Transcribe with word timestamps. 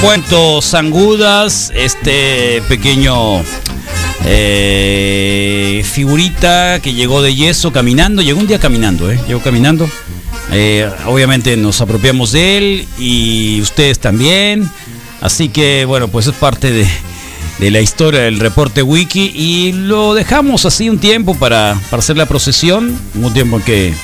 Cuento 0.00 0.62
Sangudas, 0.62 1.72
este 1.74 2.62
pequeño 2.68 3.42
eh, 4.24 5.82
figurita 5.84 6.78
que 6.80 6.94
llegó 6.94 7.20
de 7.20 7.34
yeso 7.34 7.72
caminando, 7.72 8.22
llegó 8.22 8.38
un 8.38 8.46
día 8.46 8.60
caminando, 8.60 9.10
¿eh? 9.10 9.18
llegó 9.26 9.40
caminando. 9.40 9.90
Eh, 10.52 10.88
obviamente 11.06 11.56
nos 11.56 11.80
apropiamos 11.80 12.30
de 12.30 12.58
él 12.58 12.88
y 12.96 13.60
ustedes 13.60 13.98
también. 13.98 14.70
Así 15.20 15.48
que 15.48 15.84
bueno, 15.84 16.06
pues 16.06 16.28
es 16.28 16.34
parte 16.34 16.70
de, 16.70 16.86
de 17.58 17.70
la 17.72 17.80
historia 17.80 18.20
del 18.20 18.38
reporte 18.38 18.82
wiki 18.82 19.32
y 19.34 19.72
lo 19.72 20.14
dejamos 20.14 20.64
así 20.64 20.88
un 20.88 20.98
tiempo 20.98 21.34
para, 21.34 21.76
para 21.90 21.98
hacer 21.98 22.16
la 22.16 22.26
procesión, 22.26 22.96
un 23.14 23.32
tiempo 23.34 23.56
en 23.56 23.62
que, 23.62 23.94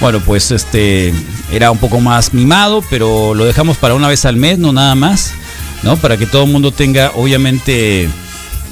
bueno, 0.00 0.20
pues 0.20 0.50
este 0.50 1.14
era 1.50 1.70
un 1.70 1.78
poco 1.78 2.00
más 2.00 2.34
mimado, 2.34 2.82
pero 2.90 3.34
lo 3.34 3.44
dejamos 3.44 3.76
para 3.76 3.94
una 3.94 4.08
vez 4.08 4.24
al 4.24 4.36
mes, 4.36 4.58
no 4.58 4.72
nada 4.72 4.94
más, 4.94 5.32
¿no? 5.82 5.96
Para 5.96 6.16
que 6.16 6.26
todo 6.26 6.44
el 6.44 6.50
mundo 6.50 6.72
tenga, 6.72 7.12
obviamente, 7.14 8.08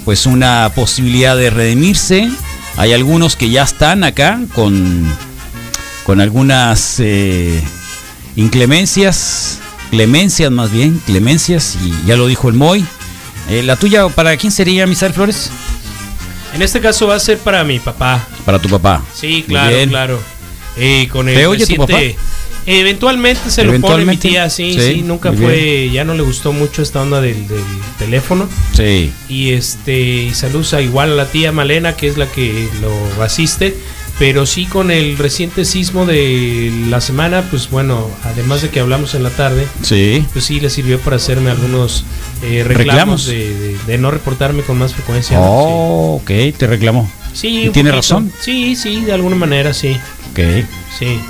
pues 0.04 0.26
una 0.26 0.70
posibilidad 0.74 1.36
de 1.36 1.50
redimirse. 1.50 2.30
Hay 2.76 2.92
algunos 2.92 3.36
que 3.36 3.50
ya 3.50 3.62
están 3.62 4.04
acá 4.04 4.40
con, 4.54 5.06
con 6.04 6.20
algunas 6.20 6.96
eh, 6.98 7.62
inclemencias, 8.36 9.60
clemencias 9.90 10.50
más 10.50 10.70
bien, 10.70 11.00
clemencias, 11.06 11.76
y 11.82 12.06
ya 12.06 12.16
lo 12.16 12.26
dijo 12.26 12.48
el 12.48 12.54
Moy. 12.54 12.84
Eh, 13.48 13.62
la 13.62 13.76
tuya, 13.76 14.08
¿para 14.08 14.36
quién 14.36 14.52
sería, 14.52 14.86
Misael 14.86 15.12
Flores? 15.12 15.50
En 16.54 16.62
este 16.62 16.80
caso 16.80 17.06
va 17.06 17.16
a 17.16 17.20
ser 17.20 17.38
para 17.38 17.64
mi 17.64 17.78
papá. 17.78 18.26
Para 18.44 18.58
tu 18.58 18.68
papá. 18.68 19.02
Sí, 19.14 19.44
claro, 19.46 19.76
claro. 19.88 20.33
Eh, 20.76 21.08
con 21.10 21.28
el 21.28 21.34
¿Te 21.36 21.46
oye 21.46 21.66
tu 21.66 21.72
reciente- 21.72 22.14
papá? 22.16 22.22
Eventualmente 22.66 23.50
se 23.50 23.62
lo 23.64 23.78
pone 23.80 24.06
mi 24.06 24.16
tía, 24.16 24.48
sí, 24.48 24.72
Sí, 24.72 24.80
sí, 24.94 25.02
nunca 25.02 25.32
fue, 25.34 25.90
ya 25.92 26.02
no 26.04 26.14
le 26.14 26.22
gustó 26.22 26.52
mucho 26.54 26.80
esta 26.80 27.02
onda 27.02 27.20
del, 27.20 27.46
del 27.46 27.62
teléfono. 27.98 28.48
Sí. 28.72 29.12
Y 29.28 29.50
este, 29.52 30.00
y 30.00 30.34
saludos 30.34 30.72
a 30.72 30.80
igual 30.80 31.12
a 31.12 31.14
la 31.14 31.26
tía 31.26 31.52
Malena, 31.52 31.94
que 31.94 32.08
es 32.08 32.16
la 32.16 32.26
que 32.26 32.66
lo 32.80 33.22
asiste. 33.22 33.76
Pero 34.18 34.46
sí 34.46 34.64
con 34.66 34.92
el 34.92 35.18
reciente 35.18 35.64
sismo 35.64 36.06
de 36.06 36.72
la 36.88 37.00
semana, 37.00 37.42
pues 37.50 37.68
bueno, 37.68 38.08
además 38.22 38.62
de 38.62 38.70
que 38.70 38.78
hablamos 38.78 39.14
en 39.16 39.24
la 39.24 39.30
tarde, 39.30 39.66
Sí. 39.82 40.24
pues 40.32 40.44
sí 40.44 40.60
le 40.60 40.70
sirvió 40.70 41.00
para 41.00 41.16
hacerme 41.16 41.50
algunos 41.50 42.04
eh, 42.44 42.62
reclamos, 42.64 43.26
¿Reclamos? 43.26 43.26
De, 43.26 43.54
de- 43.58 43.76
de 43.88 43.98
no 43.98 44.12
reportarme 44.12 44.62
con 44.62 44.78
más 44.78 44.94
frecuencia. 44.94 45.36
¿no? 45.36 45.42
Oh, 45.44 46.14
ok, 46.16 46.30
te 46.56 46.66
reclamó. 46.68 47.10
Sí, 47.32 47.62
¿Y 47.64 47.66
un 47.66 47.72
tiene 47.72 47.90
poquito. 47.90 48.14
razón? 48.14 48.32
Sí, 48.40 48.76
sí, 48.76 49.00
de 49.00 49.12
alguna 49.12 49.34
manera 49.34 49.74
sí. 49.74 49.96
Ok. 50.34 50.64
Sí. 50.98 51.20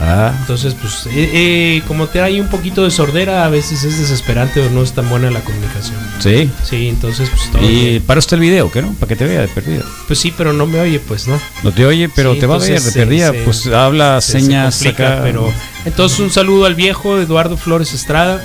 Ah, 0.00 0.34
Entonces, 0.40 0.74
pues, 0.74 1.06
eh, 1.06 1.30
eh, 1.32 1.82
como 1.86 2.08
te 2.08 2.20
hay 2.20 2.40
un 2.40 2.48
poquito 2.48 2.82
de 2.82 2.90
sordera, 2.90 3.44
a 3.44 3.48
veces 3.48 3.84
es 3.84 3.96
desesperante 4.00 4.60
o 4.60 4.68
no 4.70 4.82
es 4.82 4.92
tan 4.92 5.08
buena 5.08 5.30
la 5.30 5.38
comunicación. 5.40 5.96
sí. 6.18 6.50
Sí, 6.68 6.88
entonces, 6.88 7.30
pues, 7.30 7.48
todo 7.52 7.62
Y 7.62 7.74
bien. 7.90 8.02
para 8.02 8.18
usted 8.18 8.34
el 8.34 8.40
video, 8.40 8.72
¿qué 8.72 8.82
no? 8.82 8.92
Para 8.94 9.06
que 9.08 9.14
te 9.16 9.24
vea 9.24 9.42
de 9.42 9.48
perdida. 9.48 9.84
Pues 10.08 10.18
sí, 10.18 10.34
pero 10.36 10.52
no 10.52 10.66
me 10.66 10.80
oye, 10.80 10.98
pues, 10.98 11.28
¿no? 11.28 11.38
No 11.62 11.70
te 11.70 11.86
oye, 11.86 12.08
pero 12.08 12.34
Sí, 12.34 12.40
te 12.40 12.46
va 12.46 12.56
a 12.56 12.58
ver 12.58 12.82
de 12.82 12.90
perdida. 12.92 13.30
se- 13.30 13.38
pues 13.44 13.66
habla 13.68 14.20
Se- 14.20 14.32
se 14.32 14.40
señas 14.40 14.74
complica, 14.74 15.12
acá. 15.12 15.22
Pero, 15.22 15.52
entonces, 15.84 16.18
un 16.18 16.32
saludo 16.32 16.64
al 16.66 16.74
viejo 16.74 17.16
Eduardo 17.20 17.56
Flores 17.56 17.92
Estrada, 17.94 18.42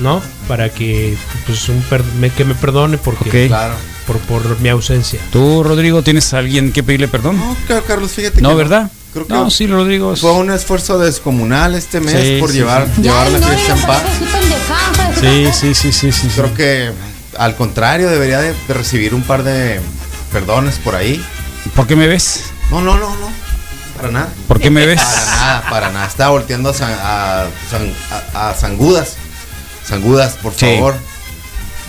¿no? 0.00 0.20
Para 0.48 0.70
que, 0.70 1.16
pues, 1.46 1.68
un 1.68 1.82
per- 1.82 2.02
me- 2.18 2.30
que 2.30 2.44
me 2.44 2.54
perdone 2.56 2.98
porque, 2.98 3.44
Ok. 3.44 3.48
Claro. 3.48 3.74
por, 4.08 4.18
por 4.18 4.58
mi 4.60 4.68
ausencia. 4.70 5.20
¿Tú, 5.30 5.62
Rodrigo, 5.62 6.02
tienes 6.02 6.34
a 6.34 6.38
alguien 6.38 6.72
que 6.72 6.82
pedirle 6.82 7.06
perdón? 7.06 7.36
No, 7.38 7.56
Carlos, 7.86 8.10
fíjate 8.10 8.40
No, 8.42 8.48
que 8.50 8.54
¿verdad? 8.56 8.90
Creo 9.12 9.26
que 9.26 9.32
No, 9.32 9.50
sí, 9.50 9.66
Rodrigo. 9.66 10.14
fue 10.16 10.32
un 10.32 10.50
esfuerzo 10.52 10.98
descomunal 10.98 11.74
este 11.74 12.00
mes 12.00 12.14
Sí, 12.14 12.36
por 12.40 12.50
sí, 12.50 12.58
llevar, 12.58 12.86
sí. 12.94 13.02
llevar 13.02 13.28
la 13.30 13.38
fiesta 13.40 13.72
en 13.74 13.82
paz. 13.82 14.02
Sí, 15.20 15.48
sí, 15.52 15.74
sí, 15.74 15.92
sí, 15.92 16.12
sí. 16.12 16.12
sí. 16.12 16.28
Creo 16.36 16.54
que 16.54 16.92
al 17.36 17.56
contrario 17.56 18.08
debería 18.08 18.40
de, 18.40 18.54
de 18.68 18.74
recibir 18.74 19.14
un 19.14 19.22
par 19.22 19.42
de 19.42 19.80
perdones 20.32 20.76
por 20.78 20.94
ahí. 20.94 21.24
¿Por 21.74 21.86
qué 21.88 21.96
me 21.96 22.06
ves? 22.06 22.44
No, 22.70 22.80
no, 22.80 22.96
no, 22.96 23.08
no. 23.16 23.28
Para 23.96 24.12
nada. 24.12 24.28
¿Por 24.46 24.60
qué 24.60 24.70
me 24.70 24.86
ves? 24.86 25.00
Para 25.00 25.26
nada, 25.26 25.64
para 25.70 25.90
nada. 25.90 26.06
Está 26.06 26.28
volteando 26.28 26.70
a, 26.70 26.74
San- 26.74 26.98
a, 27.02 27.46
San- 27.70 27.92
a- 28.34 28.50
a 28.50 28.54
Sangudas. 28.54 29.16
Sangudas, 29.86 30.34
por 30.40 30.54
Sí. 30.54 30.66
favor. 30.76 30.94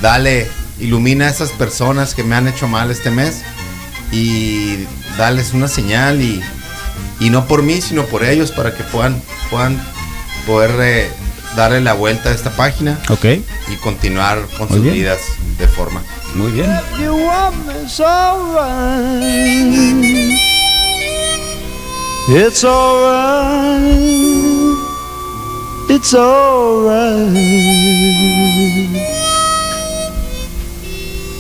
Dale, 0.02 0.50
ilumina 0.80 1.28
a 1.28 1.30
esas 1.30 1.52
personas 1.52 2.16
que 2.16 2.24
me 2.24 2.36
han 2.36 2.48
hecho 2.48 2.68
mal 2.68 2.90
este 2.90 3.12
mes. 3.12 3.42
Y 4.12 4.86
dales 5.18 5.54
una 5.54 5.68
señal 5.68 6.22
y, 6.22 6.42
y 7.20 7.30
no 7.30 7.46
por 7.48 7.62
mí, 7.64 7.82
sino 7.82 8.06
por 8.06 8.24
ellos 8.24 8.52
para 8.52 8.74
que 8.76 8.84
puedan, 8.84 9.22
puedan 9.50 9.78
poder 10.48 10.72
eh, 10.80 11.12
darle 11.56 11.82
la 11.82 11.94
vuelta 11.94 12.30
a 12.30 12.34
esta 12.34 12.50
página 12.52 12.98
Ok, 13.10 13.26
y 13.26 13.76
continuar 13.84 14.40
con 14.58 14.68
Muy 14.70 14.78
sus 14.78 14.82
bien. 14.84 14.96
vidas 14.96 15.20
de 15.58 15.68
forma. 15.68 16.02
muy 16.36 16.52
bien. 16.52 16.72
You 17.00 17.14
want 17.14 17.56
me, 17.68 17.74
it's 17.84 18.00
alright. 18.00 19.62
It's 22.30 22.64
alright. 22.64 23.82
It's 25.90 26.14
alright. 26.14 27.34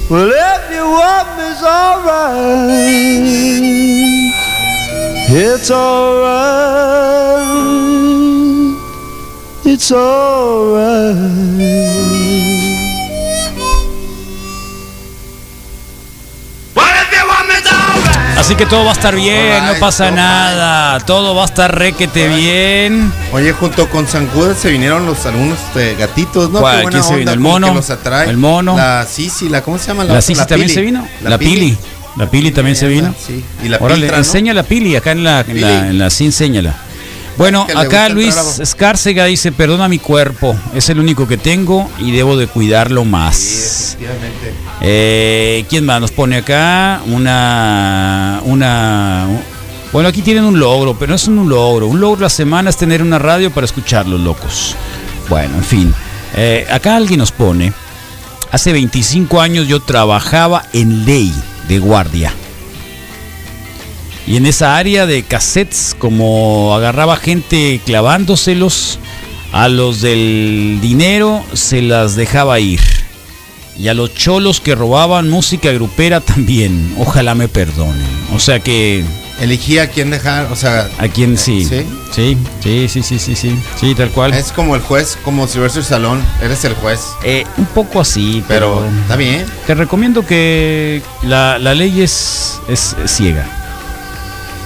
Well, 0.09 0.29
if 0.29 0.71
you 0.75 0.83
want 0.91 1.27
me, 1.37 1.43
it's 1.51 1.63
alright. 1.63 2.41
It's 5.33 5.71
alright. 5.71 6.27
It's 9.65 9.91
alright. 9.91 11.15
Así 18.37 18.55
que 18.55 18.65
todo 18.65 18.83
va 18.83 18.89
a 18.89 18.93
estar 18.93 19.15
bien, 19.15 19.65
no 19.67 19.75
pasa 19.79 20.11
nada. 20.11 20.99
Todo 21.05 21.35
va 21.35 21.43
a 21.43 21.45
estar 21.45 21.77
requete 21.77 22.27
bien. 22.27 23.13
Oye, 23.31 23.53
junto 23.53 23.87
con 23.89 24.07
Sangudas 24.07 24.57
se 24.57 24.69
vinieron 24.71 25.05
los 25.05 25.25
algunos 25.25 25.57
eh, 25.75 25.95
gatitos, 25.97 26.49
¿no? 26.49 26.59
¿Cuál? 26.59 26.77
Qué 26.77 26.81
buena 26.81 26.99
¿Quién 26.99 27.03
se 27.03 27.13
onda 27.13 27.31
vino? 27.31 27.31
¿El 27.31 27.39
mono? 27.39 27.67
que 27.67 27.73
los 27.75 27.89
atrae. 27.89 28.29
¿El 28.29 28.37
mono? 28.37 28.75
La 28.75 29.05
Sisi, 29.05 29.47
la 29.47 29.61
¿cómo 29.61 29.77
se 29.77 29.87
llama? 29.87 30.03
La 30.03 30.21
Sisi 30.21 30.39
también 30.45 30.63
Pili. 30.67 30.73
se 30.73 30.81
vino. 30.81 31.07
La, 31.21 31.37
Pili. 31.37 31.77
La 32.17 32.29
Pili 32.29 32.51
también 32.51 32.75
se 32.75 32.87
vino. 32.87 33.13
Sí. 33.25 33.43
Y 33.63 33.69
la 33.69 33.77
Órale, 33.77 34.01
Piltra, 34.01 34.17
¿no? 34.17 34.23
enseña 34.23 34.53
la 34.53 34.63
Pili 34.63 34.95
acá 34.95 35.11
en 35.11 35.23
la, 35.23 35.41
en 35.47 35.61
la, 35.61 35.87
en 35.89 35.97
la 35.97 36.09
sí, 36.09 36.25
enséñala. 36.25 36.75
Bueno, 37.37 37.65
acá 37.75 38.09
Luis 38.09 38.35
Escárcega 38.59 39.25
dice, 39.25 39.51
perdona 39.51 39.87
mi 39.87 39.97
cuerpo, 39.99 40.55
es 40.75 40.89
el 40.89 40.99
único 40.99 41.27
que 41.27 41.37
tengo 41.37 41.89
y 41.97 42.11
debo 42.11 42.35
de 42.37 42.45
cuidarlo 42.47 43.03
Sí, 43.03 43.07
más. 43.09 43.37
efectivamente. 43.95 44.53
Eh, 44.81 45.65
¿Quién 45.69 45.85
más 45.85 46.01
nos 46.01 46.11
pone 46.11 46.37
acá? 46.37 47.01
Una, 47.07 48.41
una... 48.43 49.27
Bueno, 49.93 50.09
aquí 50.09 50.21
tienen 50.21 50.43
un 50.43 50.59
logro, 50.59 50.97
pero 50.99 51.09
no 51.11 51.15
es 51.15 51.27
un 51.27 51.49
logro. 51.49 51.87
Un 51.87 51.99
logro 51.99 52.21
la 52.21 52.29
semana 52.29 52.69
es 52.69 52.77
tener 52.77 53.01
una 53.01 53.17
radio 53.17 53.49
para 53.49 53.65
escuchar 53.65 54.07
los 54.07 54.19
locos. 54.19 54.75
Bueno, 55.29 55.55
en 55.55 55.63
fin. 55.63 55.93
Eh, 56.35 56.67
acá 56.69 56.95
alguien 56.97 57.19
nos 57.19 57.31
pone, 57.31 57.73
hace 58.51 58.71
25 58.71 59.41
años 59.41 59.67
yo 59.67 59.79
trabajaba 59.81 60.63
en 60.73 61.05
ley 61.05 61.33
de 61.67 61.79
guardia. 61.79 62.33
Y 64.27 64.37
en 64.37 64.45
esa 64.45 64.77
área 64.77 65.05
de 65.05 65.23
cassettes, 65.23 65.95
como 65.97 66.75
agarraba 66.75 67.17
gente 67.17 67.81
clavándoselos, 67.85 68.99
a 69.51 69.67
los 69.67 70.01
del 70.01 70.79
dinero 70.81 71.43
se 71.53 71.81
las 71.81 72.15
dejaba 72.15 72.59
ir. 72.59 72.81
Y 73.77 73.87
a 73.87 73.93
los 73.93 74.13
cholos 74.13 74.61
que 74.61 74.75
robaban 74.75 75.29
música 75.29 75.71
grupera 75.71 76.21
también. 76.21 76.93
Ojalá 76.99 77.35
me 77.35 77.47
perdonen. 77.47 78.05
O 78.33 78.39
sea 78.39 78.59
que 78.59 79.03
Elegí 79.41 79.79
a 79.79 79.89
quién 79.89 80.11
dejar, 80.11 80.51
o 80.51 80.55
sea, 80.55 80.87
a 80.99 81.07
quien 81.07 81.35
sí. 81.37 81.65
¿Sí? 81.65 81.85
Sí, 82.13 82.37
sí, 82.61 82.87
sí, 82.87 83.01
sí, 83.03 83.17
sí, 83.19 83.35
sí. 83.35 83.59
Sí, 83.79 83.95
tal 83.95 84.11
cual. 84.11 84.33
es 84.35 84.51
como 84.51 84.75
el 84.75 84.81
juez, 84.81 85.17
como 85.23 85.47
Sylvester 85.47 85.83
Salón, 85.83 86.21
eres 86.43 86.63
el 86.63 86.75
juez. 86.75 86.99
Eh, 87.23 87.43
un 87.57 87.65
poco 87.65 87.99
así, 88.01 88.43
pero, 88.47 88.75
Pero 88.85 89.01
está 89.01 89.15
bien. 89.15 89.45
te 89.65 89.73
recomiendo 89.73 90.23
que 90.25 91.01
la, 91.23 91.57
la 91.57 91.73
ley 91.73 92.01
es, 92.01 92.59
es 92.67 92.95
ciega. 93.07 93.45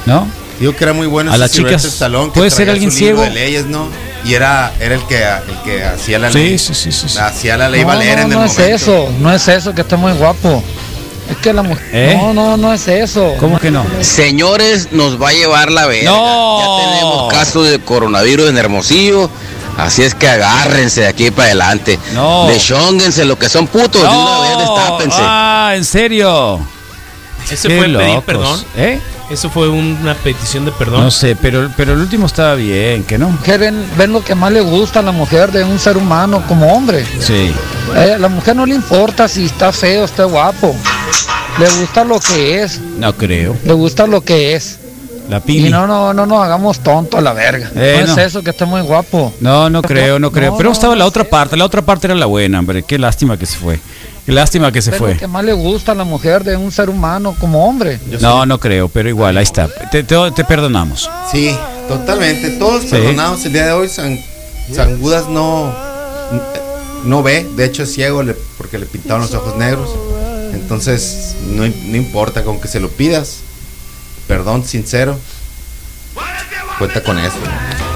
¿No? 0.06 0.28
Digo 0.60 0.76
que 0.76 0.84
era 0.84 0.94
muy 0.94 1.08
bueno 1.08 1.32
A 1.32 1.36
ese 1.36 1.40
las 1.42 1.52
chicas, 1.52 1.84
que 2.00 2.30
¿puede 2.34 2.50
ser 2.50 2.70
alguien 2.70 2.92
ciego? 2.92 3.22
de 3.22 3.30
leyes, 3.32 3.66
¿no? 3.66 3.88
Y 4.26 4.34
era, 4.34 4.74
era 4.80 4.96
el 4.96 5.02
que 5.04 5.18
el 5.24 5.62
que 5.64 5.84
hacía 5.84 6.18
la 6.20 6.30
ley. 6.30 6.58
sí, 6.58 6.74
sí, 6.74 6.92
sí, 6.92 7.08
sí. 7.10 7.18
Hacía 7.18 7.58
la 7.58 7.70
ley 7.70 7.82
No, 7.82 7.88
valer 7.88 8.18
no, 8.18 8.24
en 8.24 8.32
el 8.32 8.38
no 8.40 8.46
es 8.46 8.52
momento. 8.58 8.76
eso, 8.76 9.10
no 9.20 9.32
es 9.34 9.48
eso, 9.48 9.74
que 9.74 9.82
está 9.82 9.98
muy 9.98 10.14
guapo. 10.14 10.64
Es 11.30 11.38
que 11.38 11.54
la 11.54 11.64
mujer. 11.64 11.88
¿Eh? 11.92 12.16
No, 12.22 12.34
no, 12.34 12.58
no 12.58 12.74
es 12.74 12.88
eso. 12.88 13.34
¿Cómo 13.40 13.60
que 13.60 13.72
no? 13.72 13.86
Señores, 14.02 14.90
nos 14.92 15.22
va 15.22 15.30
a 15.30 15.34
llevar 15.34 15.72
la 15.72 15.88
verga. 15.88 16.12
No. 16.12 16.60
Ya 16.60 16.86
tenemos 16.86 17.34
casos 17.34 17.70
de 17.70 17.80
coronavirus 17.80 18.50
en 18.50 18.58
Hermosillo. 18.58 19.30
Así 19.78 20.04
es 20.04 20.16
que 20.16 20.28
agárrense 20.28 21.02
de 21.02 21.08
aquí 21.08 21.32
para 21.32 21.48
adelante. 21.48 22.00
No. 22.14 22.48
Deshónguense 22.48 23.26
lo 23.26 23.38
que 23.38 23.50
son 23.50 23.68
putos. 23.68 24.02
De 24.02 24.08
una 24.08 24.40
vez 24.42 24.58
destápense. 24.60 25.18
Ah, 25.20 25.74
¿en 25.76 25.84
serio? 25.84 26.60
Ese 27.52 27.68
Qué 27.68 27.78
fue 27.78 27.86
pedir 27.88 27.98
locos. 28.08 28.24
perdón. 28.24 28.66
¿Eh? 28.78 29.00
Eso 29.30 29.50
fue 29.50 29.68
una 29.70 30.14
petición 30.14 30.66
de 30.66 30.72
perdón. 30.72 31.02
No 31.04 31.10
sé, 31.12 31.36
pero, 31.36 31.70
pero 31.76 31.94
el 31.94 32.00
último 32.00 32.28
estaba 32.28 32.54
bien, 32.54 33.04
¿que 33.04 33.18
no? 33.18 33.30
mujer 33.30 33.60
ven, 33.60 33.86
ven 33.98 34.14
lo 34.14 34.24
que 34.24 34.36
más 34.36 34.52
le 34.52 34.62
gusta 34.62 35.00
a 35.00 35.02
la 35.02 35.12
mujer 35.12 35.52
de 35.52 35.64
un 35.64 35.80
ser 35.80 35.98
humano 35.98 36.44
como 36.48 36.72
hombre. 36.72 37.04
Sí. 37.20 37.52
Eh, 37.96 38.14
a 38.16 38.18
la 38.20 38.28
mujer 38.30 38.56
no 38.56 38.66
le 38.68 38.76
importa 38.76 39.28
si 39.28 39.46
está 39.46 39.72
feo, 39.72 40.06
está 40.06 40.26
guapo. 40.26 40.76
Le 41.60 41.70
gusta 41.80 42.04
lo 42.04 42.20
que 42.20 42.64
es, 42.64 42.80
No 42.98 43.14
creo. 43.16 43.56
le 43.64 43.74
gusta 43.74 44.08
lo 44.08 44.22
que 44.22 44.56
es. 44.56 44.80
La 45.30 45.38
Y 45.38 45.42
pili. 45.42 45.70
no, 45.70 45.88
no, 45.88 46.14
no 46.14 46.26
nos 46.28 46.44
hagamos 46.44 46.80
tonto 46.80 47.18
a 47.18 47.22
la 47.22 47.34
verga. 47.34 47.72
Eh, 47.76 48.04
no, 48.06 48.08
no. 48.16 48.22
es 48.22 48.28
eso, 48.28 48.44
que 48.44 48.52
está 48.52 48.66
muy 48.66 48.82
guapo. 48.82 49.34
No, 49.40 49.70
no 49.72 49.82
creo, 49.82 50.20
no 50.20 50.32
creo. 50.32 50.52
No, 50.52 50.58
Pero 50.58 50.70
no, 50.70 50.74
estaba 50.74 50.96
la 50.96 51.06
otra 51.06 51.24
parte. 51.24 51.58
La 51.58 51.66
otra 51.66 51.82
parte 51.82 52.06
era 52.08 52.16
la 52.16 52.28
buena, 52.28 52.60
hombre. 52.60 52.84
Qué 52.84 53.00
lástima 53.00 53.36
que 53.38 53.46
se 53.48 53.58
fue. 53.58 53.80
Qué 54.26 54.32
lástima 54.32 54.72
que 54.72 54.82
se 54.82 54.92
fue. 54.92 55.18
que 55.18 55.26
más 55.28 55.44
le 55.44 55.54
gusta 55.54 55.94
a 55.94 55.96
la 55.96 56.04
mujer 56.04 56.44
de 56.44 56.58
un 56.58 56.72
ser 56.72 56.90
humano 56.90 57.36
como 57.40 57.66
hombre. 57.68 58.00
No, 58.22 58.46
no 58.46 58.60
creo, 58.60 58.88
pero 58.90 59.08
igual, 59.10 59.38
ahí 59.38 59.44
está. 59.44 59.68
Te, 59.92 60.04
te- 60.04 60.32
te 60.32 60.44
perdonamos. 60.44 61.10
Sí, 61.32 61.56
totalmente. 61.88 62.50
Todos 62.52 62.84
Sí. 62.84 62.90
perdonados 62.90 63.46
el 63.46 63.54
día 63.54 63.66
de 63.68 63.72
hoy. 63.72 63.88
San, 63.90 64.20
San 64.72 65.00
Judas 65.00 65.28
no, 65.28 65.74
no 67.04 67.24
ve. 67.24 67.48
De 67.56 67.66
hecho, 67.66 67.84
es 67.84 67.94
ciego 67.94 68.22
porque 68.58 68.78
le 68.78 68.86
pintaron 68.86 69.22
los 69.24 69.34
ojos 69.34 69.56
negros. 69.58 69.90
Entonces, 70.66 71.36
no, 71.52 71.62
no 71.64 71.96
importa 71.96 72.44
con 72.44 72.60
que 72.60 72.68
se 72.68 72.80
lo 72.80 72.90
pidas. 72.90 73.42
Perdón 74.28 74.66
sincero. 74.66 75.20
Cuenta 76.80 77.04
con 77.04 77.20
eso. 77.20 77.36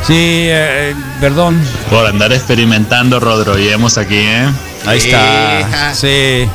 Sí, 0.05 0.13
eh, 0.15 0.93
perdón. 1.19 1.59
Por 1.89 2.05
andar 2.05 2.31
experimentando 2.31 3.19
rodroyemos 3.19 3.97
aquí, 3.97 4.17
¿eh? 4.19 4.47
Ahí 4.85 4.99
está. 4.99 5.95
Sí. 5.95 6.47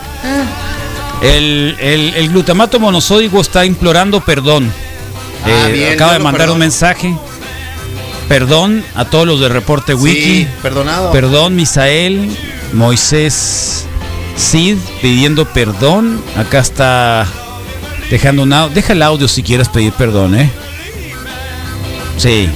El, 1.20 1.76
el- 1.80 2.14
el 2.16 2.28
glutamato 2.28 2.78
monosódico 2.78 3.40
está 3.40 3.64
implorando 3.64 4.20
perdón. 4.20 4.72
Ah, 5.44 5.66
Eh, 5.68 5.72
bien, 5.72 5.92
acaba 5.94 6.12
de 6.12 6.18
mandar 6.20 6.48
un 6.50 6.58
mensaje. 6.58 7.12
Perdón 8.28 8.84
a 8.94 9.04
todos 9.06 9.26
los 9.26 9.40
de 9.40 9.48
Reporte 9.48 9.94
Wiki. 9.94 10.22
Sí, 10.44 10.48
perdonado. 10.62 11.10
Perdón, 11.12 11.56
Misael, 11.56 12.34
Moisés, 12.72 13.84
Sid 14.36 14.76
pidiendo 15.00 15.44
perdón. 15.46 16.20
Acá 16.36 16.60
está 16.60 17.26
dejando 18.10 18.42
un 18.42 18.52
audio. 18.52 18.74
Deja 18.74 18.92
el 18.92 19.02
audio 19.02 19.28
si 19.28 19.42
quieres 19.42 19.68
pedir 19.68 19.92
perdón, 19.92 20.34
¿eh? 20.34 20.50
Sí. 22.18 22.48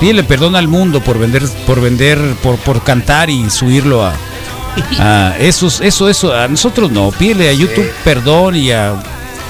Pídele 0.00 0.24
perdón 0.24 0.56
al 0.56 0.66
mundo 0.68 1.00
por 1.00 1.18
vender, 1.18 1.44
por 1.66 1.80
vender, 1.80 2.18
por, 2.42 2.56
por 2.58 2.82
cantar 2.82 3.30
y 3.30 3.48
subirlo 3.50 4.04
a, 4.04 4.14
a 4.98 5.36
esos, 5.40 5.80
eso, 5.80 6.08
eso. 6.08 6.34
A 6.34 6.48
nosotros 6.48 6.90
no. 6.90 7.10
Pídele 7.12 7.48
a 7.48 7.52
YouTube 7.52 7.90
perdón 8.04 8.56
y 8.56 8.72
a 8.72 8.94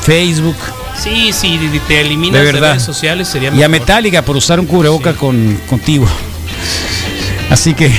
Facebook 0.03 0.57
Sí, 0.99 1.33
sí, 1.33 1.59
te 1.89 2.01
eliminas 2.01 2.39
De 2.41 2.47
de, 2.47 2.53
verdad. 2.53 2.71
redes 2.73 2.83
sociales 2.85 3.27
sería 3.29 3.49
y 3.49 3.63
a 3.63 3.69
mejor. 3.69 3.71
Metallica 3.71 4.23
por 4.23 4.37
usar 4.37 4.61
un 4.61 4.67
cubreboca 4.67 5.15
con, 5.15 5.59
contigo. 5.69 6.07
Así 7.51 7.75
que, 7.75 7.91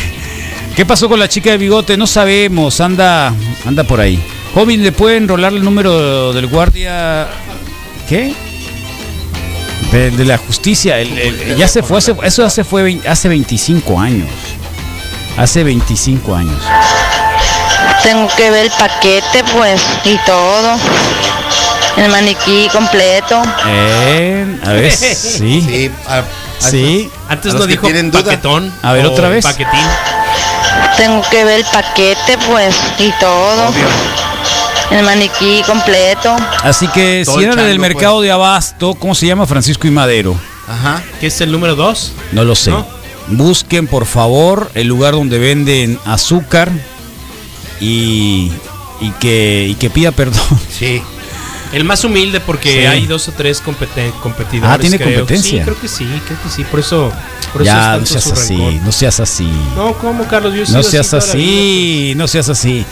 ¿qué 0.76 0.86
pasó 0.86 1.08
con 1.10 1.20
la 1.20 1.28
chica 1.28 1.52
de 1.52 1.58
bigote? 1.58 1.98
No 1.98 2.08
sabemos, 2.08 2.80
anda, 2.82 3.34
anda 3.66 3.84
por 3.84 4.00
ahí. 4.00 4.20
Joven, 4.54 4.84
¿le 4.84 4.92
pueden 4.92 5.28
rolar 5.28 5.54
el 5.54 5.64
número 5.64 6.34
del 6.34 6.48
guardia? 6.48 7.28
¿Qué? 8.08 8.34
De, 9.92 10.12
de 10.12 10.26
la 10.26 10.38
justicia. 10.38 11.00
el- 11.00 11.18
el- 11.18 11.56
ya 11.58 11.68
se 11.68 11.84
fue, 11.84 11.98
hace- 12.00 12.16
eso 12.24 12.46
hace, 12.46 12.64
fue, 12.64 13.00
hace 13.08 13.28
25 13.30 14.00
años. 14.00 14.28
Hace 15.38 15.64
25 15.64 16.36
años. 16.36 16.62
Tengo 18.04 18.28
que 18.36 18.52
ver 18.52 18.66
el 18.66 18.72
paquete, 18.72 19.44
pues, 19.56 19.82
y 20.06 20.18
todo. 20.26 20.78
El 21.98 22.10
maniquí 22.12 22.68
completo. 22.72 23.42
Eh, 23.68 24.60
a 24.66 24.70
ver, 24.74 24.92
sí. 24.96 25.16
Sí, 25.62 25.92
a- 26.08 26.20
a 26.20 26.24
Sí. 26.60 27.04
estos- 27.04 27.20
Antes 27.30 27.56
a 27.56 27.58
no 27.58 27.68
dijo 27.68 27.88
paquetón. 28.12 28.74
A 28.82 28.94
ver, 28.94 29.06
otra 29.06 29.30
vez. 29.30 29.44
Paquetín. 29.44 29.80
Tengo 30.98 31.22
que 31.30 31.44
ver 31.44 31.60
el 31.60 31.66
paquete, 31.66 32.38
pues, 32.48 32.76
y 33.00 33.12
todo. 33.20 33.68
Obvio. 33.70 33.88
El 34.92 35.04
maniquí 35.06 35.64
completo. 35.66 36.36
Así 36.62 36.88
que 36.90 37.24
Todo 37.26 37.38
si 37.38 37.44
eran 37.46 37.58
del 37.58 37.80
mercado 37.80 38.22
de 38.22 38.32
abasto, 38.32 38.94
¿cómo 38.96 39.16
se 39.16 39.26
llama? 39.26 39.46
Francisco 39.48 39.88
y 39.88 39.92
Madero. 39.92 40.36
Ajá. 40.68 41.02
¿Qué 41.20 41.28
es 41.28 41.42
el 41.42 41.52
número 41.52 41.76
2? 41.76 42.12
No 42.34 42.44
lo 42.44 42.56
sé. 42.56 42.72
¿No? 42.72 42.86
Busquen 43.28 43.88
por 43.88 44.06
favor 44.06 44.70
el 44.76 44.88
lugar 44.88 45.14
donde 45.14 45.40
venden 45.40 45.98
azúcar 46.06 46.70
y, 47.80 48.52
y 49.00 49.12
que, 49.20 49.68
y 49.70 49.76
que 49.76 49.90
pida 49.90 50.12
perdón. 50.12 50.42
Sí. 50.70 51.02
El 51.74 51.84
más 51.86 52.04
humilde 52.04 52.40
porque 52.40 52.72
Sí. 52.72 52.86
hay 52.86 53.06
dos 53.08 53.28
o 53.28 53.32
tres 53.32 53.60
compete- 53.62 54.12
competidores. 54.22 54.72
Ah, 54.72 54.78
¿tiene 54.80 54.98
creo. 54.98 55.20
competencia? 55.20 55.60
Sí, 55.60 55.64
creo 55.64 55.82
que 55.82 55.88
sí, 55.88 56.06
creo 56.28 56.42
que 56.44 56.50
sí. 56.50 56.64
Por 56.66 56.80
eso, 56.80 57.12
por 57.52 57.64
eso 57.64 57.66
ya, 57.66 57.96
es 57.96 58.02
no 58.02 58.06
seas 58.06 58.28
así, 58.32 58.56
rencor. 58.56 58.74
no 58.86 58.92
seas 58.92 59.20
así. 59.20 59.52
No, 59.76 59.94
¿cómo, 59.98 60.24
Carlos? 60.28 60.54
Yo 60.54 60.64
No 60.72 60.84
seas 60.84 61.14
así, 61.14 62.14
no 62.16 62.28
seas 62.28 62.50
así. 62.50 62.86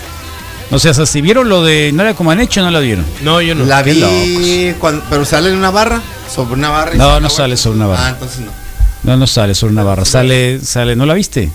No 0.72 0.80
seas 0.80 0.98
así. 1.00 1.22
¿Vieron 1.22 1.48
lo 1.50 1.63
de 1.63 1.92
no 1.94 2.01
era 2.01 2.13
como 2.16 2.31
han 2.31 2.39
hecho 2.39 2.62
o 2.62 2.63
no 2.63 2.72
la 2.72 2.80
vieron? 2.80 3.04
pues. 3.06 3.22
No, 3.24 3.39
yo 3.42 3.54
no. 3.54 3.66
La 3.66 3.83
vi 3.83 4.74
cuando- 4.80 5.04
pero 5.10 5.25
sale 5.25 5.50
en 5.50 5.57
una 5.57 5.69
barra, 5.69 6.01
sobre 6.33 6.54
una 6.54 6.69
barra. 6.69 6.95
y 6.95 6.98
No, 6.98 7.19
no 7.19 7.30
sale 7.30 7.57
sobre 7.57 7.75
una 7.78 7.88
barra. 7.88 8.06
Ah, 8.07 8.10
entonces 8.10 8.39
no. 8.39 8.51
No, 9.04 9.18
no 9.18 9.28
sale 9.28 9.54
sobre 9.54 9.74
una 9.74 9.83
barra. 9.83 10.06
Sale, 10.06 10.60
sale, 10.60 10.95
¿no 10.95 11.06
la 11.06 11.13
viste? 11.13 11.51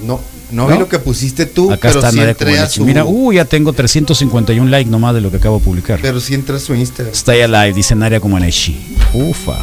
No, 0.00 0.20
no, 0.50 0.66
¿No? 0.66 0.72
vi 0.72 0.78
lo 0.78 0.88
que 0.88 0.98
pusiste 0.98 1.46
tú, 1.46 1.70
Acá 1.70 1.88
pero 1.88 2.00
está 2.00 2.10
sí 2.10 2.16
Nadia 2.18 2.34
Comaneci. 2.34 2.74
su, 2.76 2.84
Mira, 2.84 3.04
uh, 3.04 3.32
ya 3.32 3.44
tengo 3.44 3.72
351 3.72 4.70
likes 4.70 4.90
nomás 4.90 5.14
de 5.14 5.20
lo 5.20 5.30
que 5.30 5.36
acabo 5.36 5.58
de 5.58 5.64
publicar. 5.64 5.98
pero 6.00 6.20
sí 6.20 6.34
entré 6.34 6.56
a 6.56 6.58
su 6.58 6.74
Instagram. 6.74 7.12
Está 7.12 7.32
ahí 7.32 7.46
live, 7.46 7.72
dice 7.74 7.94
Nadia 7.94 8.20
Comaneci. 8.20 8.76
Ufa. 9.12 9.58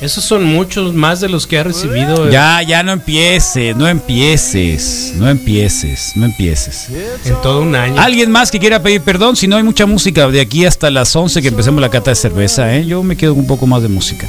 Esos 0.00 0.24
son 0.24 0.44
muchos 0.44 0.94
más 0.94 1.20
de 1.20 1.28
los 1.28 1.46
que 1.46 1.58
ha 1.58 1.62
recibido 1.62 2.26
eh, 2.26 2.32
Ya, 2.32 2.62
ya 2.62 2.82
no 2.82 2.90
empieces, 2.92 3.76
no 3.76 3.86
empieces, 3.86 5.12
no 5.16 5.28
empieces, 5.28 6.12
no 6.16 6.24
empieces. 6.24 6.88
en 7.26 7.34
todo 7.42 7.60
un 7.60 7.74
año. 7.74 8.00
¿Alguien 8.00 8.30
más 8.30 8.50
que 8.50 8.58
quiera 8.58 8.82
pedir 8.82 9.02
perdón? 9.02 9.36
Si 9.36 9.46
no 9.46 9.56
hay 9.56 9.62
mucha 9.62 9.84
música 9.84 10.26
de 10.28 10.40
aquí 10.40 10.64
hasta 10.64 10.90
las 10.90 11.14
11 11.14 11.42
que 11.42 11.48
empecemos 11.48 11.82
la 11.82 11.90
cata 11.90 12.10
de 12.12 12.16
cerveza, 12.16 12.74
¿eh? 12.74 12.86
Yo 12.86 13.02
me 13.02 13.14
quedo 13.14 13.32
con 13.34 13.40
un 13.42 13.46
poco 13.46 13.66
más 13.66 13.82
de 13.82 13.88
música. 13.88 14.26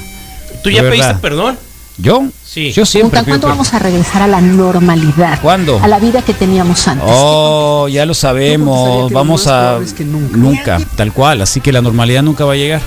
¿Tú 0.61 0.69
ya 0.69 0.81
pediste 0.81 1.15
perdón? 1.21 1.57
¿Yo? 2.01 2.23
Sí. 2.43 2.71
Yo 2.71 2.85
siempre 2.85 3.21
Preguntan, 3.21 3.25
¿cuándo 3.25 3.47
vamos 3.47 3.73
a 3.73 3.79
regresar 3.79 4.23
a 4.23 4.27
la 4.27 4.41
normalidad? 4.41 5.39
¿Cuándo? 5.41 5.79
A 5.81 5.87
la 5.87 5.99
vida 5.99 6.21
que 6.21 6.33
teníamos 6.33 6.87
antes. 6.87 7.07
Oh, 7.07 7.87
ya 7.87 8.05
lo 8.05 8.13
sabemos. 8.13 9.11
Vamos 9.11 9.45
a. 9.47 9.59
probable 9.59 9.85
es 9.85 9.93
que 9.93 10.03
nunca. 10.03 10.37
Nunca, 10.37 10.79
tal 10.95 11.13
cual. 11.13 11.41
Así 11.41 11.61
que 11.61 11.71
la 11.71 11.81
normalidad 11.81 12.23
nunca 12.23 12.43
va 12.43 12.53
a 12.53 12.55
llegar. 12.55 12.81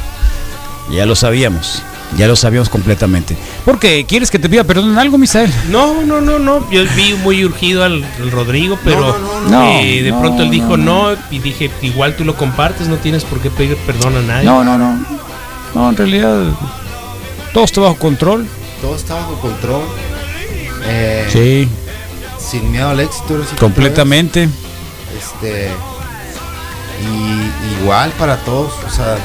Ya 0.90 1.06
lo 1.06 1.14
sabíamos. 1.14 1.82
Ya 2.18 2.26
lo 2.26 2.36
sabíamos 2.36 2.68
completamente. 2.68 3.36
¿Por 3.64 3.78
qué? 3.78 4.04
¿Quieres 4.06 4.30
que 4.30 4.38
te 4.38 4.48
pida 4.48 4.64
perdón 4.64 4.92
en 4.92 4.98
algo, 4.98 5.18
Misael? 5.18 5.50
No, 5.70 6.02
no, 6.02 6.20
no, 6.20 6.38
no. 6.38 6.70
Yo 6.70 6.82
vi 6.96 7.14
muy 7.14 7.44
urgido 7.44 7.82
al, 7.82 8.04
al 8.04 8.30
Rodrigo, 8.30 8.78
pero 8.84 9.18
no, 9.18 9.50
no, 9.50 9.80
eh, 9.80 10.02
de 10.02 10.10
no, 10.10 10.20
pronto 10.20 10.42
él 10.42 10.50
dijo 10.50 10.76
no, 10.76 11.12
no, 11.12 11.18
y 11.30 11.38
dije, 11.38 11.70
igual 11.82 12.14
tú 12.16 12.24
lo 12.24 12.36
compartes, 12.36 12.88
no 12.88 12.96
tienes 12.96 13.24
por 13.24 13.40
qué 13.40 13.50
pedir 13.50 13.76
perdón 13.78 14.16
a 14.16 14.22
nadie. 14.22 14.44
No, 14.44 14.62
no, 14.62 14.78
no. 14.78 15.04
No, 15.74 15.88
en 15.88 15.96
realidad. 15.96 16.44
Todo 17.52 17.64
está 17.64 17.80
bajo 17.80 17.96
control. 17.96 18.46
Todo 18.84 18.96
está 18.96 19.14
bajo 19.14 19.34
control. 19.40 19.82
Eh, 20.86 21.26
Sí, 21.32 21.68
Sin 22.38 22.70
miedo 22.70 22.90
al 22.90 23.00
éxito. 23.00 23.42
sí 23.48 23.56
completamente. 23.56 24.42
Este. 25.18 25.70
Y 27.02 27.80
igual 27.82 28.10
para 28.18 28.36
todos, 28.44 28.72
o 28.86 28.90
sea, 28.94 29.16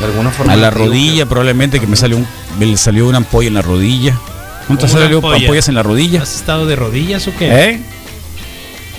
de 0.00 0.04
alguna 0.06 0.30
forma. 0.30 0.52
A 0.52 0.56
la 0.56 0.70
rodilla, 0.70 1.22
que- 1.22 1.26
probablemente 1.26 1.78
que 1.78 1.86
me 1.86 1.94
salió 1.96 2.16
un, 2.16 2.26
me 2.58 2.76
salió 2.76 3.06
una 3.06 3.18
ampolla 3.18 3.46
en 3.48 3.54
la 3.54 3.62
rodilla. 3.62 4.18
¿No 4.68 4.76
te 4.76 4.82
¿Cómo 4.86 4.94
una 4.94 5.02
salió 5.02 5.16
ampolla? 5.18 5.36
ampollas 5.36 5.68
en 5.68 5.74
la 5.76 5.82
rodilla? 5.84 6.22
¿Has 6.22 6.34
estado 6.34 6.66
de 6.66 6.74
rodillas 6.74 7.28
o 7.28 7.36
qué? 7.36 7.70
¿Eh? 7.70 7.80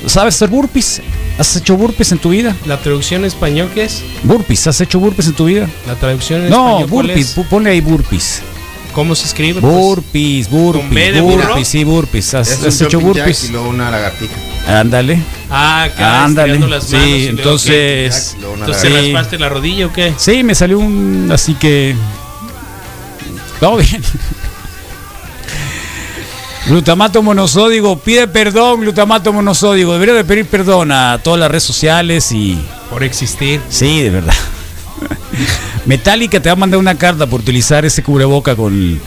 ¿Sabes 0.05 0.35
hacer 0.35 0.47
burpees? 0.47 1.01
¿Has 1.37 1.53
hecho 1.57 1.75
burpees 1.75 2.13
en 2.13 2.19
tu 2.19 2.29
vida? 2.29 2.55
¿La 2.65 2.77
traducción 2.79 3.21
en 3.21 3.27
español 3.27 3.69
qué 3.73 3.83
es? 3.83 4.01
Burpees, 4.23 4.65
¿has 4.67 4.79
hecho 4.79 4.99
burpees 4.99 5.27
en 5.27 5.33
tu 5.33 5.43
vida? 5.45 5.67
¿La 5.85 5.95
traducción 5.95 6.43
en 6.43 6.49
No, 6.49 6.67
español 6.79 6.89
cuál 6.89 7.07
burpees, 7.07 7.35
ponle 7.49 7.69
ahí 7.71 7.81
burpees. 7.81 8.41
¿Cómo 8.97 9.13
se 9.13 9.27
escribe? 9.27 9.61
Pues, 9.61 9.71
Burpees, 9.71 10.47
¿Con 10.47 10.89
B 10.89 11.21
burpees, 11.21 11.21
burpees, 11.21 11.67
sí, 11.67 11.83
burpees. 11.83 12.33
¿Has, 12.33 12.49
Es 12.49 12.63
has 12.65 12.81
hecho 12.81 12.99
burpees? 12.99 13.43
Y 13.43 13.49
luego 13.49 13.69
una 13.69 13.91
lagartija. 13.91 14.33
Ándale, 14.67 15.19
ah, 15.51 15.83
acá 15.83 16.23
ándale. 16.23 16.57
las 16.57 16.61
manos 16.67 16.85
Sí, 16.85 17.27
entonces. 17.27 18.35
¿Entonces 18.41 18.81
te 18.81 18.89
raspaste 18.89 19.37
la 19.37 19.49
rodilla 19.49 19.85
o 19.85 19.93
qué? 19.93 20.15
Sí, 20.17 20.41
me 20.41 20.55
salió 20.55 20.79
un. 20.79 21.29
Así 21.31 21.53
que. 21.53 21.95
Todo 23.59 23.77
bien. 23.77 24.01
Glutamato 26.65 27.21
monosódico, 27.21 27.99
pide 27.99 28.27
perdón, 28.27 28.81
glutamato 28.81 29.31
monosódico. 29.31 29.93
Debería 29.93 30.15
de 30.15 30.25
pedir 30.25 30.47
perdón 30.47 30.91
a 30.91 31.19
todas 31.23 31.39
las 31.39 31.51
redes 31.51 31.65
sociales 31.65 32.31
y. 32.31 32.59
Por 32.89 33.03
existir. 33.03 33.61
Sí, 33.69 34.01
de 34.01 34.09
verdad. 34.09 34.33
Metallica 35.85 36.39
te 36.41 36.49
va 36.49 36.53
a 36.53 36.55
mandar 36.57 36.79
una 36.79 36.95
carta 36.97 37.27
por 37.27 37.41
utilizar 37.41 37.85
ese 37.85 38.03
cubreboca 38.03 38.55
con, 38.55 38.99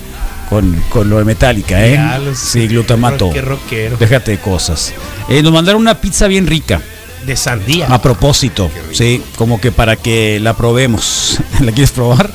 con, 0.49 0.75
con 0.89 1.11
lo 1.11 1.19
de 1.19 1.25
Metallica, 1.25 1.85
¿eh? 1.87 1.95
Ya, 1.95 2.19
los- 2.19 2.39
sí, 2.39 2.67
glutamato. 2.69 3.31
Qué 3.31 3.41
rockero. 3.43 3.97
Déjate 3.99 4.33
de 4.33 4.39
cosas. 4.39 4.93
Eh, 5.29 5.43
nos 5.43 5.53
mandaron 5.53 5.81
una 5.81 6.01
pizza 6.01 6.27
bien 6.27 6.47
rica. 6.47 6.81
De 7.27 7.37
sandía. 7.37 7.87
A 7.89 8.01
propósito, 8.01 8.71
sí, 8.93 9.23
como 9.37 9.61
que 9.61 9.71
para 9.73 9.97
que 9.97 10.41
la 10.41 10.55
probemos. 10.57 11.39
¿La 11.61 11.71
quieres 11.73 11.91
probar? 11.91 12.31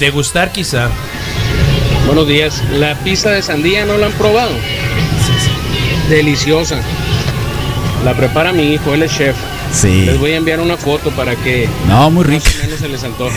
Degustar 0.00 0.50
quizá. 0.52 0.88
Buenos 2.06 2.26
días. 2.26 2.62
La 2.72 2.94
pizza 2.96 3.30
de 3.30 3.42
sandía 3.42 3.84
no 3.84 3.96
la 3.98 4.06
han 4.06 4.12
probado. 4.12 4.50
Deliciosa. 6.08 6.80
La 8.04 8.14
prepara 8.14 8.52
mi 8.52 8.72
hijo, 8.74 8.94
él 8.94 9.02
es 9.02 9.12
chef. 9.16 9.36
Sí. 9.72 10.06
Les 10.06 10.18
voy 10.18 10.32
a 10.32 10.36
enviar 10.36 10.60
una 10.60 10.76
foto 10.76 11.10
para 11.10 11.36
que 11.36 11.68
No, 11.86 12.10
muy 12.10 12.24
rica. 12.24 12.44
más 12.48 12.56
o 12.56 12.64
menos 12.64 12.80
se 12.80 12.88
les 12.88 13.04
antoje. 13.04 13.36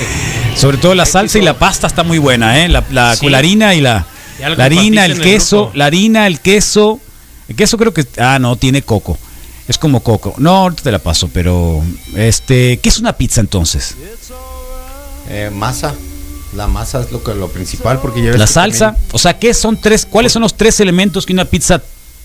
Sobre 0.55 0.77
todo 0.77 0.95
la 0.95 1.05
salsa 1.05 1.37
y 1.37 1.41
la 1.41 1.57
pasta 1.59 1.87
está 1.87 2.03
muy 2.03 2.17
buena, 2.17 2.63
¿eh? 2.63 2.69
La, 2.69 2.83
la, 2.89 3.15
Sí. 3.15 3.21
con 3.21 3.31
la 3.33 3.37
harina 3.39 3.75
y 3.75 3.81
la, 3.81 4.05
la 4.39 4.63
harina, 4.65 5.05
el 5.05 5.19
queso, 5.21 5.63
grupo. 5.63 5.77
la 5.77 5.85
harina, 5.85 6.27
el 6.27 6.39
queso. 6.39 6.99
El 7.47 7.55
queso 7.55 7.77
creo 7.77 7.93
que... 7.93 8.05
Ah, 8.17 8.39
no, 8.39 8.55
tiene 8.55 8.81
coco. 8.81 9.17
Es 9.67 9.77
como 9.77 10.01
coco. 10.01 10.33
No, 10.37 10.55
ahorita 10.57 10.83
te 10.83 10.91
la 10.91 10.99
paso, 10.99 11.29
pero... 11.33 11.83
este 12.15 12.79
¿Qué 12.81 12.89
es 12.89 12.97
una 12.99 13.13
pizza 13.13 13.41
entonces? 13.41 13.95
Eh, 15.29 15.49
masa. 15.53 15.93
La 16.55 16.67
masa 16.67 17.01
es 17.01 17.11
lo, 17.11 17.23
que, 17.23 17.33
lo 17.33 17.47
principal 17.49 17.99
porque 18.01 18.21
ya 18.23 18.31
La 18.33 18.47
salsa. 18.47 18.87
también 18.93 19.09
O 19.13 19.19
sea, 19.19 19.37
¿qué 19.39 19.53
son 19.53 19.79
tres? 19.79 20.05
¿Cuáles 20.09 20.33
son 20.33 20.41
los 20.41 20.55
tres 20.55 20.79
elementos 20.79 21.25
que 21.25 21.33
una 21.33 21.45
pizza 21.45 21.81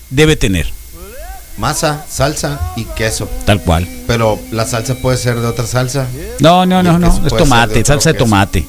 debe 0.09 0.35
tener? 0.35 0.71
Masa, 1.57 2.05
salsa 2.07 2.59
y 2.75 2.85
queso. 2.85 3.27
Tal 3.45 3.61
cual. 3.61 3.87
Pero 4.05 4.39
la 4.51 4.65
salsa 4.65 4.95
puede 4.95 5.17
ser 5.17 5.39
de 5.39 5.47
otra 5.47 5.65
salsa. 5.65 6.07
No, 6.39 6.65
no, 6.65 6.83
no, 6.83 6.99
no. 6.99 7.07
Es 7.25 7.35
tomate, 7.35 7.73
de 7.75 7.85
salsa 7.85 8.09
de 8.11 8.13
queso. 8.15 8.25
tomate. 8.25 8.65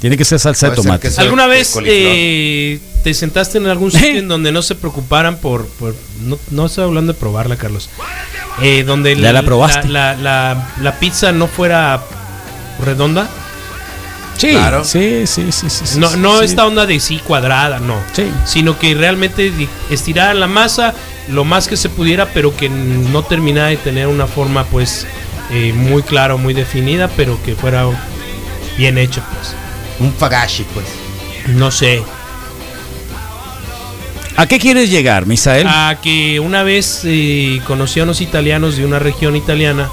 Tiene 0.00 0.18
que 0.18 0.26
ser 0.26 0.38
salsa 0.38 0.66
de 0.68 0.72
Puede 0.76 0.82
tomate. 0.86 1.10
¿Alguna 1.16 1.44
de 1.44 1.48
vez 1.48 1.74
eh, 1.84 2.78
te 3.02 3.14
sentaste 3.14 3.56
en 3.58 3.66
algún 3.66 3.90
sitio 3.92 4.18
en 4.18 4.28
donde 4.28 4.52
no 4.52 4.60
se 4.60 4.74
preocuparan 4.74 5.38
por... 5.38 5.66
por- 5.66 5.96
no, 6.20 6.38
no 6.50 6.66
estoy 6.66 6.84
hablando 6.84 7.14
de 7.14 7.18
probarla, 7.18 7.56
Carlos. 7.56 7.88
Eh, 8.60 8.84
donde 8.84 9.16
Ya 9.16 9.32
la 9.32 9.42
probaste. 9.42 9.88
La, 9.88 10.14
la- 10.16 10.68
la 10.82 10.98
pizza 10.98 11.32
no 11.32 11.46
fuera 11.46 12.02
redonda. 12.84 13.26
Sí, 14.36 14.50
Claro. 14.50 14.84
sí, 14.84 15.26
sí, 15.26 15.50
sí, 15.50 15.70
sí, 15.70 15.86
sí, 15.86 15.98
No, 15.98 16.14
no 16.16 16.40
sí. 16.40 16.44
esta 16.44 16.66
onda 16.66 16.84
de 16.84 17.00
sí 17.00 17.20
cuadrada, 17.26 17.78
no. 17.80 17.96
Sí. 18.12 18.30
Sino 18.44 18.78
que 18.78 18.94
realmente 18.94 19.50
estiraran 19.88 20.38
la 20.40 20.46
masa 20.46 20.92
lo 21.28 21.44
más 21.44 21.68
que 21.68 21.76
se 21.76 21.88
pudiera, 21.88 22.26
pero 22.32 22.56
que 22.56 22.68
no 22.68 23.22
terminara 23.22 23.68
de 23.68 23.76
tener 23.76 24.06
una 24.08 24.26
forma 24.26 24.64
pues 24.64 25.06
eh, 25.50 25.72
muy 25.74 26.02
clara 26.02 26.34
o 26.34 26.38
muy 26.38 26.54
definida, 26.54 27.08
pero 27.16 27.38
que 27.44 27.54
fuera 27.54 27.86
bien 28.78 28.98
hecho 28.98 29.22
pues. 29.34 29.54
Un 29.98 30.12
fagashi, 30.12 30.64
pues. 30.74 30.86
No 31.48 31.70
sé. 31.70 32.02
¿A 34.38 34.46
qué 34.46 34.58
quieres 34.58 34.90
llegar, 34.90 35.26
Misael? 35.26 35.66
A 35.66 35.98
que 36.02 36.40
una 36.40 36.62
vez 36.62 37.00
eh, 37.04 37.60
conocí 37.66 38.00
a 38.00 38.02
unos 38.02 38.20
italianos 38.20 38.76
de 38.76 38.84
una 38.84 38.98
región 38.98 39.34
italiana 39.34 39.88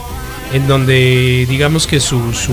en 0.51 0.67
donde 0.67 1.45
digamos 1.49 1.87
que 1.87 1.99
su... 2.01 2.33
su 2.33 2.51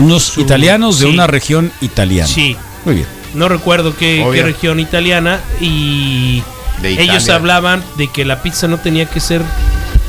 Unos 0.00 0.24
su- 0.24 0.40
italianos 0.40 0.98
de 0.98 1.06
sí. 1.06 1.12
una 1.12 1.26
región 1.28 1.70
italiana. 1.80 2.26
Sí, 2.26 2.56
Muy 2.84 2.96
bien. 2.96 3.06
no 3.34 3.48
recuerdo 3.48 3.94
qué, 3.96 4.26
qué 4.32 4.42
región 4.42 4.80
italiana 4.80 5.40
y 5.60 6.42
De 6.82 7.00
ellos 7.00 7.28
hablaban 7.28 7.82
de 7.96 8.08
que 8.08 8.24
la 8.24 8.42
pizza 8.42 8.68
no 8.68 8.78
tenía 8.78 9.06
que 9.06 9.20
ser 9.20 9.42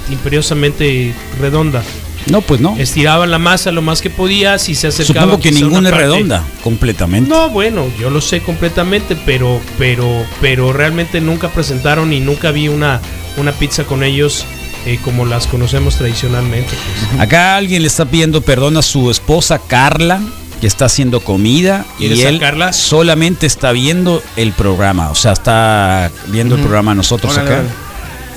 imperiosamente 0.10 1.14
redonda. 1.40 1.84
No, 2.28 2.42
pues 2.42 2.62
no. 2.62 2.78
Estiraban 2.78 3.32
la 3.32 3.40
masa 3.40 3.72
lo 3.72 3.82
más 3.82 4.02
que 4.02 4.10
podía, 4.10 4.60
si 4.60 4.76
se 4.76 4.88
acercaba 4.88 5.26
Supongo 5.26 5.42
que 5.42 5.52
ninguna 5.52 5.80
una 5.80 5.90
es 5.90 5.96
redonda, 5.96 6.44
completamente. 6.64 7.30
No, 7.30 7.50
bueno, 7.50 7.88
yo 8.00 8.10
lo 8.10 8.22
sé 8.22 8.42
completamente, 8.42 9.18
pero 9.26 9.60
pero 9.78 10.08
pero 10.40 10.72
realmente 10.72 11.20
nunca 11.20 11.50
presentaron 11.50 12.14
y 12.14 12.20
nunca 12.20 12.52
vi 12.52 12.68
una 12.68 13.02
una 13.38 13.52
pizza 13.54 13.86
con 13.86 14.04
ellos 14.04 14.46
eh, 14.86 15.00
como 15.04 15.26
las 15.26 15.48
conocemos 15.48 15.96
tradicionalmente. 15.98 16.70
pues. 17.10 17.22
Acá 17.22 17.56
alguien 17.58 17.82
le 17.82 17.88
está 17.88 18.06
pidiendo 18.06 18.42
perdón 18.42 18.78
a 18.78 18.82
su 18.82 19.10
esposa 19.10 19.60
Carla, 19.68 20.22
que 20.62 20.68
está 20.68 20.86
haciendo 20.86 21.20
comida 21.20 21.86
y 21.98 22.08
¿Quieres 22.08 22.20
él 22.22 22.36
sacarla? 22.36 22.72
solamente 22.72 23.46
está 23.48 23.72
viendo 23.74 24.24
el 24.38 24.54
programa, 24.54 25.10
o 25.10 25.16
sea, 25.16 25.34
está 25.34 26.10
viendo 26.28 26.56
el 26.56 26.62
programa 26.62 26.94
nosotros 26.96 27.34
Órale, 27.34 27.50
acá. 27.56 27.64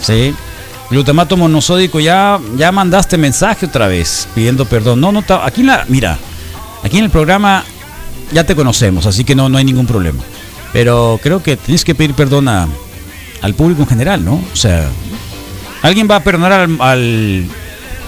Sí. 0.02 0.35
Glutamato 0.90 1.37
monosódico, 1.37 2.00
ya, 2.00 2.38
ya 2.57 2.73
mandaste 2.73 3.16
mensaje 3.19 3.66
otra 3.66 3.87
vez 3.88 4.26
pidiendo 4.35 4.64
perdón. 4.64 5.00
No, 5.00 5.12
no, 5.12 5.23
ta- 5.23 5.45
aquí 5.47 5.61
en 5.61 5.69
la, 5.69 5.85
mira, 5.88 6.19
aquí 6.83 6.99
en 6.99 7.04
el 7.04 7.11
programa 7.11 7.64
ya 8.33 8.45
te 8.45 8.54
conocemos, 8.57 9.07
así 9.07 9.23
que 9.25 9.35
no, 9.35 9.49
no 9.49 9.59
hay 9.59 9.64
ningún 9.64 9.87
problema. 9.87 10.23
Pero 10.73 11.21
creo 11.23 11.43
que 11.43 11.57
tienes 11.57 11.85
que 11.85 11.95
pedir 11.95 12.14
perdón 12.14 12.49
a- 12.49 12.66
al 13.43 13.54
público 13.54 13.83
en 13.83 13.88
general, 13.88 14.25
¿no? 14.25 14.35
O 14.52 14.57
sea, 14.57 14.88
alguien 15.83 16.09
va 16.11 16.16
a 16.16 16.21
perdonar 16.21 16.52
al, 16.52 16.76
al 16.81 17.47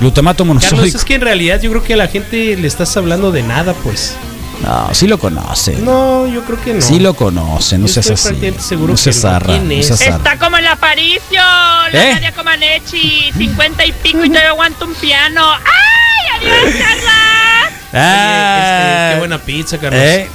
glutamato 0.01 0.45
Carlos, 0.45 0.63
monosódico. 0.65 0.99
es 0.99 1.05
que 1.05 1.15
en 1.15 1.21
realidad 1.23 1.61
yo 1.61 1.71
creo 1.71 1.83
que 1.83 1.95
a 1.95 1.97
la 1.97 2.09
gente 2.09 2.57
le 2.57 2.67
estás 2.69 2.97
hablando 2.97 3.33
de 3.33 3.43
nada, 3.43 3.75
pues. 3.75 4.17
No, 4.63 4.95
sí 4.95 5.07
lo 5.07 5.19
conoce. 5.19 5.77
No, 5.77 6.27
yo 6.27 6.43
creo 6.45 6.61
que 6.63 6.75
no. 6.75 6.81
Sí 6.81 6.99
lo 6.99 7.15
conoce, 7.15 7.77
no 7.77 7.87
Yo 7.87 7.93
seas 7.93 8.11
así. 8.11 8.55
seguro 8.59 8.93
no 8.93 8.97
seas 8.97 9.21
zarra, 9.21 9.47
¿Quién 9.47 9.69
no 9.69 9.75
es? 9.75 9.91
Está 9.91 10.39
como 10.39 10.57
el 10.57 10.67
Aparicio, 10.67 11.41
la 11.41 11.91
¿Eh? 11.93 12.15
Nadia 12.15 12.33
Comaneci, 12.33 13.33
50 13.37 13.85
y 13.85 13.93
pico 13.93 14.25
y 14.25 14.29
todavía 14.29 14.51
aguanto 14.51 14.87
un 14.87 14.95
piano. 14.95 15.45
¡Ay, 15.53 16.51
adiós, 16.51 16.75
Carla! 16.75 17.71
Ah, 17.93 18.57
Oye, 18.57 19.03
este, 19.03 19.13
qué 19.13 19.19
buena 19.19 19.39
pizza, 19.39 19.79
Carlos. 19.79 20.01
¿eh? 20.03 20.29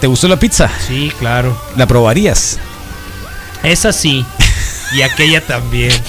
¿Te 0.00 0.06
gustó 0.06 0.28
la 0.28 0.38
pizza? 0.38 0.68
Sí, 0.86 1.10
claro. 1.18 1.58
¿La 1.76 1.86
probarías? 1.86 2.58
Esa 3.62 3.92
sí. 3.92 4.24
Y 4.92 5.02
aquella 5.02 5.40
también. 5.40 5.90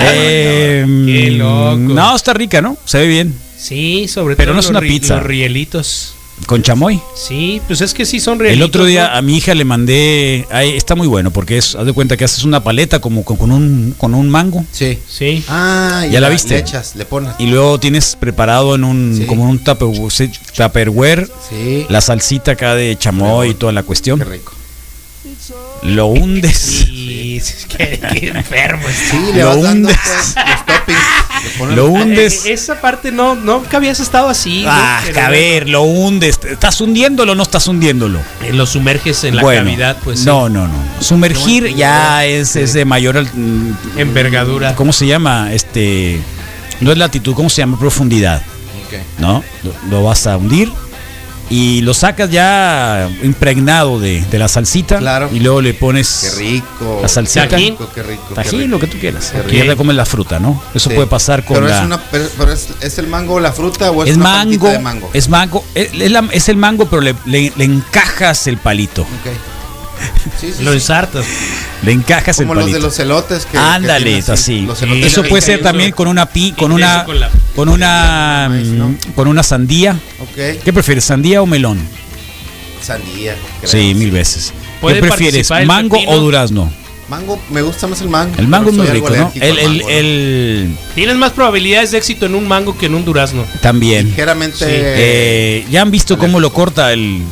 Eh, 0.00 0.84
qué 1.06 1.30
loco. 1.32 1.76
No, 1.76 2.14
está 2.16 2.32
rica, 2.34 2.60
¿no? 2.60 2.76
Se 2.84 2.98
ve 2.98 3.06
bien. 3.06 3.34
Sí, 3.56 4.06
sobre 4.08 4.36
Pero 4.36 4.48
todo 4.52 4.54
no 4.54 4.60
es 4.60 4.68
una 4.68 4.80
pizza. 4.80 5.16
Los 5.16 5.24
rielitos. 5.26 6.14
Con 6.46 6.62
chamoy. 6.62 7.00
Sí, 7.16 7.60
pues 7.66 7.80
es 7.80 7.92
que 7.92 8.06
sí 8.06 8.20
son 8.20 8.38
rielitos. 8.38 8.56
El 8.58 8.62
otro 8.68 8.84
día 8.84 9.08
¿no? 9.08 9.16
a 9.16 9.22
mi 9.22 9.36
hija 9.38 9.54
le 9.56 9.64
mandé. 9.64 10.46
ay, 10.52 10.76
está 10.76 10.94
muy 10.94 11.08
bueno 11.08 11.32
porque 11.32 11.58
es. 11.58 11.74
Haz 11.74 11.84
de 11.84 11.92
cuenta 11.92 12.16
que 12.16 12.24
haces 12.24 12.44
una 12.44 12.62
paleta 12.62 13.00
como 13.00 13.24
con, 13.24 13.36
con 13.36 13.50
un, 13.50 13.92
con 13.98 14.14
un 14.14 14.28
mango. 14.30 14.64
Sí. 14.70 14.98
Sí. 15.08 15.42
Ah, 15.48 16.04
y 16.08 16.12
¿Ya 16.12 16.20
la 16.20 16.28
viste? 16.28 16.54
Le 16.54 16.60
echas, 16.60 16.94
le 16.94 17.04
pones. 17.04 17.32
Y 17.40 17.46
luego 17.46 17.80
tienes 17.80 18.14
preparado 18.14 18.76
en 18.76 18.84
un. 18.84 19.16
Sí. 19.18 19.26
como 19.26 19.42
en 19.44 19.50
un 19.50 19.58
tupperware, 19.58 20.12
sí, 20.12 20.30
tupperware, 20.56 21.28
Sí. 21.50 21.86
la 21.88 22.00
salsita 22.00 22.52
acá 22.52 22.76
de 22.76 22.96
chamoy 22.96 23.50
y 23.50 23.54
toda 23.54 23.72
la 23.72 23.82
cuestión. 23.82 24.20
Qué 24.20 24.24
rico. 24.24 24.52
Lo 25.82 26.06
hundes. 26.06 26.56
Sí, 26.86 27.36
es 27.36 27.66
que, 27.66 27.98
qué 28.12 28.28
enfermo. 28.28 28.82
Sí, 29.10 29.32
le 29.34 29.42
Lo 29.42 29.56
dando 29.62 29.88
hundes. 29.88 29.96
pues, 30.04 30.34
los 30.36 30.66
toppings. 30.66 30.98
Le 31.44 31.50
pones 31.58 31.76
Lo 31.76 31.86
hundes. 31.86 32.46
Eh, 32.46 32.52
esa 32.52 32.80
parte 32.80 33.12
no, 33.12 33.34
no 33.36 33.62
que 33.62 33.76
habías 33.76 34.00
estado 34.00 34.28
así. 34.28 34.62
¿no? 34.64 34.70
Ah, 34.72 35.00
Pero 35.06 35.20
a 35.20 35.28
ver, 35.30 35.68
lo 35.68 35.82
hundes. 35.82 36.38
¿Estás 36.48 36.80
hundiéndolo 36.80 37.32
o 37.32 37.34
no 37.34 37.42
estás 37.44 37.66
hundiéndolo? 37.68 38.18
eh, 38.42 38.52
Lo 38.52 38.66
sumerges 38.66 39.22
en 39.24 39.36
la 39.36 39.42
Bueno, 39.42 39.64
cavidad, 39.70 39.96
pues. 40.02 40.20
sí. 40.20 40.26
No, 40.26 40.48
no, 40.48 40.66
no. 40.66 40.74
Sumergir 41.00 41.74
ya 41.74 42.24
es, 42.24 42.56
es 42.56 42.72
de 42.72 42.84
mayor 42.84 43.24
Envergadura. 43.96 44.74
¿Cómo 44.74 44.92
se 44.92 45.06
llama? 45.06 45.52
Este. 45.52 46.20
No 46.80 46.92
es 46.92 46.98
latitud, 46.98 47.34
¿cómo 47.34 47.48
se 47.50 47.62
llama? 47.62 47.78
Profundidad. 47.78 48.42
¿No? 49.18 49.44
Lo, 49.62 49.72
lo 49.90 50.02
vas 50.04 50.26
a 50.26 50.36
hundir 50.36 50.70
y 51.50 51.80
lo 51.82 51.94
sacas 51.94 52.30
ya 52.30 53.08
impregnado 53.22 53.98
de, 53.98 54.20
de 54.22 54.38
la 54.38 54.48
salsita. 54.48 54.98
Claro. 54.98 55.30
Y 55.32 55.40
luego 55.40 55.60
le 55.62 55.74
pones 55.74 56.32
Qué 56.36 56.38
rico. 56.42 56.98
la 57.02 57.08
salsita. 57.08 57.48
Qué 57.48 57.56
rico, 57.56 57.88
qué 57.94 58.02
rico. 58.02 58.22
qué 58.28 58.34
Tajín, 58.34 58.58
rico. 58.60 58.70
lo 58.72 58.78
que 58.80 58.86
tú 58.86 58.98
quieras. 58.98 59.32
Porque 59.34 59.56
ya 59.58 59.66
te 59.66 59.76
comes 59.76 59.96
la 59.96 60.04
fruta, 60.04 60.38
¿no? 60.38 60.62
Eso 60.74 60.90
Sí. 60.90 60.94
puede 60.94 61.08
pasar 61.08 61.44
con 61.44 61.54
pero 61.56 61.68
la. 61.68 61.78
Es, 61.80 61.84
una, 61.86 62.00
pero, 62.10 62.24
pero 62.36 62.52
es, 62.52 62.68
¿es 62.80 62.98
el 62.98 63.06
mango 63.06 63.40
la 63.40 63.52
fruta 63.52 63.90
o 63.90 64.02
es, 64.04 64.10
es 64.10 64.16
una 64.16 64.24
mango, 64.24 64.68
de 64.68 64.78
mango? 64.78 65.10
es 65.12 65.28
mango, 65.28 65.64
es, 65.74 65.90
es 65.92 66.10
la- 66.10 66.28
es 66.32 66.48
el 66.48 66.56
mango, 66.56 66.86
pero 66.86 67.00
le, 67.02 67.14
le- 67.24 67.52
le 67.56 67.64
encajas 67.64 68.46
el 68.46 68.58
palito. 68.58 69.02
Ok. 69.02 69.57
Sí, 70.40 70.52
sí, 70.56 70.62
Lo 70.64 70.72
ensartas. 70.72 71.24
Le 71.82 71.92
encajas 71.92 72.36
Como 72.36 72.52
el 72.52 72.58
los 72.60 72.66
de 72.66 72.72
palito. 72.72 72.86
los 72.88 72.98
elotes 72.98 73.44
que. 73.46 73.52
que 73.52 73.58
Ándale, 73.58 74.18
es 74.18 74.28
así. 74.28 74.68
Eso 75.02 75.22
de 75.22 75.28
puede 75.28 75.42
ser 75.42 75.62
también 75.62 75.92
con 75.92 76.08
una 76.08 76.26
pi, 76.26 76.52
con 76.52 76.72
una, 76.72 77.04
con 77.04 77.18
la- 77.20 77.30
con 77.56 77.68
una, 77.68 78.46
maíz, 78.50 78.66
¿no? 78.68 78.88
mm, 78.90 78.98
con 79.14 79.28
una 79.28 79.42
sandía. 79.42 79.98
¿Qué 80.34 80.72
prefieres, 80.72 81.04
sandía 81.04 81.42
o 81.42 81.46
melón? 81.46 81.78
Sandía. 82.82 83.34
creo. 83.60 83.70
Sí, 83.70 83.94
mil 83.94 84.10
veces. 84.10 84.52
¿Qué 84.52 84.80
¿Puede 84.80 85.00
prefieres, 85.00 85.50
mango 85.66 85.96
pepino? 85.96 86.12
o 86.12 86.18
durazno? 86.20 86.72
Mango, 87.08 87.40
me 87.50 87.62
gusta 87.62 87.86
más 87.86 88.00
el 88.02 88.08
mango. 88.10 88.34
El 88.38 88.48
mango 88.48 88.68
es 88.70 88.76
muy 88.76 88.86
rico, 88.86 89.06
algo 89.06 89.16
¿no? 89.18 89.22
alérgico 89.32 89.44
El, 89.46 89.52
al 89.52 89.58
el, 89.58 89.68
mango, 89.72 89.88
¿no? 89.88 89.94
el- 89.96 90.76
Tienes 90.94 91.16
más 91.16 91.32
probabilidades 91.32 91.90
de 91.90 91.98
éxito 91.98 92.26
en 92.26 92.34
un 92.34 92.46
mango 92.46 92.76
que 92.76 92.86
en 92.86 92.94
un 92.94 93.04
durazno. 93.04 93.44
también. 93.62 94.08
Ligeramente. 94.08 94.64
Eh, 94.68 95.66
ya 95.70 95.82
han 95.82 95.90
visto 95.90 96.18
cómo 96.18 96.38
lo 96.38 96.52
corta 96.52 96.92
el, 96.92 97.22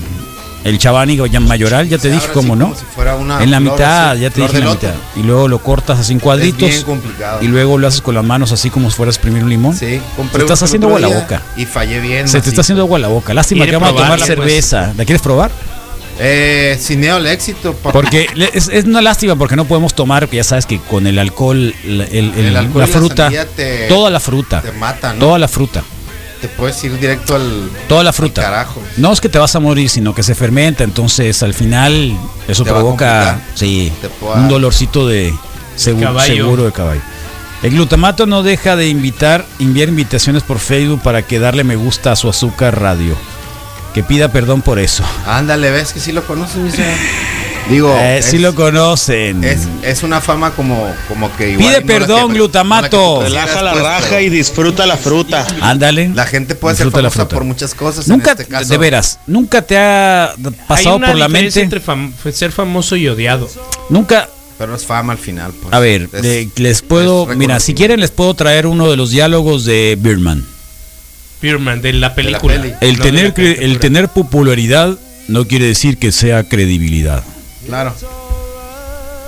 el 0.66 0.78
chabánigo 0.78 1.26
ya 1.26 1.40
mayoral, 1.40 1.88
ya 1.88 1.96
te 1.96 2.02
se 2.08 2.10
dije 2.10 2.28
cómo, 2.32 2.56
¿no? 2.56 2.66
como 2.66 2.76
si 2.78 2.84
fuera 2.94 3.14
una 3.16 3.42
en 3.42 3.50
la 3.50 3.60
mitad, 3.60 4.10
así, 4.12 4.20
ya 4.20 4.30
te 4.30 4.40
dije 4.42 4.58
en 4.58 4.64
la 4.64 4.70
mitad. 4.72 4.94
Y 5.16 5.22
luego 5.22 5.48
lo 5.48 5.58
cortas 5.60 5.98
así 6.00 6.12
en 6.12 6.20
cuadritos. 6.20 6.68
Es 6.68 6.74
bien 6.76 6.84
complicado. 6.84 7.38
Y 7.42 7.48
luego 7.48 7.78
lo 7.78 7.86
haces 7.88 8.00
con 8.02 8.14
las 8.14 8.24
manos 8.24 8.52
así 8.52 8.70
como 8.70 8.90
si 8.90 8.96
fueras 8.96 9.14
a 9.14 9.18
exprimir 9.18 9.42
un 9.44 9.50
limón. 9.50 9.76
Sí, 9.76 10.00
Te 10.32 10.38
estás 10.38 10.62
haciendo 10.62 10.88
agua 10.88 10.98
a 10.98 11.02
la 11.02 11.08
boca. 11.08 11.42
Y 11.56 11.64
fallé 11.66 12.00
bien. 12.00 12.28
Se 12.28 12.40
te 12.40 12.48
está 12.48 12.60
haciendo 12.62 12.82
agua 12.82 12.98
a 12.98 13.00
la 13.00 13.08
boca. 13.08 13.32
Lástima 13.34 13.64
que 13.66 13.72
vamos 13.72 13.90
a 13.90 13.92
tomar 13.92 14.18
pues. 14.18 14.26
cerveza. 14.26 14.92
¿La 14.96 15.04
quieres 15.04 15.22
probar? 15.22 15.50
Eh, 16.18 16.78
Cineo 16.80 17.18
el 17.18 17.26
éxito. 17.26 17.74
papá. 17.74 17.92
Porque 17.92 18.26
es, 18.54 18.68
es 18.68 18.84
una 18.86 19.02
lástima 19.02 19.36
porque 19.36 19.54
no 19.54 19.66
podemos 19.66 19.94
tomar, 19.94 20.28
que 20.28 20.36
ya 20.36 20.44
sabes 20.44 20.64
que 20.64 20.78
con 20.80 21.06
el 21.06 21.18
alcohol, 21.18 21.74
el- 21.84 22.00
el- 22.00 22.34
el- 22.34 22.46
El 22.46 22.56
alcohol 22.56 22.80
la 22.80 22.86
fruta, 22.86 23.30
te- 23.54 23.86
toda 23.88 24.08
la 24.10 24.18
fruta, 24.20 24.62
te 24.62 24.72
mata, 24.72 25.12
¿no? 25.12 25.18
toda 25.18 25.38
la 25.38 25.46
fruta, 25.48 25.82
Te 26.40 26.48
puedes 26.48 26.82
ir 26.84 26.98
directo 26.98 27.34
al. 27.34 27.70
toda 27.88 28.04
la 28.04 28.12
fruta. 28.12 28.42
carajo. 28.42 28.82
No 28.98 29.12
es 29.12 29.20
que 29.20 29.28
te 29.28 29.38
vas 29.38 29.54
a 29.56 29.60
morir, 29.60 29.88
sino 29.88 30.14
que 30.14 30.22
se 30.22 30.34
fermenta, 30.34 30.84
entonces 30.84 31.42
al 31.42 31.54
final 31.54 32.16
eso 32.46 32.62
Te 32.64 32.70
provoca, 32.70 33.40
sí, 33.54 33.90
un 34.20 34.48
dolorcito 34.48 35.06
de 35.06 35.34
seguro, 35.76 36.06
caballo. 36.08 36.34
seguro 36.34 36.64
de 36.64 36.72
caballo. 36.72 37.00
El 37.62 37.70
glutamato 37.70 38.26
no 38.26 38.42
deja 38.42 38.76
de 38.76 38.88
invitar, 38.88 39.46
enviar 39.58 39.88
invitaciones 39.88 40.42
por 40.42 40.58
Facebook 40.58 41.00
para 41.02 41.22
que 41.22 41.38
darle 41.38 41.64
me 41.64 41.76
gusta 41.76 42.12
a 42.12 42.16
su 42.16 42.28
azúcar 42.28 42.78
radio. 42.80 43.16
Que 43.94 44.02
pida 44.02 44.28
perdón 44.30 44.60
por 44.60 44.78
eso. 44.78 45.02
Ándale, 45.26 45.70
ves 45.70 45.94
que 45.94 46.00
sí 46.00 46.12
lo 46.12 46.22
conoces, 46.26 46.56
mi 46.58 46.70
señor? 46.70 46.90
Digo, 47.68 47.92
Eh, 47.98 48.18
es, 48.18 48.26
sí 48.26 48.38
lo 48.38 48.54
conocen. 48.54 49.42
es, 49.42 49.66
es 49.82 50.02
una 50.04 50.20
fama 50.20 50.52
como, 50.52 50.88
como 51.08 51.34
que 51.36 51.50
igual. 51.50 51.66
Pide 51.66 51.80
no 51.80 51.86
la 51.86 51.86
perdón, 51.86 52.28
que- 52.28 52.34
glutamato. 52.34 53.18
la 53.22 53.28
Relaja 53.28 53.62
la 53.62 53.74
raja 53.74 54.20
y 54.20 54.30
disfruta 54.30 54.86
la 54.86 54.96
fruta. 54.96 55.44
Ándale. 55.60 56.10
La 56.14 56.26
gente 56.26 56.54
puede 56.54 56.74
Disfruta 56.76 56.98
ser 56.98 57.02
la 57.02 57.10
famosa 57.10 57.22
fruta. 57.28 57.34
por 57.34 57.44
muchas 57.44 57.74
cosas. 57.74 58.06
Nunca, 58.06 58.32
en 58.32 58.38
este 58.40 58.52
caso, 58.52 58.68
de 58.68 58.78
veras, 58.78 59.18
nunca 59.26 59.62
te 59.62 59.76
ha 59.78 60.32
pasado 60.68 60.90
Hay 60.90 60.96
una 60.98 61.06
por 61.08 61.16
la 61.16 61.28
mente. 61.28 61.60
entre 61.60 61.82
fam- 61.82 62.12
ser 62.32 62.52
famoso 62.52 62.94
y 62.94 63.08
odiado. 63.08 63.48
Nunca. 63.90 64.28
Pero 64.58 64.74
es 64.76 64.86
fama 64.86 65.12
al 65.12 65.18
final. 65.18 65.52
Pues. 65.60 65.74
A 65.74 65.80
ver, 65.80 66.08
Es- 66.12 66.22
le- 66.22 66.48
les 66.56 66.82
puedo. 66.82 67.26
Mira, 67.26 67.58
si 67.58 67.74
quieren, 67.74 67.98
les 68.00 68.12
puedo 68.12 68.32
traer 68.34 68.68
uno 68.68 68.88
de 68.88 68.96
los 68.96 69.10
diálogos 69.10 69.64
de 69.64 69.98
Birdman. 70.00 70.44
Spearman, 71.38 71.82
de 71.82 71.92
la 71.94 72.14
película. 72.14 72.54
peli. 72.54 72.72
El, 72.80 72.96
no 72.96 73.04
de 73.04 73.10
tener, 73.10 73.34
la 73.58 73.64
el 73.64 73.78
tener 73.80 74.08
popularidad 74.08 74.96
no 75.28 75.46
quiere 75.46 75.66
decir 75.66 75.98
que 75.98 76.12
sea 76.12 76.44
credibilidad. 76.48 77.22
Claro. 77.66 77.94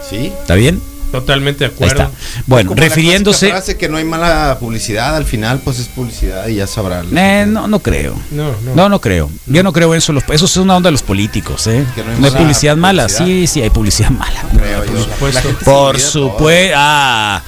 Sí. 0.09 0.33
¿Está 0.41 0.55
bien? 0.55 0.81
Totalmente 1.13 1.61
de 1.61 1.67
Ahí 1.67 1.73
acuerdo. 1.75 2.03
está. 2.05 2.43
Bueno, 2.47 2.69
Como 2.69 2.81
la 2.81 2.87
refiriéndose. 2.89 3.49
frase 3.49 3.79
que 3.79 3.89
no 3.89 3.97
hay 3.97 4.05
mala 4.05 4.59
publicidad, 4.61 5.17
al 5.17 5.25
final 5.25 5.59
pues 5.65 5.79
es 5.79 5.89
publicidad 5.89 6.47
y 6.49 6.57
ya 6.57 6.67
sabrá. 6.67 7.03
Eh, 7.17 7.47
no, 7.49 7.67
no 7.67 7.79
creo. 7.81 8.15
No, 8.31 8.51
no. 8.65 8.75
No, 8.75 8.89
no 8.91 9.01
creo. 9.01 9.31
Yo 9.47 9.63
no 9.63 9.73
creo 9.73 9.95
en 9.95 9.99
eso. 9.99 10.13
Los- 10.13 10.25
Eso 10.29 10.45
es 10.45 10.57
una 10.59 10.77
onda 10.77 10.89
de 10.89 10.93
los 10.93 11.03
políticos, 11.03 11.67
¿eh? 11.67 11.87
Que 11.95 12.03
no 12.05 12.11
hay 12.13 12.19
no 12.19 12.27
hay 12.27 12.31
mala 12.33 12.39
publicidad 12.39 12.77
mala. 12.77 13.03
publicidad. 13.05 13.27
Sí, 13.27 13.47
sí, 13.47 13.63
hay 13.63 13.71
publicidad 13.71 14.11
mala. 14.11 14.43
Creo 14.55 14.85
yo. 14.85 15.03
supuesto. 15.05 15.49
La 15.51 15.59
Por 15.65 15.99
supuesto. 15.99 16.75
Ah, 16.77 17.43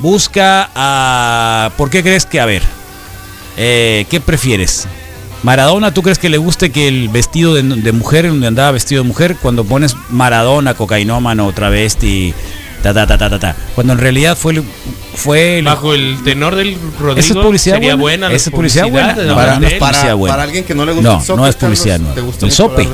busca 0.00 0.70
a. 0.74 1.70
¿Por 1.78 1.88
qué 1.88 2.02
crees 2.02 2.26
que? 2.26 2.40
A 2.40 2.46
ver. 2.46 2.62
eh, 3.56 4.06
¿Qué 4.10 4.20
prefieres? 4.20 4.86
Maradona, 5.42 5.94
¿tú 5.94 6.02
crees 6.02 6.18
que 6.18 6.28
le 6.28 6.38
guste 6.38 6.70
que 6.70 6.88
el 6.88 7.08
vestido 7.08 7.54
de, 7.54 7.62
de 7.62 7.92
mujer, 7.92 8.28
donde 8.28 8.46
andaba 8.48 8.72
vestido 8.72 9.02
de 9.02 9.08
mujer, 9.08 9.36
cuando 9.40 9.64
pones 9.64 9.94
Maradona, 10.10 10.74
cocainómano, 10.74 11.52
travesti, 11.52 12.34
ta 12.82 12.92
ta 12.92 13.06
ta 13.06 13.16
ta 13.18 13.30
ta 13.30 13.38
ta? 13.38 13.56
Cuando 13.74 13.92
en 13.92 13.98
realidad 14.00 14.36
fue 14.36 14.54
el- 14.54 14.64
fue 15.14 15.58
el- 15.60 15.64
Bajo 15.64 15.94
el 15.94 16.18
tenor 16.24 16.54
del 16.56 16.76
Rodrigo 16.98 17.18
Esa 17.20 17.32
es 17.34 17.38
publicidad 17.38 17.76
sería 17.76 17.94
buena. 17.94 18.02
buena. 18.02 18.28
la 18.30 18.34
Esa 18.34 18.50
es 18.50 18.54
publicidad 18.54 18.88
buena. 18.90 19.14
No, 19.14 19.22
no 19.24 19.34
para- 19.36 19.54
publicidad 19.58 20.14
buena. 20.16 20.32
Para 20.34 20.42
alguien 20.44 20.64
que 20.64 20.74
no 20.74 20.84
le 20.84 20.92
gusta 20.92 21.08
No, 21.08 21.14
el 21.18 21.20
soccer, 21.24 21.36
no 21.36 21.46
es 21.46 21.56
Carlos, 21.56 21.78
publicidad, 21.78 22.00
no. 22.00 22.14
¿te 22.14 22.20
gusta 22.20 22.46
El 22.46 22.52
sope. 22.52 22.88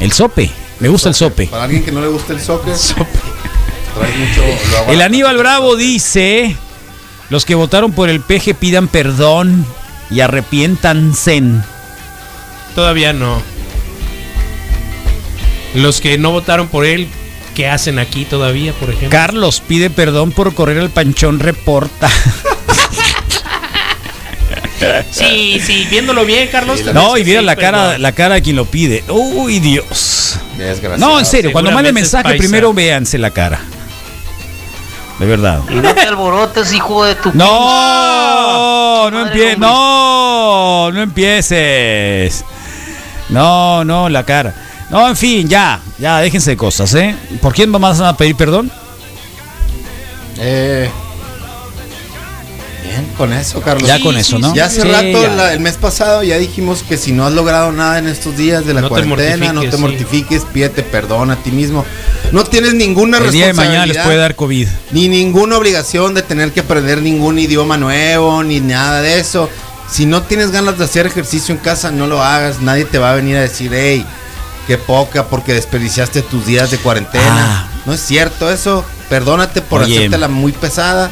el 0.00 0.12
sope. 0.12 0.50
Me 0.80 0.88
gusta 0.88 1.08
el 1.10 1.14
sope. 1.14 1.46
Para 1.46 1.64
alguien 1.64 1.84
que 1.84 1.92
no 1.92 2.00
le 2.00 2.06
gusta 2.08 2.32
el 2.32 2.40
soccer, 2.40 2.74
trae 2.74 4.16
mucho. 4.16 4.90
El 4.92 5.02
Aníbal 5.02 5.36
Bravo 5.36 5.76
dice: 5.76 6.56
Los 7.28 7.44
que 7.44 7.54
votaron 7.54 7.92
por 7.92 8.08
el 8.08 8.20
peje 8.20 8.54
pidan 8.54 8.88
perdón 8.88 9.66
y 10.10 10.20
arrepiéntanse. 10.20 11.42
Todavía 12.74 13.12
no. 13.12 13.42
Los 15.74 16.00
que 16.00 16.18
no 16.18 16.32
votaron 16.32 16.68
por 16.68 16.84
él, 16.84 17.08
¿qué 17.54 17.68
hacen 17.68 17.98
aquí 17.98 18.24
todavía, 18.24 18.72
por 18.72 18.90
ejemplo? 18.90 19.10
Carlos 19.10 19.62
pide 19.66 19.88
perdón 19.90 20.32
por 20.32 20.54
correr 20.54 20.78
al 20.78 20.90
panchón 20.90 21.38
reporta. 21.40 22.08
Sí, 25.10 25.60
sí, 25.64 25.86
viéndolo 25.90 26.24
bien, 26.24 26.48
Carlos. 26.48 26.78
Sí, 26.80 26.86
No, 26.94 27.16
y 27.18 27.20
sí, 27.20 27.26
mira 27.30 27.42
la 27.42 27.54
pero- 27.54 27.70
cara, 27.72 27.98
la 27.98 28.12
cara 28.12 28.36
de 28.36 28.42
quien 28.42 28.56
lo 28.56 28.64
pide. 28.64 29.04
Uy, 29.08 29.58
Dios. 29.60 30.38
No, 30.98 31.18
en 31.18 31.26
serio, 31.26 31.52
cuando 31.52 31.70
mande 31.70 31.92
mensaje, 31.92 32.34
primero 32.36 32.72
véanse 32.72 33.18
la 33.18 33.30
cara. 33.30 33.60
De 35.20 35.26
verdad. 35.26 35.60
Y 35.68 35.74
no 35.74 35.94
te 35.94 36.00
alborotes, 36.00 36.72
hijo 36.72 37.04
de 37.04 37.14
tu 37.14 37.30
No, 37.34 39.10
no 39.10 39.18
Madre 39.18 39.32
empieces. 39.32 39.58
No, 39.58 40.90
no 40.90 41.02
empieces. 41.02 42.44
No, 43.28 43.84
no, 43.84 44.08
la 44.08 44.24
cara. 44.24 44.54
No, 44.88 45.06
en 45.06 45.16
fin, 45.16 45.46
ya, 45.46 45.78
ya, 45.98 46.20
déjense 46.20 46.52
de 46.52 46.56
cosas, 46.56 46.94
¿eh? 46.94 47.14
¿Por 47.42 47.52
quién 47.52 47.70
vamos 47.70 48.00
a 48.00 48.16
pedir 48.16 48.34
perdón? 48.34 48.72
Eh, 50.38 50.90
bien, 52.90 53.06
con 53.16 53.32
eso, 53.32 53.60
Carlos. 53.60 53.88
Ya 53.88 54.00
con 54.00 54.16
eso, 54.16 54.38
¿no? 54.38 54.54
Ya 54.54 54.66
hace 54.66 54.82
Sí, 54.82 54.88
rato, 54.88 55.22
ya. 55.22 55.28
la- 55.34 55.52
el 55.52 55.60
mes 55.60 55.76
pasado, 55.76 56.22
ya 56.22 56.36
dijimos 56.38 56.82
que 56.88 56.96
si 56.96 57.12
no 57.12 57.26
has 57.26 57.32
logrado 57.32 57.72
nada 57.72 57.98
en 57.98 58.06
estos 58.06 58.36
días 58.36 58.66
de 58.66 58.74
la 58.74 58.80
No 58.82 58.88
te 58.88 59.02
cuarentena, 59.04 59.52
no 59.52 59.60
te 59.62 59.76
mortifiques, 59.76 59.80
mortifiques, 59.80 60.42
pídete 60.52 60.82
perdón 60.82 61.30
a 61.30 61.36
ti 61.36 61.50
mismo. 61.50 61.84
No 62.32 62.44
tienes 62.44 62.74
ninguna 62.74 63.18
El 63.18 63.30
día 63.32 63.46
de 63.46 63.52
responsabilidad. 63.52 63.80
mañana 63.80 63.86
les 63.86 64.02
puede 64.04 64.18
dar 64.18 64.34
COVID. 64.36 64.68
Ni 64.92 65.08
ninguna 65.08 65.56
obligación 65.56 66.14
de 66.14 66.22
tener 66.22 66.52
que 66.52 66.60
aprender 66.60 67.00
ningún 67.02 67.38
idioma 67.38 67.76
nuevo, 67.76 68.42
ni 68.42 68.60
nada 68.60 69.00
de 69.02 69.18
eso. 69.20 69.48
Si 69.90 70.06
no 70.06 70.22
tienes 70.22 70.50
ganas 70.52 70.78
de 70.78 70.84
hacer 70.84 71.06
ejercicio 71.06 71.52
en 71.54 71.60
casa, 71.60 71.90
no 71.90 72.06
lo 72.06 72.22
hagas. 72.22 72.60
Nadie 72.60 72.84
te 72.84 72.98
va 72.98 73.10
a 73.10 73.14
venir 73.14 73.36
a 73.36 73.40
decir, 73.40 73.72
hey, 73.74 74.06
qué 74.68 74.78
poca 74.78 75.26
porque 75.26 75.52
desperdiciaste 75.52 76.22
tus 76.22 76.46
días 76.46 76.70
de 76.70 76.78
cuarentena. 76.78 77.24
Ah. 77.66 77.68
No 77.86 77.94
es 77.94 78.00
cierto 78.00 78.50
eso. 78.52 78.84
Perdónate 79.08 79.62
por 79.62 79.82
Oye. 79.82 79.96
hacértela 79.96 80.28
muy 80.28 80.52
pesada 80.52 81.10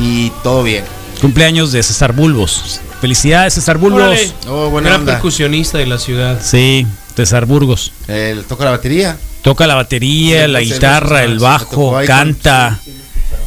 y 0.00 0.30
todo 0.44 0.62
bien. 0.62 0.84
Cumpleaños 1.24 1.72
de 1.72 1.82
César 1.82 2.12
Bulbos. 2.12 2.82
Felicidades, 3.00 3.54
César 3.54 3.78
Bulbos. 3.78 4.34
Oh, 4.46 4.68
buena 4.68 4.90
Gran 4.90 5.00
onda. 5.00 5.12
percusionista 5.14 5.78
de 5.78 5.86
la 5.86 5.98
ciudad. 5.98 6.38
Sí, 6.42 6.86
César 7.16 7.46
Burgos. 7.46 7.92
Él 8.08 8.44
toca 8.44 8.66
la 8.66 8.72
batería. 8.72 9.16
Toca 9.40 9.66
la 9.66 9.74
batería, 9.74 10.44
Sí, 10.44 10.52
la 10.52 10.58
pues, 10.58 10.74
guitarra, 10.74 11.24
el 11.24 11.38
bajo, 11.38 11.96
canta, 12.06 12.78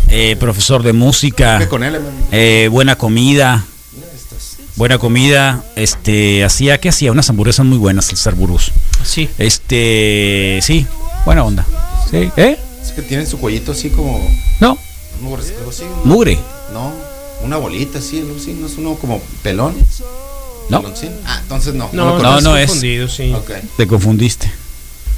eh, 0.10 0.36
profesor 0.40 0.82
de 0.82 0.94
música, 0.94 1.68
con 1.70 1.84
él, 1.84 2.00
eh, 2.32 2.68
buena 2.72 2.96
comida, 2.96 3.64
buena 4.76 4.98
comida, 4.98 5.64
este, 5.76 6.44
hacía, 6.44 6.80
¿qué 6.80 6.90
hacía? 6.90 7.12
Unas 7.12 7.30
hamburguesas 7.30 7.64
muy 7.64 7.78
buenas, 7.78 8.10
el 8.10 8.18
César 8.18 8.34
Burgos. 8.34 8.72
Sí. 9.04 9.30
Este, 9.38 10.62
sí, 10.64 10.88
buena 11.26 11.44
onda. 11.44 11.64
Sí, 12.10 12.32
¿eh? 12.38 12.58
Es 12.82 12.92
que 12.94 13.04
tiene 13.04 13.28
su 13.28 13.38
cuellito 13.38 13.74
así 13.74 13.92
como. 13.92 14.20
¿no? 14.60 14.80
mugre. 16.04 16.40
No, 16.74 16.92
una 17.42 17.58
bolita 17.58 18.00
así, 18.00 18.20
algo 18.20 18.36
así, 18.40 18.54
no 18.54 18.68
es 18.68 18.78
uno 18.78 18.96
como 18.96 19.22
pelón. 19.44 19.76
No. 20.70 20.82
Peloncín. 20.82 21.12
Ah, 21.26 21.40
entonces 21.42 21.74
no. 21.74 21.90
No, 21.94 22.06
lo 22.06 22.18
no, 22.20 22.32
no, 22.36 22.42
no 22.42 22.58
es. 22.58 22.68
confundido, 22.68 23.08
sí. 23.08 23.34
Te 23.78 23.88
confundiste. 23.88 24.52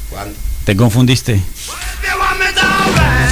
¿Cuándo? 0.09 0.35
Te 0.63 0.75
confundiste. 0.75 1.41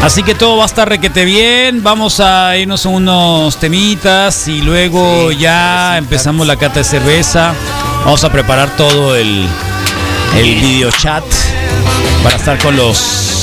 Así 0.02 0.24
que 0.24 0.36
todo 0.36 0.58
va 0.58 0.64
a 0.64 0.68
estar 0.68 0.88
requete 0.88 1.26
bien. 1.26 1.84
Vamos 1.84 2.20
a 2.20 2.56
irnos 2.58 2.86
a 2.86 2.90
unos 2.90 3.58
temitas 3.58 4.48
y 4.48 4.62
luego 4.62 5.30
Sí, 5.32 5.38
ya 5.38 5.98
empezamos 5.98 6.46
la 6.48 6.56
cata 6.56 6.80
de 6.80 6.84
cerveza. 6.84 7.54
Vamos 8.06 8.24
a 8.24 8.32
preparar 8.32 8.76
todo 8.78 9.16
el, 9.16 9.48
el 10.36 10.56
video 10.56 10.92
chat 10.92 11.24
para 12.24 12.36
estar 12.36 12.58
con 12.60 12.76
los 12.78 13.37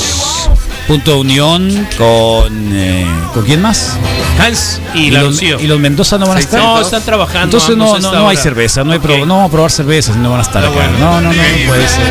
punto 0.87 1.11
de 1.11 1.17
unión 1.19 1.87
con 1.97 2.69
eh, 2.73 3.05
con 3.33 3.43
quién 3.43 3.61
más 3.61 3.97
Hans 4.39 4.79
y, 4.93 5.09
la 5.11 5.21
los, 5.23 5.31
Lucío. 5.33 5.59
y 5.59 5.67
los 5.67 5.79
Mendoza 5.79 6.17
no 6.17 6.27
van 6.27 6.37
a 6.37 6.39
estar. 6.41 6.59
no, 6.61 6.79
están 6.81 7.01
trabajando. 7.03 7.43
entonces 7.57 7.75
no, 7.75 7.97
no, 7.99 8.11
no 8.11 8.29
hay 8.29 8.37
cerveza 8.37 8.83
no 8.83 8.91
hay 8.91 8.99
pro- 8.99 9.25
no 9.25 9.35
vamos 9.37 9.49
a 9.49 9.51
probar 9.51 9.71
cervezas 9.71 10.15
no 10.17 10.29
van 10.31 10.39
a 10.39 10.43
estar 10.43 10.63
Está 10.63 10.75
acá. 10.77 10.89
bueno. 10.91 11.05
no 11.05 11.21
no 11.21 11.33
no 11.33 11.41
no 11.41 11.67
puede 11.67 11.87
ser 11.87 12.03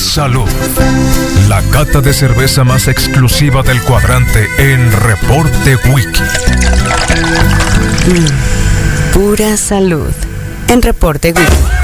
Salud. 0.00 0.48
La 1.48 1.62
cata 1.70 2.00
de 2.00 2.12
cerveza 2.14 2.64
más 2.64 2.88
exclusiva 2.88 3.62
del 3.62 3.80
cuadrante 3.82 4.48
en 4.58 4.90
Reporte 4.90 5.76
Wiki. 5.92 6.22
Pura 9.12 9.56
salud. 9.58 10.10
En 10.68 10.80
Reporte 10.80 11.32
Wiki. 11.32 11.79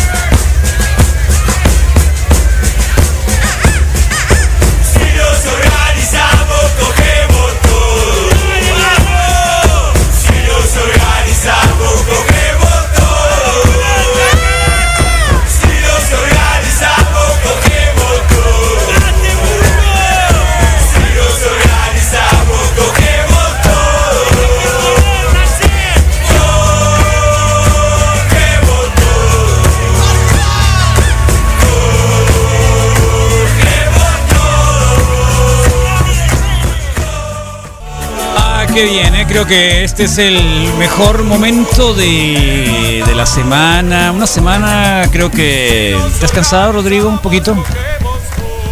Qué 38.76 38.84
bien, 38.84 39.14
¿eh? 39.14 39.24
creo 39.26 39.46
que 39.46 39.84
este 39.84 40.04
es 40.04 40.18
el 40.18 40.38
mejor 40.78 41.22
momento 41.24 41.94
de, 41.94 43.02
de 43.06 43.14
la 43.14 43.24
semana. 43.24 44.12
Una 44.12 44.26
semana, 44.26 45.08
creo 45.10 45.30
que. 45.30 45.96
¿Estás 46.12 46.30
cansado, 46.30 46.72
Rodrigo? 46.72 47.08
Un 47.08 47.18
poquito. 47.20 47.56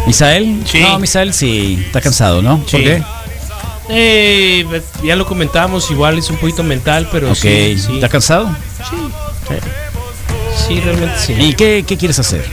¿Misael? 0.05 0.61
Sí. 0.67 0.81
No, 0.81 0.99
Misael 0.99 1.33
sí. 1.33 1.81
Está 1.87 2.01
cansado, 2.01 2.43
¿no? 2.43 2.59
¿Por 2.59 2.69
Sí. 2.69 2.77
qué? 2.83 3.03
Eh, 3.89 4.81
ya 5.03 5.15
lo 5.15 5.25
comentábamos, 5.25 5.89
igual 5.89 6.19
es 6.19 6.29
un 6.29 6.37
poquito 6.37 6.61
mental, 6.61 7.09
pero 7.11 7.31
Ok. 7.31 7.35
sí, 7.37 7.77
sí. 7.79 7.95
¿Estás 7.95 8.11
cansado? 8.11 8.55
Sí, 10.67 10.79
realmente 10.81 11.15
sí. 11.17 11.33
¿Y 11.33 11.53
qué, 11.53 11.83
qué 11.87 11.97
quieres 11.97 12.19
hacer? 12.19 12.45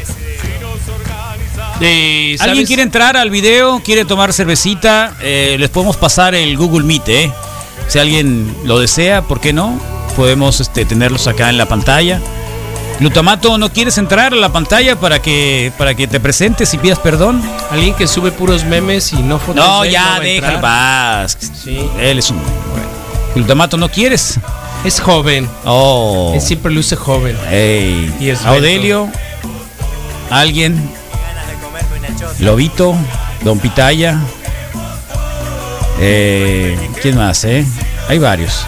Eh, 1.83 2.37
¿Alguien 2.41 2.65
quiere 2.67 2.83
entrar 2.83 3.17
al 3.17 3.29
video? 3.31 3.83
¿Quiere 3.85 4.05
tomar 4.07 4.33
cervecita? 4.33 5.15
Eh, 5.21 5.57
les 5.59 5.69
podemos 5.69 5.97
pasar 5.99 6.35
el 6.35 6.57
Google 6.57 6.85
Meet, 6.85 7.09
¿eh? 7.09 7.33
Si 7.93 7.99
alguien 7.99 8.57
lo 8.65 8.79
desea, 8.79 9.21
¿por 9.21 9.39
qué 9.39 9.53
no? 9.53 9.79
Podemos 10.17 10.61
este, 10.61 10.87
tenerlos 10.87 11.27
acá 11.27 11.51
en 11.51 11.59
la 11.59 11.67
pantalla. 11.67 12.23
Glutamato, 12.99 13.59
¿no 13.59 13.71
quieres 13.71 13.99
entrar 13.99 14.33
a 14.33 14.37
la 14.37 14.51
pantalla 14.51 14.97
para 14.97 15.21
que, 15.21 15.71
para 15.77 15.95
que 15.95 16.07
te 16.07 16.19
presentes 16.19 16.73
y 16.73 16.79
pidas 16.79 16.99
perdón? 17.01 17.43
Alguien 17.71 17.95
que 17.95 18.07
sube 18.07 18.33
puros 18.33 18.65
memes 18.65 19.13
y 19.13 19.17
no 19.17 19.39
fotos 19.39 19.57
No, 19.57 19.85
ya, 19.85 20.15
a 20.15 20.21
déjalo, 20.21 20.63
vas. 20.63 21.37
Él 22.01 22.19
es 22.19 22.31
un... 22.31 22.41
Glutamato, 23.35 23.77
¿no 23.77 23.91
quieres? 23.91 24.41
Es 24.87 24.99
joven. 24.99 25.47
Oh. 25.67 26.33
Él 26.35 26.41
siempre 26.41 26.73
luce 26.73 26.97
joven. 26.97 27.37
Ey. 27.51 28.11
Y 28.19 28.31
es 28.31 28.43
Audelio, 28.47 29.11
alguien, 30.31 30.83
Lobito, 32.39 32.97
Don 33.45 33.59
Pitaya, 33.59 34.19
eh, 36.01 36.77
¿quién 37.01 37.17
más, 37.17 37.45
eh? 37.45 37.65
Hay 38.09 38.19
varios. 38.19 38.67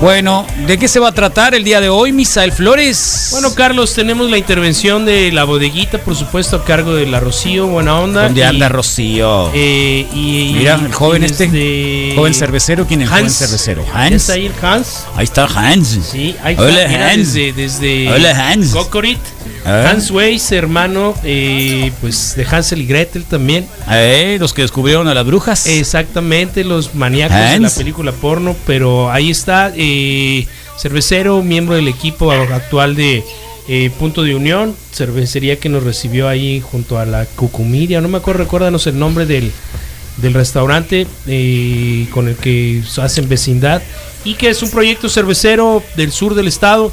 Bueno, 0.00 0.46
¿de 0.66 0.78
qué 0.78 0.88
se 0.88 0.98
va 0.98 1.08
a 1.08 1.12
tratar 1.12 1.54
el 1.54 1.62
día 1.62 1.78
de 1.78 1.90
hoy, 1.90 2.10
Misael 2.10 2.52
Flores? 2.52 3.28
Bueno, 3.32 3.54
Carlos, 3.54 3.92
tenemos 3.92 4.30
la 4.30 4.38
intervención 4.38 5.04
de 5.04 5.30
la 5.30 5.44
bodeguita, 5.44 5.98
por 5.98 6.16
supuesto, 6.16 6.56
a 6.56 6.64
cargo 6.64 6.94
de 6.94 7.04
la 7.04 7.20
Rocío, 7.20 7.66
buena 7.66 7.98
onda. 8.00 8.22
¿Dónde 8.22 8.40
y- 8.40 8.44
anda 8.44 8.70
Rocío? 8.70 9.50
Eh, 9.52 10.06
y, 10.14 10.54
Mira, 10.56 10.76
el 10.76 10.90
joven 10.90 11.22
este, 11.24 12.14
joven 12.16 12.32
cervecero, 12.32 12.86
¿quién 12.86 13.02
es 13.02 13.08
el 13.08 13.14
joven 13.14 13.30
cervecero? 13.30 13.84
¿Ya 13.84 13.92
Hans. 14.04 14.14
está 14.14 14.32
ahí 14.32 14.46
el 14.46 14.54
Hans? 14.64 15.04
Ahí 15.16 15.24
está 15.24 15.44
Hans. 15.44 15.98
Sí, 16.10 16.34
ahí 16.42 16.54
está. 16.54 16.64
Hola, 16.64 17.10
Hans. 17.10 17.34
Desde, 17.34 17.52
desde 17.52 18.08
Hola, 18.10 18.48
Hans. 18.48 18.72
Gokorit. 18.72 19.18
Ah. 19.64 19.90
Hans 19.90 20.10
Weiss, 20.10 20.52
hermano, 20.52 21.14
eh, 21.24 21.92
pues 22.00 22.34
de 22.36 22.44
Hansel 22.44 22.80
y 22.80 22.86
Gretel 22.86 23.24
también. 23.24 23.66
Eh, 23.90 24.36
los 24.40 24.52
que 24.52 24.62
descubrieron 24.62 25.08
a 25.08 25.14
las 25.14 25.26
brujas. 25.26 25.66
Exactamente, 25.66 26.64
los 26.64 26.94
maníacos 26.94 27.36
de 27.36 27.60
la 27.60 27.70
película 27.70 28.12
porno, 28.12 28.56
pero 28.66 29.10
ahí 29.10 29.30
está, 29.30 29.72
eh, 29.76 30.46
cervecero, 30.78 31.42
miembro 31.42 31.74
del 31.74 31.88
equipo 31.88 32.32
actual 32.32 32.96
de 32.96 33.22
eh, 33.68 33.90
Punto 33.98 34.24
de 34.24 34.34
Unión, 34.34 34.74
cervecería 34.92 35.60
que 35.60 35.68
nos 35.68 35.84
recibió 35.84 36.28
ahí 36.28 36.60
junto 36.60 36.98
a 36.98 37.04
la 37.06 37.24
Cucumiria, 37.24 38.00
no 38.00 38.08
me 38.08 38.18
acuerdo, 38.18 38.42
recuérdanos 38.42 38.86
el 38.88 38.98
nombre 38.98 39.26
del, 39.26 39.52
del 40.16 40.34
restaurante 40.34 41.06
eh, 41.28 42.08
con 42.10 42.26
el 42.26 42.34
que 42.34 42.82
hacen 43.00 43.28
vecindad 43.28 43.80
y 44.24 44.34
que 44.34 44.48
es 44.48 44.62
un 44.64 44.70
proyecto 44.70 45.08
cervecero 45.08 45.82
del 45.96 46.10
sur 46.10 46.34
del 46.34 46.48
estado. 46.48 46.92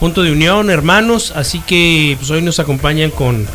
Punto 0.00 0.22
de 0.22 0.30
unión, 0.30 0.68
hermanos, 0.70 1.32
así 1.34 1.60
que 1.60 2.16
pues 2.18 2.30
hoy 2.30 2.42
nos 2.42 2.58
acompañan 2.58 3.10
con, 3.10 3.46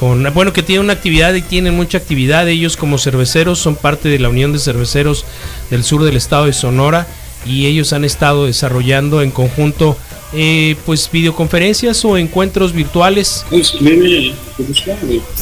con 0.00 0.26
bueno 0.32 0.52
que 0.52 0.62
tienen 0.62 0.84
una 0.84 0.94
actividad 0.94 1.34
y 1.34 1.42
tienen 1.42 1.74
mucha 1.74 1.98
actividad. 1.98 2.48
Ellos 2.48 2.76
como 2.76 2.96
cerveceros 2.96 3.58
son 3.58 3.76
parte 3.76 4.08
de 4.08 4.18
la 4.18 4.30
Unión 4.30 4.52
de 4.52 4.58
Cerveceros 4.58 5.26
del 5.70 5.84
sur 5.84 6.02
del 6.04 6.16
estado 6.16 6.46
de 6.46 6.54
Sonora 6.54 7.06
y 7.44 7.66
ellos 7.66 7.92
han 7.92 8.04
estado 8.04 8.46
desarrollando 8.46 9.20
en 9.20 9.30
conjunto 9.30 9.96
eh, 10.34 10.76
pues 10.86 11.10
videoconferencias 11.12 12.02
o 12.06 12.16
encuentros 12.16 12.72
virtuales. 12.72 13.44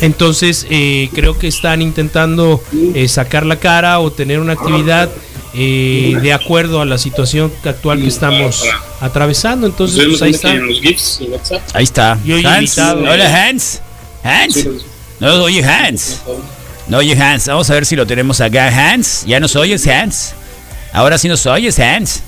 Entonces 0.00 0.66
eh, 0.68 1.10
creo 1.14 1.38
que 1.38 1.46
están 1.46 1.80
intentando 1.80 2.60
eh, 2.94 3.06
sacar 3.06 3.46
la 3.46 3.60
cara 3.60 4.00
o 4.00 4.10
tener 4.10 4.40
una 4.40 4.54
actividad 4.54 5.08
eh, 5.54 6.16
de 6.22 6.32
acuerdo 6.32 6.80
a 6.80 6.84
la 6.84 6.98
situación 6.98 7.52
actual 7.64 8.00
que 8.00 8.08
estamos 8.08 8.64
atravesando. 9.00 9.66
Entonces 9.66 10.06
pues, 10.06 10.22
ahí 10.22 10.30
está. 10.30 10.52
Ahí 11.74 11.84
está. 11.84 12.12
Hans. 12.12 12.78
Hola, 12.78 13.48
Hans. 13.48 13.80
Hans. 14.22 14.66
No 15.18 15.42
oye, 15.42 15.64
Hans. 15.64 16.20
No 16.86 16.98
oye, 16.98 17.20
Hans. 17.20 17.46
Vamos 17.46 17.68
a 17.70 17.74
ver 17.74 17.86
si 17.86 17.96
lo 17.96 18.06
tenemos 18.06 18.40
acá. 18.40 18.68
Hans. 18.68 19.24
¿Ya 19.26 19.40
nos 19.40 19.56
oyes, 19.56 19.86
Hans? 19.86 20.34
Ahora 20.92 21.18
sí 21.18 21.28
nos 21.28 21.44
oyes, 21.46 21.78
Hans. 21.78 22.22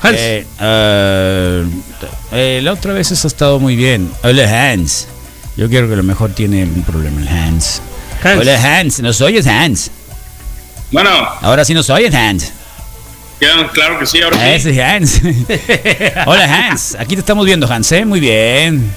Hans. 0.00 0.16
Eh, 0.18 0.46
eh, 0.60 1.64
eh, 2.32 2.60
la 2.62 2.72
otra 2.72 2.92
vez 2.92 3.10
eso 3.10 3.26
ha 3.26 3.30
estado 3.30 3.60
muy 3.60 3.76
bien. 3.76 4.10
Hola, 4.22 4.72
Hans. 4.72 5.08
Yo 5.56 5.68
creo 5.68 5.86
que 5.86 5.94
a 5.94 5.96
lo 5.96 6.02
mejor 6.02 6.30
tiene 6.32 6.64
un 6.64 6.82
problema 6.82 7.20
el 7.20 7.28
Hans. 7.28 7.80
Hans. 8.22 8.40
Hola, 8.40 8.78
Hans. 8.78 9.00
¿Nos 9.00 9.20
oyes, 9.20 9.46
Hans? 9.46 9.90
Bueno, 10.94 11.10
Ahora 11.40 11.64
sí 11.64 11.74
nos 11.74 11.90
oyes, 11.90 12.14
Hans. 12.14 12.52
claro 13.72 13.98
que 13.98 14.06
sí, 14.06 14.22
ahora 14.22 14.36
sí. 14.38 14.44
Ese 14.46 14.70
es 14.70 14.78
Hans. 14.78 15.20
Hola, 16.26 16.44
Hans. 16.68 16.94
Aquí 16.96 17.16
te 17.16 17.20
estamos 17.20 17.44
viendo, 17.44 17.66
Hans. 17.70 17.90
¿eh? 17.90 18.04
Muy 18.04 18.20
bien. 18.20 18.94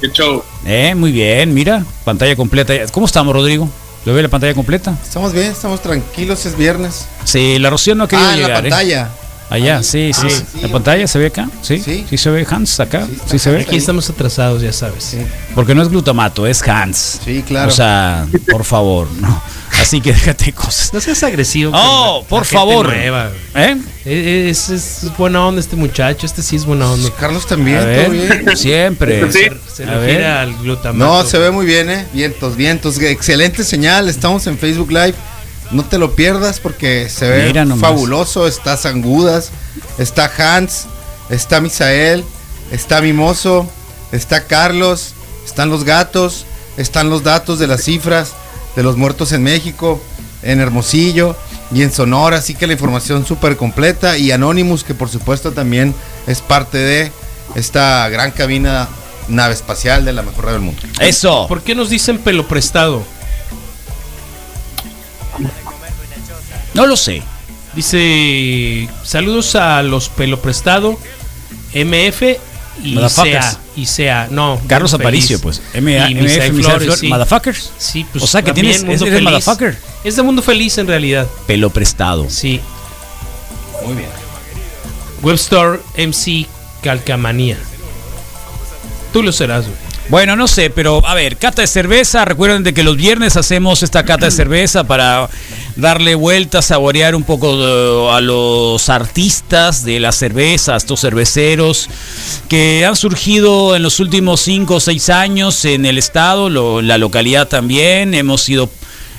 Qué 0.00 0.08
show. 0.08 0.42
Eh, 0.66 0.96
muy 0.96 1.12
bien, 1.12 1.54
mira, 1.54 1.84
pantalla 2.04 2.34
completa. 2.34 2.74
¿Cómo 2.90 3.06
estamos, 3.06 3.32
Rodrigo? 3.32 3.70
¿Lo 4.04 4.14
ve 4.14 4.22
la 4.22 4.28
pantalla 4.28 4.52
completa? 4.52 4.96
Estamos 5.00 5.32
bien, 5.32 5.46
estamos 5.52 5.80
tranquilos, 5.80 6.44
es 6.44 6.56
viernes. 6.58 7.06
Sí, 7.22 7.56
la 7.60 7.70
Rocío 7.70 7.94
no 7.94 8.02
ha 8.04 8.08
querido 8.08 8.28
Ah, 8.28 8.34
en 8.34 8.40
la 8.42 8.46
llegar, 8.48 8.66
¿eh? 8.66 8.70
pantalla. 8.70 9.08
Allá, 9.48 9.82
sí, 9.84 10.10
sí. 10.12 10.22
Ah, 10.26 10.30
sí. 10.30 10.44
sí. 10.54 10.60
¿La 10.60 10.68
pantalla 10.72 11.06
se 11.06 11.20
ve 11.20 11.26
acá? 11.28 11.48
¿Sí? 11.62 11.78
Sí, 12.10 12.18
se 12.18 12.30
ve 12.30 12.44
Hans 12.50 12.80
acá? 12.80 13.06
Sí, 13.30 13.38
se 13.38 13.52
ve. 13.52 13.60
Aquí 13.60 13.76
estamos 13.76 14.10
atrasados, 14.10 14.60
ya 14.60 14.72
sabes. 14.72 15.16
Porque 15.54 15.72
no 15.76 15.82
es 15.82 15.88
glutamato, 15.88 16.48
es 16.48 16.60
Hans. 16.66 17.20
Sí, 17.24 17.44
claro. 17.46 17.68
O 17.68 17.70
sea, 17.70 18.26
por 18.50 18.64
favor, 18.64 19.06
no. 19.20 19.40
Así 19.80 20.00
que 20.00 20.12
déjate 20.12 20.52
cosas. 20.52 20.92
No 20.92 21.00
seas 21.00 21.22
agresivo. 21.22 21.72
Oh, 21.74 22.24
por 22.28 22.44
favor. 22.44 22.86
nueva, 22.88 23.30
güey. 23.54 23.64
¿Eh? 24.04 24.48
Es, 24.50 24.68
es- 24.70 25.04
es 25.04 25.16
buena 25.16 25.46
onda 25.46 25.60
este 25.60 25.76
muchacho, 25.76 26.26
este 26.26 26.42
sí 26.42 26.56
es 26.56 26.64
buena 26.64 26.90
onda. 26.90 27.10
Carlos 27.18 27.46
también, 27.46 27.78
todo 27.80 28.10
bien. 28.10 28.44
siempre. 28.56 29.30
Se, 29.32 29.52
se 29.74 29.84
A 29.84 29.94
refiere 29.94 30.18
ver. 30.18 30.26
al 30.26 30.54
glutamato. 30.56 31.22
No, 31.22 31.24
se 31.28 31.38
ve 31.38 31.50
muy 31.50 31.64
bien, 31.66 31.90
¿eh? 31.90 32.06
Vientos, 32.12 32.56
vientos. 32.56 33.00
Excelente 33.00 33.64
señal. 33.64 34.08
Estamos 34.08 34.46
en 34.46 34.58
Facebook 34.58 34.90
Live. 34.90 35.14
No 35.70 35.84
te 35.84 35.98
lo 35.98 36.14
pierdas 36.14 36.60
porque 36.60 37.08
se 37.08 37.28
ve 37.28 37.66
fabuloso. 37.78 38.46
Está 38.48 38.76
Sangudas, 38.76 39.50
está 39.98 40.30
Hans, 40.38 40.86
está 41.30 41.60
Misael, 41.60 42.24
está 42.72 43.00
Mimoso, 43.02 43.70
está 44.10 44.44
Carlos, 44.46 45.12
están 45.46 45.68
los 45.68 45.84
gatos, 45.84 46.46
están 46.78 47.10
los 47.10 47.22
datos 47.22 47.58
de 47.58 47.66
las 47.66 47.84
cifras 47.84 48.32
de 48.76 48.82
los 48.82 48.96
muertos 48.96 49.32
en 49.32 49.42
México, 49.42 50.00
en 50.42 50.60
Hermosillo 50.60 51.36
y 51.72 51.82
en 51.82 51.92
Sonora. 51.92 52.38
Así 52.38 52.54
que 52.54 52.66
la 52.66 52.72
información 52.72 53.26
súper 53.26 53.56
completa. 53.56 54.18
Y 54.18 54.30
Anonymous, 54.30 54.84
que 54.84 54.94
por 54.94 55.08
supuesto 55.08 55.52
también 55.52 55.94
es 56.26 56.40
parte 56.40 56.78
de 56.78 57.12
esta 57.54 58.08
gran 58.08 58.30
cabina 58.30 58.88
nave 59.28 59.54
espacial 59.54 60.04
de 60.04 60.12
la 60.12 60.22
mejor 60.22 60.44
radio 60.44 60.58
del 60.58 60.66
mundo. 60.66 60.82
Eso. 61.00 61.46
¿Por 61.48 61.62
qué 61.62 61.74
nos 61.74 61.90
dicen 61.90 62.18
pelo 62.18 62.46
prestado? 62.46 63.02
No 66.74 66.86
lo 66.86 66.96
sé. 66.96 67.22
Dice, 67.74 68.88
saludos 69.04 69.54
a 69.54 69.82
los 69.82 70.08
pelo 70.08 70.40
prestado, 70.40 70.98
MF 71.74 72.22
y. 72.82 72.96
CA. 72.96 73.58
Y 73.78 73.86
CA, 73.86 74.26
no. 74.30 74.60
Carlos 74.66 74.92
Aparicio, 74.92 75.40
pues. 75.40 75.62
Misael 75.74 76.16
MF, 76.52 76.62
Flores, 76.62 76.98
sí. 76.98 77.06
motherfuckers. 77.08 77.70
Sí, 77.78 78.04
pues. 78.10 78.24
O 78.24 78.26
sea 78.26 78.42
que 78.42 78.52
tienes- 78.52 78.82
Mundo 78.84 79.04
eres 79.06 79.14
Feliz. 79.18 79.22
motherfucker. 79.24 79.78
Es 80.02 80.16
de 80.16 80.22
Mundo 80.22 80.42
Feliz 80.42 80.78
en 80.78 80.88
realidad. 80.88 81.28
Pelo 81.46 81.70
prestado. 81.70 82.26
Sí. 82.28 82.60
Muy 83.86 83.94
bien. 83.94 84.08
Webstore 85.22 85.78
MC 85.96 86.46
Calcamanía. 86.82 87.56
Tú 89.12 89.22
lo 89.22 89.30
serás, 89.30 89.64
güey. 89.66 89.76
Bueno, 90.10 90.36
no 90.36 90.48
sé, 90.48 90.70
pero 90.70 91.06
a 91.06 91.14
ver, 91.14 91.36
cata 91.36 91.60
de 91.60 91.68
cerveza. 91.68 92.24
Recuerden 92.24 92.62
de 92.62 92.72
que 92.72 92.82
los 92.82 92.96
viernes 92.96 93.36
hacemos 93.36 93.82
esta 93.82 94.04
cata 94.04 94.24
de 94.24 94.30
cerveza 94.30 94.84
para 94.84 95.28
darle 95.76 96.14
vuelta, 96.14 96.62
saborear 96.62 97.14
un 97.14 97.24
poco 97.24 97.58
de- 97.58 98.10
a 98.16 98.20
los 98.22 98.88
artistas 98.88 99.84
de 99.84 100.00
la 100.00 100.12
cerveza, 100.12 100.72
a 100.74 100.76
estos 100.78 101.00
cerveceros 101.02 101.90
que 102.48 102.86
han 102.86 102.96
surgido 102.96 103.76
en 103.76 103.82
los 103.82 104.00
últimos 104.00 104.40
5 104.40 104.76
o 104.76 104.80
6 104.80 105.10
años 105.10 105.62
en 105.66 105.84
el 105.84 105.98
estado, 105.98 106.48
lo- 106.48 106.80
la 106.80 106.96
localidad 106.96 107.46
también. 107.46 108.14
Hemos 108.14 108.40
sido 108.42 108.70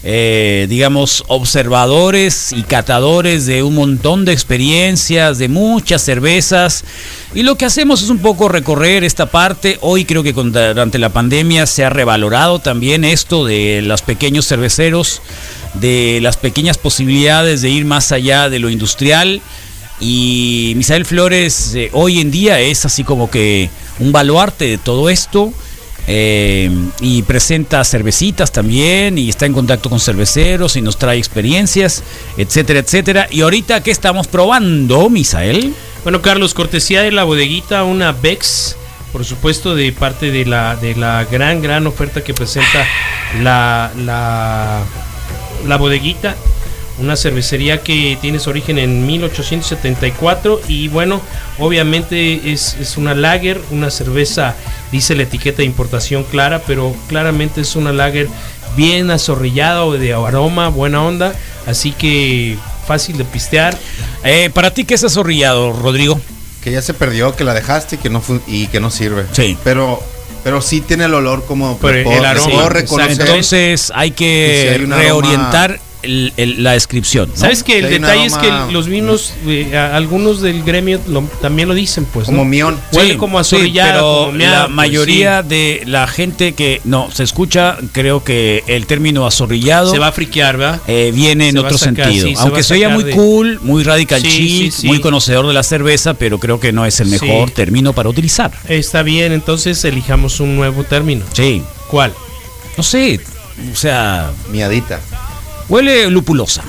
eh, 0.04 0.68
digamos, 0.70 1.24
observadores 1.28 2.54
y 2.54 2.64
catadores 2.64 3.46
de 3.46 3.64
un 3.64 3.76
montón 3.76 4.26
de 4.26 4.32
experiencias, 4.32 5.38
de 5.38 5.50
muchas 5.50 6.02
cervezas. 6.02 6.86
Y 7.34 7.44
lo 7.44 7.56
que 7.56 7.66
hacemos 7.66 8.02
es 8.02 8.10
un 8.10 8.20
poco 8.20 8.48
recorrer 8.48 9.04
esta 9.04 9.26
parte. 9.26 9.78
Hoy 9.82 10.06
creo 10.06 10.24
que 10.24 10.34
durante 10.34 11.00
la 11.00 11.10
pandemia 11.10 11.66
se 11.66 11.84
ha 11.84 11.90
revalorado 11.90 12.60
también 12.60 13.04
esto 13.04 13.46
de 13.46 13.82
los 13.84 14.02
pequeños 14.02 14.48
cerveceros 14.48 15.22
de 15.74 16.20
las 16.22 16.38
pequeñas 16.38 16.78
posibilidades 16.78 17.62
de 17.62 17.70
ir 17.70 17.86
más 17.86 18.12
allá 18.12 18.50
de 18.50 18.60
lo 18.60 18.70
industrial. 18.70 19.42
Y 20.00 20.74
Misael 20.78 21.06
Flores 21.06 21.74
eh, 21.76 21.90
hoy 21.94 22.22
en 22.22 22.32
día 22.32 22.60
es 22.60 22.86
así 22.86 23.04
como 23.04 23.30
que 23.30 23.70
un 24.00 24.12
baluarte 24.12 24.66
de 24.66 24.78
todo 24.78 25.10
esto. 25.10 25.54
Eh, 26.12 26.72
y 27.02 27.22
presenta 27.22 27.84
cervecitas 27.84 28.52
también 28.52 29.20
y 29.20 29.30
está 29.30 29.46
en 29.46 29.54
contacto 29.54 29.92
con 29.92 30.00
cerveceros 30.00 30.76
y 30.76 30.82
nos 30.82 30.98
trae 30.98 31.20
experiencias, 31.20 32.04
etcétera, 32.36 32.80
etcétera. 32.80 33.28
Y 33.30 33.42
ahorita, 33.42 33.84
¿qué 33.84 33.92
estamos 33.92 34.28
probando, 34.28 35.08
Misael? 35.12 35.76
Bueno, 36.02 36.24
Carlos, 36.24 36.56
cortesía 36.56 37.04
de 37.04 37.12
la 37.12 37.26
bodeguita, 37.26 37.84
una 37.84 38.12
Bex, 38.12 38.76
por 39.12 39.24
supuesto, 39.24 39.76
de 39.76 39.92
parte 39.92 40.32
de 40.32 40.46
la, 40.46 40.76
de 40.76 40.96
la 40.96 41.26
gran, 41.26 41.62
gran 41.62 41.86
oferta 41.86 42.24
que 42.24 42.34
presenta 42.34 42.88
la, 43.44 43.92
la, 43.96 44.82
la 45.68 45.78
bodeguita. 45.78 46.36
Una 47.00 47.16
cervecería 47.16 47.82
que 47.82 48.18
tiene 48.22 48.40
su 48.40 48.50
origen 48.50 48.78
en 48.78 49.06
1874 49.06 50.62
y 50.68 50.88
bueno, 50.90 51.22
obviamente 51.58 52.52
es, 52.52 52.76
es 52.80 52.98
una 52.98 53.14
lager, 53.16 53.62
una 53.72 53.90
cerveza, 53.90 54.56
dice 54.92 55.16
la 55.16 55.24
etiqueta 55.24 55.58
de 55.60 55.66
importación 55.66 56.24
clara, 56.24 56.62
pero 56.68 56.94
claramente 57.08 57.62
es 57.62 57.76
una 57.76 57.92
lager 57.94 58.28
bien 58.76 59.12
azorrillada 59.12 59.86
o 59.86 59.94
de 59.94 60.14
aroma, 60.14 60.70
buena 60.70 61.04
onda, 61.04 61.34
así 61.66 61.92
que 61.92 62.58
fácil 62.88 63.18
de 63.18 63.26
pistear. 63.26 63.78
Eh, 64.24 64.50
¿Para 64.54 64.74
ti 64.74 64.84
qué 64.84 64.96
es 64.96 65.04
azorrillado, 65.04 65.74
Rodrigo? 65.74 66.20
Que 66.64 66.72
ya 66.72 66.82
se 66.82 66.94
perdió, 66.94 67.36
que 67.36 67.44
la 67.44 67.54
dejaste 67.54 67.96
y 67.96 68.00
que 68.00 68.10
no, 68.10 68.22
y 68.48 68.68
que 68.68 68.80
no 68.80 68.90
sirve. 68.90 69.26
Sí. 69.32 69.58
Pero, 69.64 70.02
pero 70.44 70.62
sí 70.62 70.82
tiene 70.82 71.06
el 71.06 71.14
olor 71.14 71.46
como... 71.46 71.78
Pero 71.78 72.12
el 72.12 72.26
aroma, 72.26 72.70
reconocer. 72.70 73.28
Entonces 73.28 73.92
hay 73.94 74.12
que 74.12 74.18
que 74.18 74.62
si 74.62 74.76
hay 74.76 74.84
un 74.86 74.92
reorientar 74.92 75.80
el- 76.04 76.34
el- 76.38 76.64
la 76.64 76.72
descripción. 76.74 77.30
¿no? 77.30 77.36
¿Sabes 77.36 77.64
que 77.64 77.80
el 77.80 77.88
Sí, 77.88 77.94
hay 77.94 78.00
detalle 78.00 78.26
es 78.26 78.38
que 78.38 78.50
los 78.72 78.88
mismos, 78.88 79.34
eh, 79.48 79.76
algunos 79.78 80.42
del 80.42 80.64
gremio 80.64 81.00
lo- 81.08 81.24
también 81.42 81.68
lo 81.68 81.74
dicen, 81.74 82.06
pues. 82.06 82.26
Como 82.26 82.40
¿no? 82.40 82.46
mión. 82.46 82.80
Huele 82.94 83.12
Sí, 83.14 83.18
como 83.18 83.44
sí, 83.44 83.58
pero 83.74 84.00
como 84.02 84.32
meada, 84.32 84.56
la 84.60 84.64
pues, 84.66 84.76
mayoría 84.76 85.44
de 85.44 85.84
la 85.86 86.08
gente 86.08 86.54
que 86.54 86.82
no 86.86 87.10
se 87.12 87.24
escucha, 87.24 87.78
creo 87.92 88.24
que 88.24 88.64
el 88.68 88.86
término 88.86 89.22
sí. 89.22 89.28
azorrillado 89.28 89.92
se 89.92 90.00
va 90.00 90.08
a 90.08 90.12
friquear, 90.12 90.58
¿verdad? 90.58 90.82
eh, 90.88 91.12
viene 91.14 91.50
en 91.50 91.54
se 91.54 91.58
a 91.60 91.62
otro 91.64 91.78
sacar, 91.78 92.06
sentido. 92.06 92.28
sí, 92.28 92.34
Aunque 92.38 92.64
se 92.64 92.74
oía 92.76 92.88
sacar 92.88 92.96
muy 92.96 93.04
de- 93.04 93.16
cool, 93.16 93.60
muy 93.62 93.84
radical 93.84 94.22
Sí, 94.22 94.28
chic, 94.30 94.72
sí, 94.72 94.82
sí. 94.82 94.88
muy 94.88 95.00
conocedor 95.02 95.48
de 95.48 95.54
la 95.54 95.64
cerveza, 95.64 96.14
pero 96.14 96.40
creo 96.40 96.60
que 96.60 96.72
no 96.72 96.86
es 96.86 97.00
el 97.00 97.08
Sí. 97.10 97.20
mejor 97.26 97.52
término 97.52 97.94
para 97.94 98.10
utilizar. 98.10 98.52
Está 98.68 99.04
bien, 99.04 99.32
entonces 99.34 99.84
elijamos 99.86 100.40
un 100.40 100.56
nuevo 100.56 100.84
término. 100.84 101.26
Sí, 101.34 101.62
¿Cuál? 101.90 102.14
no 102.78 102.84
sé, 102.84 103.20
o 103.74 103.76
sea, 103.76 104.32
Miadita. 104.52 105.02
Huele 105.70 106.10
lupulosa. 106.10 106.64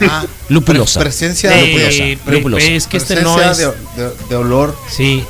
Ah, 0.00 0.24
Lupulosa. 0.48 1.00
pre- 1.00 1.08
presencia 1.10 1.50
de 1.50 1.66
lupulosa, 1.66 2.30
lupulosa. 2.32 2.66
Es 2.66 2.86
que 2.88 2.96
este 2.96 3.22
no 3.22 3.40
es. 3.40 3.58
de, 3.58 3.66
de- 3.66 4.10
de 4.28 4.36
olor 4.36 4.76
Sí, 4.90 5.22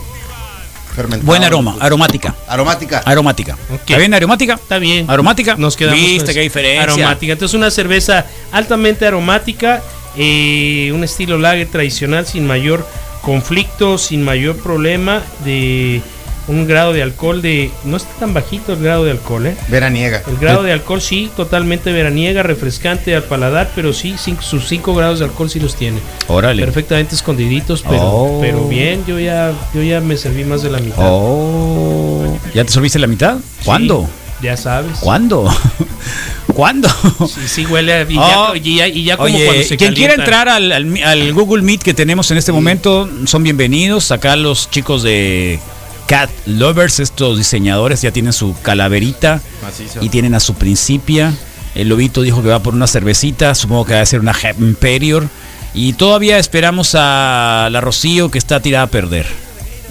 fermentado. 0.97 1.27
Buen 1.27 1.45
aroma, 1.45 1.77
aromática. 1.81 2.35
Aromática. 2.49 3.03
Aromática. 3.05 3.59
Ok. 3.71 3.81
¿Está 3.81 3.99
bien 3.99 4.15
aromática? 4.15 4.55
está 4.55 4.79
bien. 4.79 5.09
¿Aromática? 5.11 5.57
Nos 5.57 5.77
quedamos 5.77 6.01
¿Viste 6.01 6.25
con 6.27 6.35
qué 6.35 6.41
diferencia? 6.41 6.83
Aromática. 6.83 7.33
Entonces 7.35 7.55
una 7.55 7.71
cerveza 7.71 8.25
altamente 8.53 9.07
aromática, 9.07 9.83
eh, 10.17 10.91
un 10.95 11.05
estilo 11.05 11.37
lager 11.39 11.69
tradicional 11.69 12.27
sin 12.27 12.47
mayor 12.47 12.89
conflicto, 13.21 13.99
sin 13.99 14.23
mayor 14.23 14.57
problema, 14.57 15.21
de 15.45 16.01
un 16.47 16.67
grado 16.67 16.93
de 16.93 17.03
alcohol 17.03 17.41
de... 17.43 17.71
No 17.85 17.97
está 17.97 18.13
tan 18.21 18.35
bajito 18.35 18.73
el 18.75 18.81
grado 18.83 19.05
de 19.05 19.13
alcohol, 19.13 19.47
¿eh? 19.47 19.57
Veraniega. 19.69 20.23
El 20.29 20.37
grado 20.37 20.63
de 20.63 20.73
alcohol 20.73 21.01
sí, 21.01 21.31
totalmente 21.37 21.91
veraniega, 21.93 22.43
refrescante 22.43 23.15
al 23.17 23.23
paladar, 23.25 23.71
pero 23.75 23.93
sí, 23.93 24.13
cin- 24.23 24.41
sus 24.41 24.69
5 24.69 24.95
grados 24.95 25.21
de 25.21 25.25
alcohol 25.27 25.49
sí 25.49 25.59
los 25.61 25.75
tiene. 25.77 25.99
Órale. 26.29 26.63
Perfectamente 26.65 27.15
escondiditos, 27.15 27.83
pero, 27.83 28.03
Oh. 28.03 28.39
pero 28.43 28.69
bien, 28.69 29.05
yo 29.07 29.19
ya, 29.19 29.53
yo 29.73 29.83
ya 29.83 30.01
me 30.01 30.17
serví 30.17 30.45
más 30.45 30.63
de 30.63 30.71
la 30.71 30.79
mitad. 30.81 30.99
Oh. 31.01 32.39
¿Ya 32.55 32.65
te 32.65 32.73
serviste 32.73 32.99
la 32.99 33.07
mitad? 33.07 33.37
¿Cuándo? 33.65 34.09
Sí, 34.41 34.45
ya 34.47 34.57
sabes. 34.57 34.99
¿Cuándo? 35.01 35.51
¿Cuándo? 36.55 36.89
Sí, 37.27 37.41
sí 37.49 37.67
huele 37.67 37.93
a- 37.95 38.03
y, 38.03 38.17
Oh. 38.19 38.55
ya, 38.55 38.57
y 38.59 38.77
ya- 38.77 38.87
y 38.89 39.05
ya 39.05 39.17
como 39.17 39.37
cuando 39.37 39.63
se 39.65 39.77
quien 39.77 39.95
quiera 39.95 40.15
entrar 40.15 40.49
al, 40.49 40.71
al- 40.71 41.03
al 41.03 41.33
Google 41.33 41.63
Meet 41.63 41.83
que 41.83 41.95
tenemos 41.95 42.31
en 42.31 42.37
este 42.39 42.53
momento, 42.53 43.09
son 43.25 43.43
bienvenidos. 43.43 44.13
Acá 44.13 44.37
los 44.37 44.71
chicos 44.71 45.03
de 45.03 45.59
Cat 46.07 46.31
Lovers, 46.47 47.01
estos 47.01 47.39
diseñadores, 47.39 48.03
ya 48.03 48.11
tienen 48.11 48.33
su 48.33 48.55
calaverita 48.63 49.41
Macizo. 49.63 50.03
y 50.03 50.09
tienen 50.09 50.35
a 50.35 50.41
su 50.41 50.55
principia. 50.55 51.33
El 51.75 51.89
lobito 51.89 52.23
dijo 52.23 52.43
que 52.43 52.49
va 52.49 52.61
por 52.61 52.75
una 52.75 52.87
cervecita, 52.87 53.55
supongo 53.55 53.87
que 53.87 53.95
va 53.95 54.01
a 54.01 54.07
ser 54.07 54.21
una 54.21 54.35
Imperior. 54.59 55.29
Y 55.73 55.95
todavía 55.95 56.39
esperamos 56.39 56.95
a 56.95 57.69
la 57.73 57.81
Rocío 57.81 58.31
que 58.31 58.39
está 58.39 58.61
tirada 58.61 58.85
a 58.85 58.89
perder. 58.89 59.27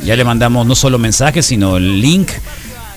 Ya 0.05 0.15
le 0.15 0.23
mandamos 0.23 0.65
no 0.65 0.75
solo 0.75 0.97
mensajes, 0.97 1.45
sino 1.45 1.75
el 1.77 1.99
link. 2.01 2.29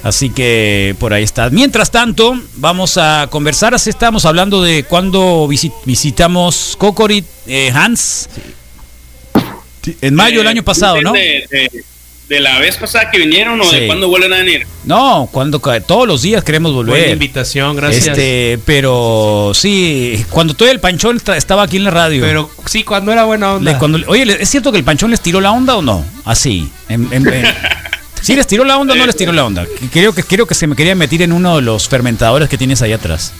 Así 0.04 0.30
que 0.30 0.94
por 1.00 1.12
ahí 1.12 1.24
está. 1.24 1.50
Mientras 1.50 1.90
tanto, 1.90 2.38
vamos 2.56 2.96
a 2.96 3.26
conversar. 3.28 3.74
Así 3.74 3.90
estamos 3.90 4.24
hablando 4.24 4.62
de 4.62 4.84
cuando 4.84 5.48
visi- 5.48 5.72
visitamos 5.84 6.76
Cocorit, 6.78 7.24
eh, 7.48 7.72
Hans. 7.74 8.28
En 10.00 10.14
mayo 10.14 10.38
del 10.38 10.46
Eh, 10.46 10.50
año 10.50 10.62
pasado, 10.62 11.00
¿no? 11.02 11.12
De, 11.12 11.44
de- 11.50 11.84
de 12.28 12.40
la 12.40 12.58
vez 12.58 12.76
pasada 12.76 13.10
que 13.10 13.18
vinieron 13.18 13.60
o 13.60 13.64
Sí. 13.64 13.76
de 13.80 13.86
cuándo 13.86 14.08
vuelven 14.08 14.32
a 14.32 14.38
venir. 14.38 14.66
No, 14.84 15.28
cuando 15.30 15.60
todos 15.86 16.08
los 16.08 16.22
días 16.22 16.42
queremos 16.42 16.72
Buena 16.74 16.90
volver. 16.90 17.10
invitación, 17.10 17.76
gracias. 17.76 18.08
Este, 18.08 18.58
pero 18.64 19.52
sí, 19.54 20.24
cuando 20.30 20.54
todo 20.54 20.68
el 20.70 20.80
panchón 20.80 21.16
esta- 21.16 21.36
estaba 21.36 21.62
aquí 21.62 21.76
en 21.76 21.84
la 21.84 21.90
radio. 21.92 22.22
Pero 22.22 22.50
sí, 22.66 22.82
cuando 22.82 23.12
era 23.12 23.24
buena 23.24 23.54
onda. 23.54 23.72
Le- 23.72 23.78
cuando- 23.78 24.00
oye, 24.08 24.24
¿es 24.40 24.48
cierto 24.50 24.72
que 24.72 24.78
el 24.78 24.84
panchón 24.84 25.10
les 25.12 25.20
tiró 25.20 25.40
la 25.40 25.52
onda 25.52 25.76
o 25.76 25.82
no? 25.82 26.04
Así. 26.24 26.68
en- 26.88 27.08
en- 27.12 27.26
en- 27.28 27.46
¿Sí 28.22 28.34
les 28.34 28.46
tiró 28.46 28.64
la 28.64 28.76
onda 28.78 28.94
o 28.94 28.96
no 28.96 29.06
les 29.06 29.14
tiró 29.16 29.30
la 29.32 29.44
onda? 29.44 29.64
Creo 29.92 30.12
que, 30.12 30.24
creo 30.24 30.46
que 30.46 30.54
se 30.54 30.66
me 30.66 30.74
quería 30.74 30.96
meter 30.96 31.22
en 31.22 31.30
uno 31.32 31.56
de 31.56 31.62
los 31.62 31.88
fermentadores 31.88 32.48
que 32.48 32.58
tienes 32.58 32.82
allá 32.82 32.96
atrás. 32.96 33.32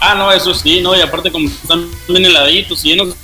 Ah, 0.00 0.14
no, 0.16 0.32
eso 0.32 0.52
sí, 0.52 0.80
no, 0.80 0.96
y 0.96 1.00
aparte 1.00 1.30
como 1.30 1.48
están 1.48 1.86
bien 2.08 2.24
heladitos 2.26 2.84
y 2.84 2.88
llenos 2.88 3.14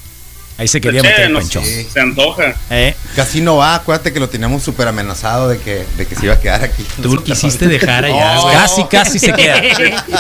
Ahí 0.63 0.69
se 0.69 0.79
de 0.79 0.81
quería 0.83 1.03
meter 1.03 1.29
no 1.31 1.41
panchón. 1.41 1.65
sé, 1.65 1.89
se 1.93 2.01
antoja. 2.01 2.55
Eh, 2.71 2.95
Casi 3.17 3.41
no 3.41 3.57
va, 3.57 3.75
acuérdate 3.75 4.13
que 4.13 4.21
lo 4.21 4.29
teníamos 4.29 4.63
súper 4.63 4.87
amenazado 4.87 5.49
de 5.49 5.59
que, 5.59 5.85
de 5.97 6.07
que 6.07 6.15
se 6.15 6.25
iba 6.27 6.35
a 6.35 6.41
quedar 6.41 6.63
aquí. 6.63 6.87
Tú 7.03 7.15
lo 7.17 7.25
quisiste 7.25 7.67
dejar 7.67 8.05
allá, 8.05 8.41
Oh. 8.41 8.51
Casi, 8.53 8.85
casi 8.85 9.19
se 9.19 9.33
queda. 9.33 9.61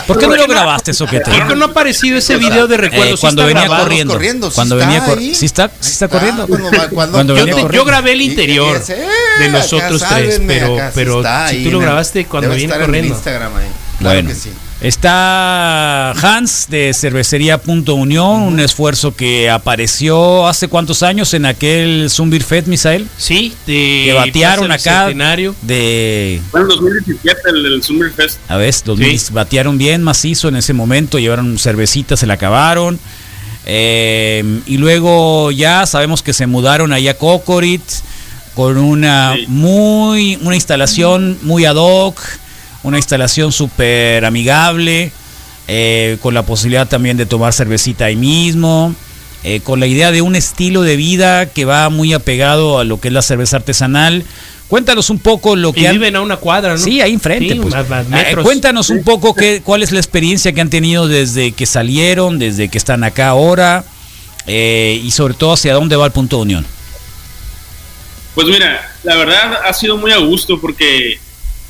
¿Por 0.06 0.18
qué 0.18 0.26
no 0.26 0.34
lo 0.36 0.46
grabaste, 0.46 0.92
Soquete? 0.92 1.30
¿Por 1.30 1.46
qué 1.48 1.54
no 1.54 1.66
ha 1.66 1.68
aparecido 1.68 2.18
ese 2.18 2.36
video 2.36 2.66
de 2.66 2.76
recuerdos? 2.76 3.12
Eh, 3.12 3.16
Sí 3.16 3.20
cuando 3.20 3.46
venía 3.46 3.62
grabado. 3.62 3.82
corriendo. 3.84 4.12
corriendo, 4.14 4.50
sí 4.50 4.54
cuando 4.56 4.78
está 4.78 4.86
venía 4.90 5.04
cor- 5.06 5.18
ahí. 5.18 5.34
sí 5.34 5.46
está, 5.46 5.70
sí 5.80 5.90
está 5.92 6.08
corriendo. 6.08 6.46
cuando 6.48 6.70
va- 6.70 6.88
cuando- 6.88 7.12
Cuando 7.12 7.36
Yo, 7.36 7.40
venía 7.44 7.54
te- 7.54 7.60
yo 7.60 7.66
corriendo. 7.68 7.84
grabé 7.86 8.12
el 8.12 8.20
Y- 8.22 8.24
interior 8.30 8.76
y 8.76 8.80
ese, 8.82 8.94
de 8.96 9.04
acá 9.44 9.48
nosotros 9.52 10.04
tres, 10.08 10.40
pero, 10.46 10.76
sí 10.76 10.82
pero 10.94 11.22
si 11.48 11.62
tú 11.64 11.70
lo 11.70 11.78
grabaste 11.78 12.26
cuando 12.26 12.52
el 12.52 12.68
corriendo. 12.68 13.14
Instagram 13.14 13.56
ahí. 13.56 13.66
Claro 14.00 14.14
Bueno, 14.16 14.28
que 14.30 14.34
sí. 14.34 14.50
Está 14.82 16.10
Hans 16.12 16.66
de 16.68 16.92
Cervecería 16.94 17.58
Punto 17.58 17.94
Unión, 17.94 18.42
un 18.42 18.60
esfuerzo 18.60 19.14
que 19.14 19.48
apareció 19.48 20.46
hace 20.46 20.68
cuántos 20.68 21.02
años 21.02 21.32
en 21.34 21.46
aquel 21.46 22.08
Zumbir 22.10 22.42
Fed, 22.42 22.66
Misael, 22.66 23.06
Sí, 23.16 23.54
de 23.66 24.02
que 24.06 24.12
batearon 24.14 24.70
acá 24.72 25.04
centenario. 25.06 25.54
de 25.62 26.40
Bueno, 26.50 26.66
2017 26.68 27.40
el, 27.50 27.66
el 27.66 27.82
Summer 27.82 28.12
Fest. 28.12 28.38
a 28.48 28.56
ver, 28.56 28.74
2000, 28.84 29.18
Sí. 29.18 29.32
batearon 29.32 29.78
bien 29.78 30.02
macizo 30.02 30.48
en 30.48 30.56
ese 30.56 30.72
momento, 30.72 31.18
llevaron 31.18 31.58
cervecitas, 31.58 32.20
se 32.20 32.26
la 32.26 32.34
acabaron. 32.34 32.98
Eh, 33.64 34.60
y 34.66 34.76
luego 34.78 35.52
ya 35.52 35.86
sabemos 35.86 36.22
que 36.22 36.32
se 36.32 36.46
mudaron 36.48 36.92
allá 36.92 37.12
a 37.12 37.14
Cocorit 37.14 37.82
con 38.54 38.76
una 38.76 39.34
Sí. 39.36 39.44
muy 39.46 40.36
una 40.42 40.56
instalación 40.56 41.38
muy 41.42 41.64
ad 41.64 41.76
hoc, 41.76 42.18
una 42.82 42.96
instalación 42.98 43.52
súper 43.52 44.24
amigable, 44.24 45.12
eh, 45.68 46.18
con 46.20 46.34
la 46.34 46.42
posibilidad 46.42 46.88
también 46.88 47.16
de 47.16 47.26
tomar 47.26 47.52
cervecita 47.52 48.06
ahí 48.06 48.16
mismo, 48.16 48.94
eh, 49.44 49.60
con 49.60 49.80
la 49.80 49.86
idea 49.86 50.10
de 50.12 50.22
un 50.22 50.36
estilo 50.36 50.82
de 50.82 50.96
vida 50.96 51.46
que 51.46 51.64
va 51.64 51.88
muy 51.90 52.12
apegado 52.12 52.78
a 52.78 52.84
lo 52.84 53.00
que 53.00 53.08
es 53.08 53.14
la 53.14 53.22
cerveza 53.22 53.56
artesanal. 53.56 54.24
Cuéntanos 54.68 55.10
un 55.10 55.18
poco 55.18 55.54
lo 55.54 55.68
Y 55.70 55.72
que 55.74 55.88
han- 55.88 55.94
viven 55.96 56.16
a 56.16 56.22
una 56.22 56.36
cuadra, 56.38 56.72
¿no? 56.72 56.78
Sí, 56.78 57.00
ahí 57.02 57.12
enfrente. 57.12 57.52
Sí, 57.54 57.60
pues. 57.60 57.74
más- 57.74 57.88
más 57.88 58.06
Eh, 58.06 58.10
metros. 58.10 58.44
cuéntanos 58.44 58.88
un 58.90 59.02
poco 59.04 59.34
qué, 59.34 59.60
cuál 59.62 59.82
es 59.82 59.92
la 59.92 59.98
experiencia 59.98 60.52
que 60.52 60.60
han 60.62 60.70
tenido 60.70 61.08
desde 61.08 61.52
que 61.52 61.66
salieron, 61.66 62.38
desde 62.38 62.68
que 62.68 62.78
están 62.78 63.04
acá 63.04 63.28
ahora 63.28 63.84
eh, 64.46 65.00
y 65.04 65.10
sobre 65.12 65.34
todo 65.34 65.52
hacia 65.52 65.74
dónde 65.74 65.94
va 65.96 66.06
el 66.06 66.12
punto 66.12 66.36
de 66.36 66.42
unión. 66.42 66.66
Pues 68.34 68.46
mira, 68.48 68.90
la 69.04 69.16
verdad 69.16 69.58
ha 69.64 69.72
sido 69.74 69.96
muy 69.98 70.10
a 70.10 70.16
gusto 70.16 70.58
porque 70.60 71.18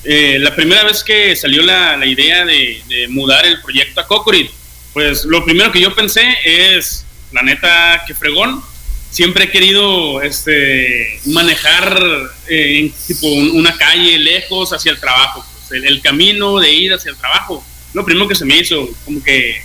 eh, 0.05 0.39
la 0.41 0.55
primera 0.55 0.85
vez 0.85 1.03
que 1.05 1.35
salió 1.37 1.63
la, 1.63 1.97
la 1.97 2.07
idea 2.07 2.45
de, 2.45 2.83
de 2.89 3.09
mudar 3.09 3.47
el 3.47 3.61
proyecto 3.61 4.01
a 4.01 4.07
Cocorit, 4.07 4.51
pues 4.93 5.25
lo 5.25 5.45
primero 5.45 5.71
que 5.73 5.81
yo 5.81 5.95
pensé 5.95 6.23
es, 6.45 7.07
la 7.33 7.43
neta, 7.43 8.03
que 8.07 8.15
fregón. 8.15 8.63
Siempre 9.11 9.45
he 9.45 9.51
querido 9.51 10.23
este, 10.23 11.21
manejar 11.27 12.03
eh, 12.49 12.79
en 12.79 12.93
tipo 13.07 13.27
un- 13.27 13.51
una 13.51 13.77
calle 13.77 14.19
lejos 14.19 14.73
hacia 14.73 14.91
el 14.93 14.99
trabajo, 15.01 15.45
pues, 15.53 15.83
el, 15.83 15.87
el 15.87 16.01
camino 16.01 16.59
de 16.59 16.73
ir 16.73 16.95
hacia 16.95 17.11
el 17.11 17.17
trabajo. 17.19 17.63
Lo 17.93 18.05
primero 18.07 18.27
que 18.27 18.35
se 18.35 18.45
me 18.47 18.57
hizo, 18.57 18.89
como 19.05 19.23
que 19.23 19.63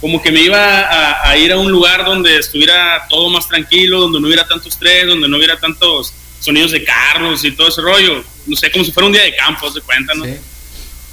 como 0.00 0.20
que 0.22 0.30
me 0.30 0.42
iba 0.42 0.80
a, 0.82 1.30
a 1.30 1.38
ir 1.38 1.52
a 1.52 1.58
un 1.58 1.70
lugar 1.70 2.04
donde 2.04 2.36
estuviera 2.36 3.06
todo 3.08 3.30
más 3.30 3.48
tranquilo, 3.48 4.00
donde 4.00 4.20
no 4.20 4.26
hubiera 4.26 4.46
tanto 4.46 4.68
estrés, 4.68 5.06
donde 5.06 5.26
no 5.26 5.38
hubiera 5.38 5.58
tantos 5.58 6.12
sonidos 6.46 6.72
de 6.72 6.82
carros 6.82 7.44
y 7.44 7.52
todo 7.52 7.68
ese 7.68 7.82
rollo. 7.82 8.24
No 8.46 8.56
sé, 8.56 8.70
como 8.70 8.84
si 8.84 8.92
fuera 8.92 9.06
un 9.06 9.12
día 9.12 9.22
de 9.22 9.36
campo, 9.36 9.70
se 9.70 9.80
cuenta, 9.82 10.14
¿no? 10.14 10.24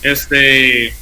Este, 0.02 0.94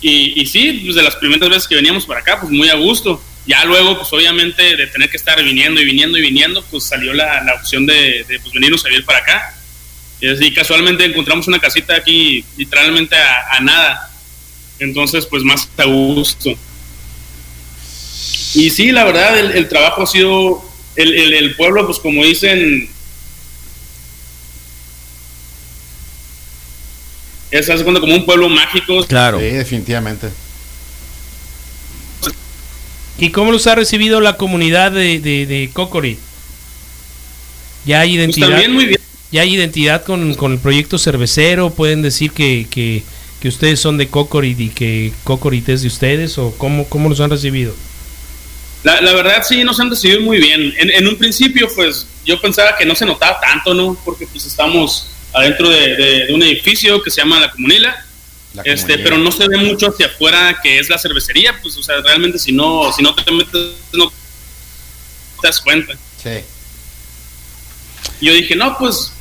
y, 0.00 0.40
y 0.40 0.46
sí, 0.46 0.82
pues 0.84 0.96
de 0.96 1.02
las 1.02 1.16
primeras 1.16 1.48
veces 1.48 1.68
que 1.68 1.74
veníamos 1.74 2.06
para 2.06 2.20
acá, 2.20 2.40
pues 2.40 2.50
muy 2.50 2.68
a 2.68 2.74
gusto. 2.74 3.22
Ya 3.46 3.64
luego, 3.64 3.96
pues 3.96 4.12
obviamente 4.12 4.76
de 4.76 4.86
tener 4.86 5.10
que 5.10 5.16
estar 5.16 5.42
viniendo 5.42 5.80
y 5.80 5.84
viniendo 5.84 6.18
y 6.18 6.22
viniendo, 6.22 6.62
pues 6.70 6.84
salió 6.84 7.12
la, 7.12 7.42
la 7.42 7.54
opción 7.54 7.86
de, 7.86 8.24
de 8.28 8.38
pues, 8.40 8.52
venirnos 8.52 8.84
a 8.84 8.88
vivir 8.88 9.04
para 9.04 9.18
acá. 9.18 9.54
Y 10.20 10.28
así 10.28 10.52
casualmente 10.52 11.04
encontramos 11.04 11.48
una 11.48 11.58
casita 11.58 11.94
aquí 11.96 12.44
literalmente 12.56 13.16
a, 13.16 13.56
a 13.56 13.60
nada. 13.60 14.10
Entonces, 14.78 15.26
pues 15.26 15.42
más 15.42 15.68
a 15.78 15.84
gusto. 15.84 16.50
Y 18.54 18.70
sí, 18.70 18.92
la 18.92 19.04
verdad, 19.04 19.38
el, 19.38 19.52
el 19.52 19.68
trabajo 19.68 20.02
ha 20.02 20.06
sido, 20.06 20.62
el, 20.96 21.14
el, 21.14 21.32
el 21.32 21.56
pueblo, 21.56 21.86
pues 21.86 21.98
como 21.98 22.24
dicen, 22.24 22.90
es 27.50 27.68
hace 27.68 27.82
cuenta 27.84 28.00
como 28.00 28.14
un 28.14 28.24
pueblo 28.24 28.48
mágico. 28.48 29.04
Claro. 29.06 29.38
Sí, 29.38 29.46
definitivamente. 29.46 30.28
¿Y 33.18 33.30
cómo 33.30 33.52
los 33.52 33.66
ha 33.66 33.74
recibido 33.74 34.20
la 34.20 34.36
comunidad 34.36 34.92
de, 34.92 35.20
de, 35.20 35.46
de 35.46 35.70
Cocori? 35.72 36.18
Ya 37.84 38.00
hay 38.00 38.14
identidad. 38.14 38.46
Pues 38.46 38.56
también 38.56 38.72
muy 38.72 38.86
bien. 38.86 39.00
Ya 39.32 39.42
hay 39.42 39.54
identidad 39.54 40.04
con, 40.04 40.34
con 40.34 40.52
el 40.52 40.58
proyecto 40.58 40.98
cervecero. 40.98 41.70
Pueden 41.70 42.02
decir 42.02 42.30
que, 42.32 42.66
que, 42.70 43.02
que 43.40 43.48
ustedes 43.48 43.78
son 43.78 43.96
de 43.98 44.08
Cocorit 44.08 44.58
y 44.58 44.68
que 44.70 45.12
Cocorit 45.24 45.68
es 45.68 45.82
de 45.82 45.88
ustedes 45.88 46.38
o 46.38 46.54
cómo, 46.56 46.86
cómo 46.88 47.08
los 47.08 47.20
han 47.20 47.30
recibido. 47.30 47.74
La, 48.82 49.00
la 49.02 49.12
verdad 49.12 49.42
sí 49.46 49.62
nos 49.62 49.78
han 49.78 49.90
recibido 49.90 50.22
muy 50.22 50.38
bien. 50.38 50.72
En, 50.78 50.90
en 50.90 51.06
un 51.06 51.16
principio, 51.16 51.68
pues 51.74 52.06
yo 52.24 52.40
pensaba 52.40 52.76
que 52.76 52.86
no 52.86 52.94
se 52.94 53.04
notaba 53.04 53.38
tanto, 53.38 53.74
¿no? 53.74 53.96
Porque 54.04 54.26
pues 54.26 54.46
estamos 54.46 55.08
adentro 55.32 55.68
de, 55.68 55.96
de- 55.96 56.26
de 56.26 56.32
un 56.34 56.42
edificio 56.42 57.02
que 57.02 57.10
se 57.10 57.20
llama 57.20 57.40
La 57.40 57.50
Comunila. 57.50 58.04
La 58.54 58.62
Este, 58.62 58.82
Comunila. 58.94 59.04
pero 59.04 59.18
no 59.18 59.30
se 59.32 59.48
ve 59.48 59.56
mucho 59.58 59.88
hacia 59.88 60.06
afuera 60.06 60.58
que 60.62 60.78
es 60.78 60.88
la 60.88 60.98
cervecería, 60.98 61.58
pues, 61.62 61.76
o 61.76 61.82
sea, 61.82 62.00
realmente 62.00 62.38
si 62.38 62.52
no, 62.52 62.92
si 62.92 63.02
no 63.02 63.14
te 63.14 63.30
metes, 63.30 63.72
no 63.92 64.10
te 65.40 65.46
das 65.48 65.60
cuenta. 65.60 65.94
Sí. 66.22 66.30
Yo 68.20 68.32
dije, 68.34 68.54
no, 68.56 68.76
pues, 68.78 69.12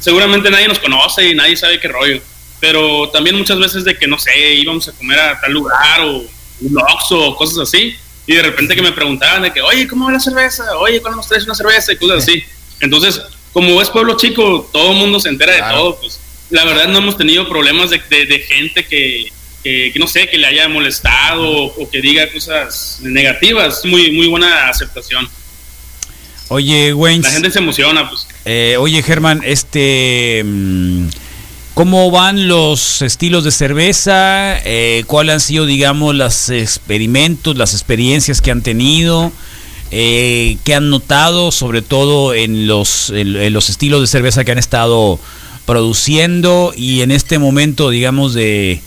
seguramente 0.00 0.50
nadie 0.50 0.68
nos 0.68 0.78
conoce 0.78 1.28
y 1.30 1.34
nadie 1.34 1.56
sabe 1.56 1.80
qué 1.80 1.88
rollo. 1.88 2.20
Pero 2.60 3.08
también 3.10 3.36
muchas 3.36 3.58
veces 3.58 3.84
de 3.84 3.96
que, 3.96 4.06
no 4.06 4.18
sé, 4.18 4.30
íbamos 4.54 4.88
a 4.88 4.92
comer 4.92 5.18
a 5.18 5.40
tal 5.40 5.52
lugar 5.52 6.00
o 6.02 6.18
un 6.60 6.78
Oxxo 6.78 7.18
o 7.30 7.36
cosas 7.36 7.58
así. 7.58 7.94
Y 8.26 8.34
de 8.34 8.42
repente 8.42 8.74
que 8.74 8.82
me 8.82 8.92
preguntaban 8.92 9.42
de 9.42 9.52
que, 9.52 9.60
oye, 9.60 9.86
¿cómo 9.86 10.06
va 10.06 10.12
la 10.12 10.20
cerveza? 10.20 10.76
Oye, 10.78 11.00
¿cuándo 11.00 11.16
nos 11.18 11.28
traes 11.28 11.44
una 11.44 11.54
cerveza? 11.54 11.92
Y 11.92 11.96
cosas 11.96 12.22
así. 12.22 12.42
Entonces, 12.80 13.20
como 13.54 13.80
es 13.80 13.88
pueblo 13.88 14.18
chico, 14.18 14.68
todo 14.70 14.92
el 14.92 14.98
mundo 14.98 15.18
se 15.20 15.30
entera 15.30 15.54
de 15.54 15.60
todo, 15.74 15.96
pues 15.98 16.20
la 16.50 16.64
verdad 16.64 16.88
no 16.88 16.98
hemos 16.98 17.16
tenido 17.16 17.48
problemas 17.48 17.88
de, 17.88 18.02
de- 18.10 18.26
de 18.26 18.38
gente 18.40 18.84
que, 18.84 19.32
que, 19.62 19.90
que 19.92 19.98
no 19.98 20.06
sé, 20.06 20.28
que 20.28 20.36
le 20.36 20.46
haya 20.46 20.68
molestado 20.68 21.42
o, 21.66 21.88
que 21.90 22.02
diga 22.02 22.30
cosas 22.30 22.98
negativas. 23.00 23.82
Muy, 23.86 24.10
muy 24.12 24.26
buena 24.26 24.68
aceptación. 24.68 25.26
Oye, 26.48 26.92
Wayne. 26.92 27.22
La 27.22 27.30
gente 27.30 27.50
se 27.50 27.58
emociona, 27.60 28.08
pues. 28.10 28.26
Eh, 28.44 28.76
oye, 28.78 29.02
Germán, 29.02 29.40
este. 29.44 30.42
mm, 30.44 31.08
¿Cómo 31.72 32.10
van 32.12 32.46
los 32.46 33.02
estilos 33.02 33.42
de 33.42 33.50
cerveza? 33.50 34.58
Eh, 34.64 35.02
¿Cuáles 35.08 35.32
han 35.34 35.40
sido, 35.40 35.66
digamos, 35.66 36.14
los 36.14 36.50
experimentos, 36.50 37.56
las 37.56 37.72
experiencias 37.72 38.40
que 38.40 38.50
han 38.52 38.62
tenido? 38.62 39.32
Eh, 39.96 40.56
¿Qué 40.64 40.74
han 40.74 40.90
notado, 40.90 41.52
sobre 41.52 41.80
todo 41.80 42.34
en 42.34 42.66
los, 42.66 43.10
en- 43.10 43.36
en 43.36 43.52
los 43.52 43.70
estilos 43.70 44.00
de 44.00 44.08
cerveza 44.08 44.44
que 44.44 44.50
han 44.50 44.58
estado 44.58 45.20
produciendo? 45.66 46.72
Y 46.76 47.02
en 47.02 47.12
este 47.12 47.38
momento, 47.38 47.90
digamos, 47.90 48.34
de, 48.34 48.80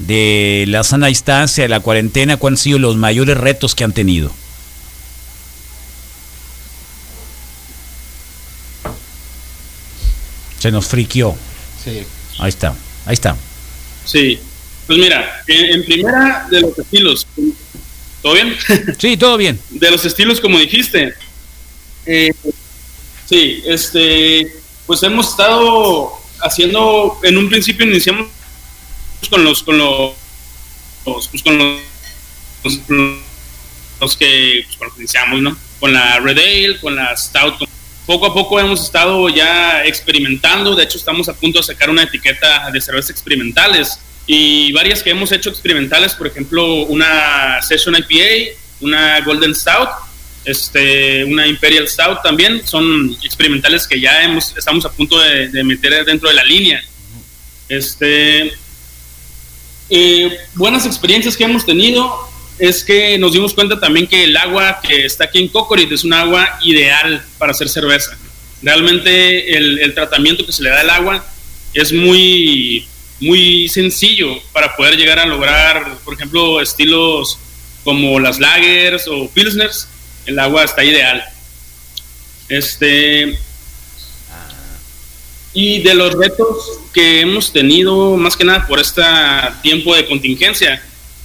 de 0.00 0.66
la 0.68 0.84
sana 0.84 1.06
distancia, 1.06 1.64
de 1.64 1.68
la 1.70 1.80
cuarentena, 1.80 2.36
¿cuáles 2.36 2.60
han 2.60 2.64
sido 2.64 2.78
los 2.78 2.96
mayores 2.96 3.38
retos 3.38 3.74
que 3.74 3.84
han 3.84 3.92
tenido? 3.94 4.30
Se 10.58 10.70
nos 10.70 10.86
friqueó. 10.86 11.36
Sí. 11.82 12.02
Ahí 12.38 12.48
está, 12.48 12.74
ahí 13.06 13.14
está. 13.14 13.36
Sí. 14.04 14.38
Pues 14.86 14.98
mira, 14.98 15.42
en, 15.46 15.64
en 15.80 15.84
primera 15.84 16.46
de 16.50 16.60
los 16.62 16.78
estilos, 16.78 17.26
¿todo 18.22 18.34
bien? 18.34 18.56
Sí, 18.98 19.16
todo 19.16 19.36
bien. 19.36 19.60
De 19.70 19.90
los 19.90 20.04
estilos, 20.04 20.40
como 20.40 20.58
dijiste. 20.58 21.14
eh, 22.06 22.32
sí, 23.28 23.62
este, 23.66 24.52
pues 24.86 25.02
hemos 25.02 25.28
estado 25.30 26.12
haciendo, 26.40 27.18
en 27.22 27.36
un 27.38 27.48
principio 27.48 27.86
iniciamos 27.86 28.28
con 29.28 29.44
los, 29.44 29.62
con 29.62 29.78
los, 29.78 30.12
los- 31.06 31.28
pues 31.28 31.42
con 31.42 31.58
los, 31.58 31.80
los, 32.64 32.80
los 34.00 34.16
que, 34.16 34.62
pues 34.66 34.76
con 34.76 34.86
los 34.88 34.94
que 34.96 35.00
iniciamos, 35.02 35.40
¿no? 35.42 35.56
Con 35.78 35.92
la 35.92 36.18
Red 36.20 36.38
Ale, 36.38 36.80
con 36.80 36.96
la 36.96 37.16
Stout. 37.16 37.68
Poco 38.06 38.26
a 38.26 38.34
poco 38.34 38.58
hemos 38.58 38.82
estado 38.82 39.28
ya 39.28 39.84
experimentando, 39.84 40.74
de 40.74 40.84
hecho 40.84 40.98
estamos 40.98 41.28
a 41.28 41.34
punto 41.34 41.58
de 41.60 41.64
sacar 41.64 41.90
una 41.90 42.02
etiqueta 42.02 42.70
de 42.72 42.80
cervezas 42.80 43.10
experimentales 43.10 43.98
y 44.32 44.70
varias 44.70 45.02
que 45.02 45.10
hemos 45.10 45.32
hecho 45.32 45.50
experimentales, 45.50 46.14
por 46.14 46.28
ejemplo, 46.28 46.84
una 46.84 47.60
Session 47.62 47.96
IPA, 47.96 48.56
una 48.80 49.20
Golden 49.22 49.52
Stout, 49.56 49.88
este, 50.44 51.24
una 51.24 51.48
Imperial 51.48 51.88
Stout 51.88 52.22
también, 52.22 52.64
son 52.64 53.18
experimentales 53.24 53.88
que 53.88 54.00
ya 54.00 54.22
hemos, 54.22 54.56
estamos 54.56 54.84
a 54.84 54.92
punto 54.92 55.18
de, 55.18 55.64
meter 55.64 56.04
dentro 56.04 56.28
de 56.28 56.36
la 56.36 56.44
línea. 56.44 56.80
Este, 57.68 58.52
eh, 59.88 60.38
buenas 60.54 60.86
experiencias 60.86 61.36
que 61.36 61.42
hemos 61.42 61.66
tenido 61.66 62.16
es 62.60 62.84
que 62.84 63.18
nos 63.18 63.32
dimos 63.32 63.52
cuenta 63.52 63.80
también 63.80 64.06
que 64.06 64.22
el 64.22 64.36
agua 64.36 64.78
que 64.80 65.06
está 65.06 65.24
aquí 65.24 65.40
en 65.40 65.48
Cocorit 65.48 65.90
es 65.90 66.04
un 66.04 66.12
agua 66.12 66.56
ideal 66.62 67.20
para 67.36 67.50
hacer 67.50 67.68
cerveza. 67.68 68.16
Realmente 68.62 69.56
el 69.56 69.92
tratamiento 69.92 70.46
que 70.46 70.52
se 70.52 70.62
le 70.62 70.70
da 70.70 70.82
al 70.82 70.90
agua 70.90 71.26
es 71.74 71.92
muy, 71.92 72.86
muy 73.20 73.68
sencillo 73.68 74.40
para 74.52 74.74
poder 74.76 74.96
llegar 74.96 75.18
a 75.18 75.26
lograr, 75.26 75.98
por 76.04 76.14
ejemplo, 76.14 76.60
estilos 76.60 77.38
como 77.84 78.18
las 78.18 78.40
lagers 78.40 79.06
o 79.08 79.28
pilsners. 79.28 79.88
El 80.26 80.38
agua 80.38 80.64
está 80.64 80.84
ideal. 80.84 81.22
Este, 82.48 83.38
y 85.52 85.80
de 85.82 85.94
los 85.94 86.14
retos 86.14 86.78
que 86.92 87.20
hemos 87.20 87.52
tenido, 87.52 88.16
más 88.16 88.36
que 88.36 88.44
nada 88.44 88.66
por 88.66 88.78
este 88.80 89.02
tiempo 89.62 89.94
de 89.94 90.06
contingencia, 90.06 90.82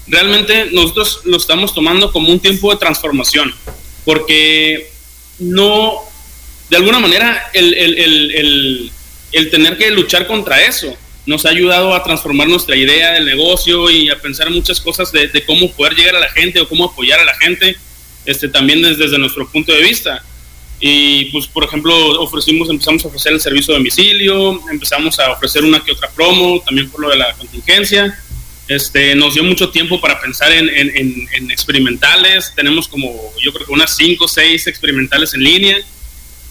realmente 0.07 0.69
nosotros 0.71 1.21
lo 1.25 1.37
estamos 1.37 1.73
tomando 1.73 2.11
como 2.11 2.29
un 2.29 2.39
tiempo 2.39 2.71
de 2.71 2.77
transformación, 2.77 3.53
porque 4.03 4.89
no, 5.39 5.95
de 6.69 6.77
alguna 6.77 6.99
manera, 6.99 7.49
el, 7.53 7.73
el- 7.73 7.97
el- 7.99 8.31
el- 8.35 8.91
el 9.31 9.51
tener 9.51 9.77
que 9.77 9.91
luchar 9.91 10.27
contra 10.27 10.63
eso 10.63 10.95
nos 11.25 11.45
ha 11.45 11.49
ayudado 11.49 11.93
a 11.95 12.03
transformar 12.03 12.47
nuestra 12.47 12.75
idea 12.75 13.13
del 13.13 13.25
negocio 13.25 13.89
y 13.89 14.09
a 14.09 14.19
pensar 14.21 14.49
muchas 14.51 14.79
cosas 14.79 15.11
de, 15.11 15.27
de 15.27 15.43
cómo 15.45 15.71
poder 15.71 15.95
llegar 15.95 16.15
a 16.15 16.19
la 16.19 16.29
gente 16.29 16.59
o 16.61 16.67
cómo 16.69 16.85
apoyar 16.85 17.19
a 17.19 17.25
la 17.25 17.35
gente, 17.37 17.75
este, 18.25 18.47
también 18.49 18.81
desde, 18.81 19.03
desde 19.03 19.17
nuestro 19.17 19.47
punto 19.49 19.71
de 19.73 19.81
vista. 19.81 20.23
Y 20.79 21.25
pues, 21.31 21.47
por 21.47 21.63
ejemplo, 21.63 21.95
ofrecimos, 22.21 22.69
empezamos 22.69 23.03
a 23.05 23.07
ofrecer 23.07 23.31
el 23.33 23.39
servicio 23.41 23.73
de 23.73 23.79
domicilio, 23.79 24.59
empezamos 24.69 25.17
a 25.19 25.31
ofrecer 25.31 25.63
una 25.63 25.83
que 25.83 25.91
otra 25.93 26.09
promo, 26.11 26.61
también 26.65 26.89
por 26.89 27.01
lo 27.01 27.09
de 27.09 27.15
la 27.17 27.33
contingencia. 27.33 28.19
Este, 28.67 29.15
nos 29.15 29.35
dio 29.35 29.43
mucho 29.43 29.69
tiempo 29.69 30.01
para 30.01 30.19
pensar 30.19 30.51
en, 30.51 30.67
en- 30.69 30.95
en- 30.95 31.27
en 31.33 31.51
experimentales. 31.51 32.51
Tenemos 32.55 32.87
como, 32.87 33.31
yo 33.43 33.53
creo 33.53 33.65
que 33.65 33.71
unas 33.73 33.95
5 33.95 34.25
o 34.25 34.27
6 34.27 34.67
experimentales 34.67 35.33
en 35.33 35.43
línea. 35.43 35.77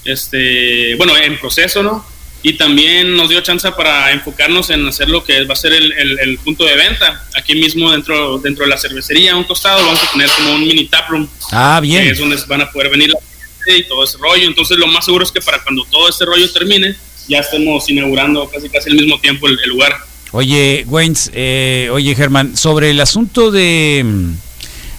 Este, 0.05 0.95
bueno, 0.97 1.17
en 1.17 1.39
proceso, 1.39 1.83
¿no? 1.83 2.05
Y 2.47 2.53
también 2.53 3.17
nos 3.17 3.31
dio 3.31 3.41
chance 3.41 3.73
para 3.73 4.13
enfocarnos 4.13 4.69
en 4.69 4.87
hacer 4.87 5.09
lo 5.09 5.25
que 5.25 5.45
va 5.47 5.55
a 5.55 5.57
ser 5.57 5.73
el, 5.73 5.91
el- 5.93 6.19
el 6.21 6.39
punto 6.39 6.65
de 6.65 6.77
venta. 6.77 7.25
Aquí 7.37 7.55
mismo 7.55 7.91
dentro, 7.91 8.39
dentro 8.39 8.65
de 8.65 8.71
la 8.71 8.77
cervecería, 8.77 9.33
a 9.33 9.37
un 9.37 9.45
costado, 9.45 9.83
vamos 9.85 10.01
a 10.03 10.13
tener 10.13 10.29
como 10.37 10.55
un 10.55 10.61
mini 10.67 10.85
taproom 10.87 11.27
Ah, 11.51 11.81
bien. 11.83 12.05
que 12.05 12.11
es 12.11 12.19
donde 12.19 12.37
van 12.47 12.61
a 12.61 12.71
poder 12.71 12.91
venir 12.91 13.09
la 13.09 13.19
gente 13.65 13.79
y 13.79 13.89
todo 13.89 14.05
ese 14.05 14.19
rollo. 14.19 14.47
Entonces, 14.47 14.77
lo 14.77 14.87
más 14.87 15.07
seguro 15.07 15.25
es 15.25 15.33
que 15.33 15.41
para 15.41 15.63
cuando 15.63 15.85
todo 15.91 16.07
este 16.09 16.27
rollo 16.27 16.49
termine, 16.53 16.95
ya 17.29 17.39
estemos 17.39 17.89
inaugurando 17.89 18.47
casi 18.51 18.69
casi 18.69 18.91
al 18.91 18.97
mismo 18.97 19.19
tiempo 19.19 19.49
el, 19.49 19.59
el 19.65 19.71
lugar. 19.71 19.97
Oye, 20.33 20.85
Waynes, 20.87 21.31
eh, 21.33 21.89
oye, 21.93 22.15
Germán, 22.15 22.57
sobre 22.59 22.91
el 22.91 23.01
asunto 23.01 23.51
de, 23.51 24.05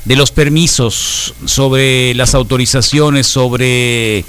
de 0.05 0.15
los 0.15 0.31
permisos, 0.31 1.35
sobre 1.45 2.15
las 2.15 2.33
autorizaciones, 2.33 3.27
sobre 3.27 4.25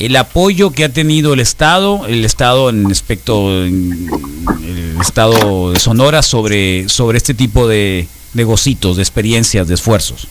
el 0.00 0.16
apoyo 0.16 0.70
que 0.72 0.84
ha 0.84 0.88
tenido 0.88 1.34
el 1.34 1.40
Estado, 1.40 2.06
el 2.06 2.24
Estado 2.24 2.70
en 2.70 2.90
aspecto, 2.90 3.64
el 3.64 4.96
Estado 5.00 5.72
de 5.72 5.78
Sonora, 5.78 6.22
sobre, 6.22 6.88
sobre 6.88 7.18
este 7.18 7.34
tipo 7.34 7.68
de 7.68 8.08
negocios, 8.34 8.96
de 8.96 9.02
experiencias, 9.02 9.68
de 9.68 9.74
esfuerzos. 9.74 10.26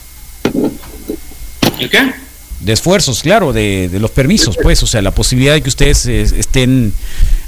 ¿El 1.79 1.89
qué? 1.89 2.11
De 2.61 2.73
esfuerzos, 2.73 3.21
claro, 3.21 3.53
de, 3.53 3.89
de 3.89 3.99
los 3.99 4.11
permisos, 4.11 4.57
pues, 4.61 4.81
o 4.83 4.87
sea, 4.87 5.01
la 5.01 5.11
posibilidad 5.11 5.53
de 5.53 5.61
que 5.61 5.69
ustedes 5.69 6.05
eh, 6.07 6.23
estén 6.23 6.91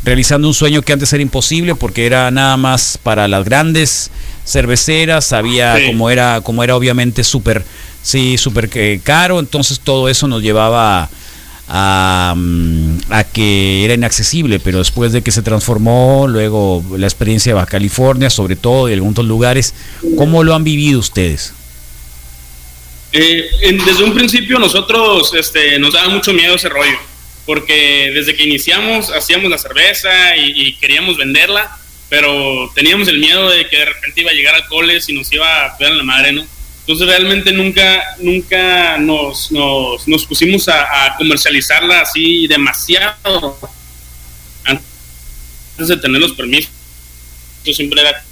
realizando 0.03 0.47
un 0.47 0.53
sueño 0.53 0.83
que 0.83 0.93
antes 0.93 1.11
era 1.11 1.21
imposible 1.21 1.75
porque 1.75 2.05
era 2.05 2.31
nada 2.31 2.55
más 2.55 2.97
para 3.01 3.27
las 3.27 3.43
grandes 3.43 4.09
cerveceras, 4.45 5.25
sabía 5.25 5.75
Sí. 5.77 5.87
cómo 5.87 6.09
era, 6.09 6.41
cómo 6.41 6.63
era 6.63 6.75
obviamente 6.75 7.23
súper, 7.23 7.65
sí, 8.03 8.37
súper 8.37 8.69
eh, 8.75 9.01
caro, 9.03 9.39
entonces 9.39 9.79
todo 9.79 10.07
eso 10.07 10.27
nos 10.27 10.41
llevaba 10.41 11.03
a, 11.03 11.09
mm, 11.73 12.97
a 13.09 13.23
que 13.23 13.85
era 13.85 13.93
inaccesible, 13.93 14.59
pero 14.59 14.79
después 14.79 15.11
de 15.13 15.21
que 15.21 15.31
se 15.31 15.41
transformó, 15.41 16.27
luego 16.27 16.83
la 16.97 17.07
experiencia 17.07 17.51
de 17.51 17.53
Baja 17.55 17.67
California, 17.67 18.29
sobre 18.29 18.55
todo, 18.55 18.89
y 18.89 18.93
algunos 18.93 19.25
lugares, 19.25 19.73
¿cómo 20.17 20.43
lo 20.43 20.53
han 20.53 20.63
vivido 20.63 20.99
ustedes? 20.99 21.53
Eh, 23.13 23.45
en- 23.63 23.83
desde 23.85 24.03
un 24.03 24.13
principio 24.13 24.57
nosotros 24.57 25.33
este, 25.33 25.77
nos 25.79 25.93
daba 25.93 26.09
mucho 26.09 26.33
miedo 26.33 26.55
ese 26.55 26.69
rollo, 26.69 26.97
porque 27.45 28.11
desde 28.13 28.35
que 28.35 28.43
iniciamos 28.43 29.09
hacíamos 29.11 29.49
la 29.49 29.57
cerveza 29.57 30.35
y, 30.37 30.75
queríamos 30.75 31.17
venderla, 31.17 31.77
pero 32.09 32.71
teníamos 32.75 33.07
el 33.07 33.19
miedo 33.19 33.49
de 33.49 33.67
que 33.67 33.77
de 33.77 33.85
repente 33.85 34.21
iba 34.21 34.31
a 34.31 34.33
llegar 34.33 34.55
alcoholes 34.55 35.07
y 35.09 35.13
nos 35.13 35.31
iba 35.31 35.65
a 35.65 35.77
pegar 35.77 35.91
en 35.93 35.97
la 35.99 36.03
madre, 36.03 36.31
¿no? 36.33 36.45
Entonces 36.81 37.07
realmente 37.07 37.51
nunca, 37.53 38.03
nunca 38.19 38.97
nos, 38.97 39.51
nos, 39.51 40.07
nos 40.07 40.25
pusimos 40.25 40.67
a, 40.67 41.15
comercializarla 41.17 42.01
así 42.01 42.47
demasiado 42.47 43.57
antes 44.65 45.87
de 45.87 45.97
tener 45.97 46.19
los 46.19 46.33
permisos. 46.33 46.71
Yo 47.63 47.73
siempre 47.73 48.01
era 48.01 48.23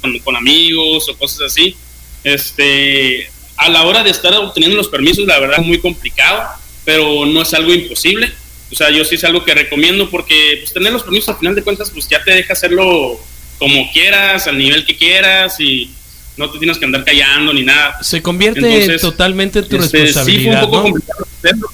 con, 0.00 0.16
con 0.20 0.36
amigos 0.36 1.08
o 1.08 1.16
cosas 1.16 1.52
así. 1.52 1.76
Este, 2.22 3.30
a 3.56 3.68
la 3.68 3.82
hora 3.82 4.04
de 4.04 4.10
estar 4.10 4.32
obteniendo 4.34 4.76
los 4.76 4.88
permisos, 4.88 5.26
la 5.26 5.40
verdad 5.40 5.60
es 5.60 5.66
muy 5.66 5.80
complicado, 5.80 6.48
pero 6.84 7.26
no 7.26 7.42
es 7.42 7.52
algo 7.52 7.74
imposible. 7.74 8.32
O 8.70 8.76
sea, 8.76 8.90
yo 8.90 9.04
sí 9.04 9.16
es 9.16 9.24
algo 9.24 9.44
que 9.44 9.54
recomiendo 9.54 10.08
porque 10.08 10.58
pues, 10.60 10.72
tener 10.72 10.92
los 10.92 11.02
permisos 11.02 11.30
al 11.30 11.38
final 11.38 11.54
de 11.54 11.62
cuentas 11.62 11.90
pues 11.90 12.08
ya 12.08 12.22
te 12.22 12.32
deja 12.32 12.52
hacerlo 12.52 13.18
como 13.58 13.90
quieras, 13.92 14.46
al 14.46 14.56
nivel 14.56 14.86
que 14.86 14.96
quieras 14.96 15.58
y 15.58 15.90
no 16.38 16.50
te 16.50 16.58
tienes 16.58 16.78
que 16.78 16.84
andar 16.84 17.04
callando 17.04 17.52
ni 17.52 17.64
nada. 17.64 17.98
Se 18.02 18.22
convierte 18.22 18.60
Entonces, 18.60 19.00
totalmente 19.02 19.58
en 19.60 19.68
tu 19.68 19.76
este, 19.76 19.86
Sí, 19.88 19.90
fue 19.90 20.00
un 20.00 20.06
responsabilidad, 20.06 20.60
poco 20.62 20.76
¿no? 20.76 20.82
complicado 20.84 21.24
el 21.24 21.40
proceso. 21.58 21.72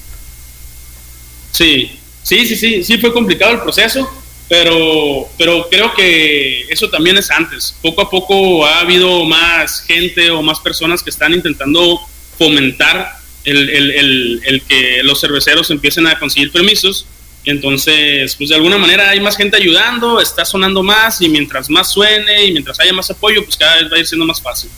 Sí, 1.51 1.99
sí, 2.23 2.45
sí, 2.45 2.55
sí, 2.55 2.83
sí 2.83 2.97
fue 2.97 3.13
complicado 3.13 3.53
el 3.53 3.61
proceso, 3.61 4.09
pero, 4.49 5.29
pero 5.37 5.67
creo 5.69 5.93
que 5.93 6.61
eso 6.69 6.89
también 6.89 7.17
es 7.17 7.31
antes. 7.31 7.75
Poco 7.81 8.01
a 8.01 8.09
poco 8.09 8.65
ha 8.65 8.79
habido 8.81 9.23
más 9.25 9.81
gente 9.81 10.29
o 10.31 10.41
más 10.41 10.59
personas 10.59 11.01
que 11.01 11.09
están 11.09 11.33
intentando 11.33 11.99
fomentar 12.37 13.13
el, 13.45 13.69
el- 13.69 13.91
el- 13.91 14.41
el 14.45 14.61
que 14.63 15.01
los 15.03 15.21
cerveceros 15.21 15.69
empiecen 15.71 16.07
a 16.07 16.19
conseguir 16.19 16.51
permisos. 16.51 17.05
Entonces, 17.45 18.35
pues 18.35 18.49
de 18.49 18.55
alguna 18.55 18.77
manera 18.77 19.09
hay 19.09 19.19
más 19.19 19.37
gente 19.37 19.57
ayudando, 19.57 20.19
está 20.19 20.43
sonando 20.45 20.81
más 20.81 21.21
y 21.21 21.29
mientras 21.29 21.69
más 21.69 21.91
suene 21.91 22.45
y 22.45 22.51
mientras 22.51 22.79
haya 22.79 22.91
más 22.91 23.09
apoyo, 23.11 23.43
pues 23.43 23.55
cada 23.55 23.75
vez 23.81 23.91
va 23.91 23.97
a 23.97 23.99
ir 23.99 24.07
siendo 24.07 24.25
más 24.25 24.41
fácil. 24.41 24.69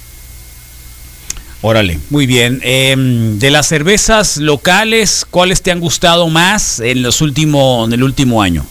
Órale, 1.62 2.00
muy 2.10 2.28
bien. 2.28 2.60
Em, 2.64 3.40
de 3.40 3.50
las 3.50 3.68
cervezas 3.68 4.38
locales, 4.38 5.26
¿cuáles 5.30 5.62
te 5.62 5.72
han 5.72 5.80
gustado 5.80 6.28
más 6.30 6.80
en 6.80 7.02
los 7.02 7.22
últimos, 7.22 7.88
en 7.88 7.94
el 7.94 8.04
último 8.04 8.42
año? 8.42 8.66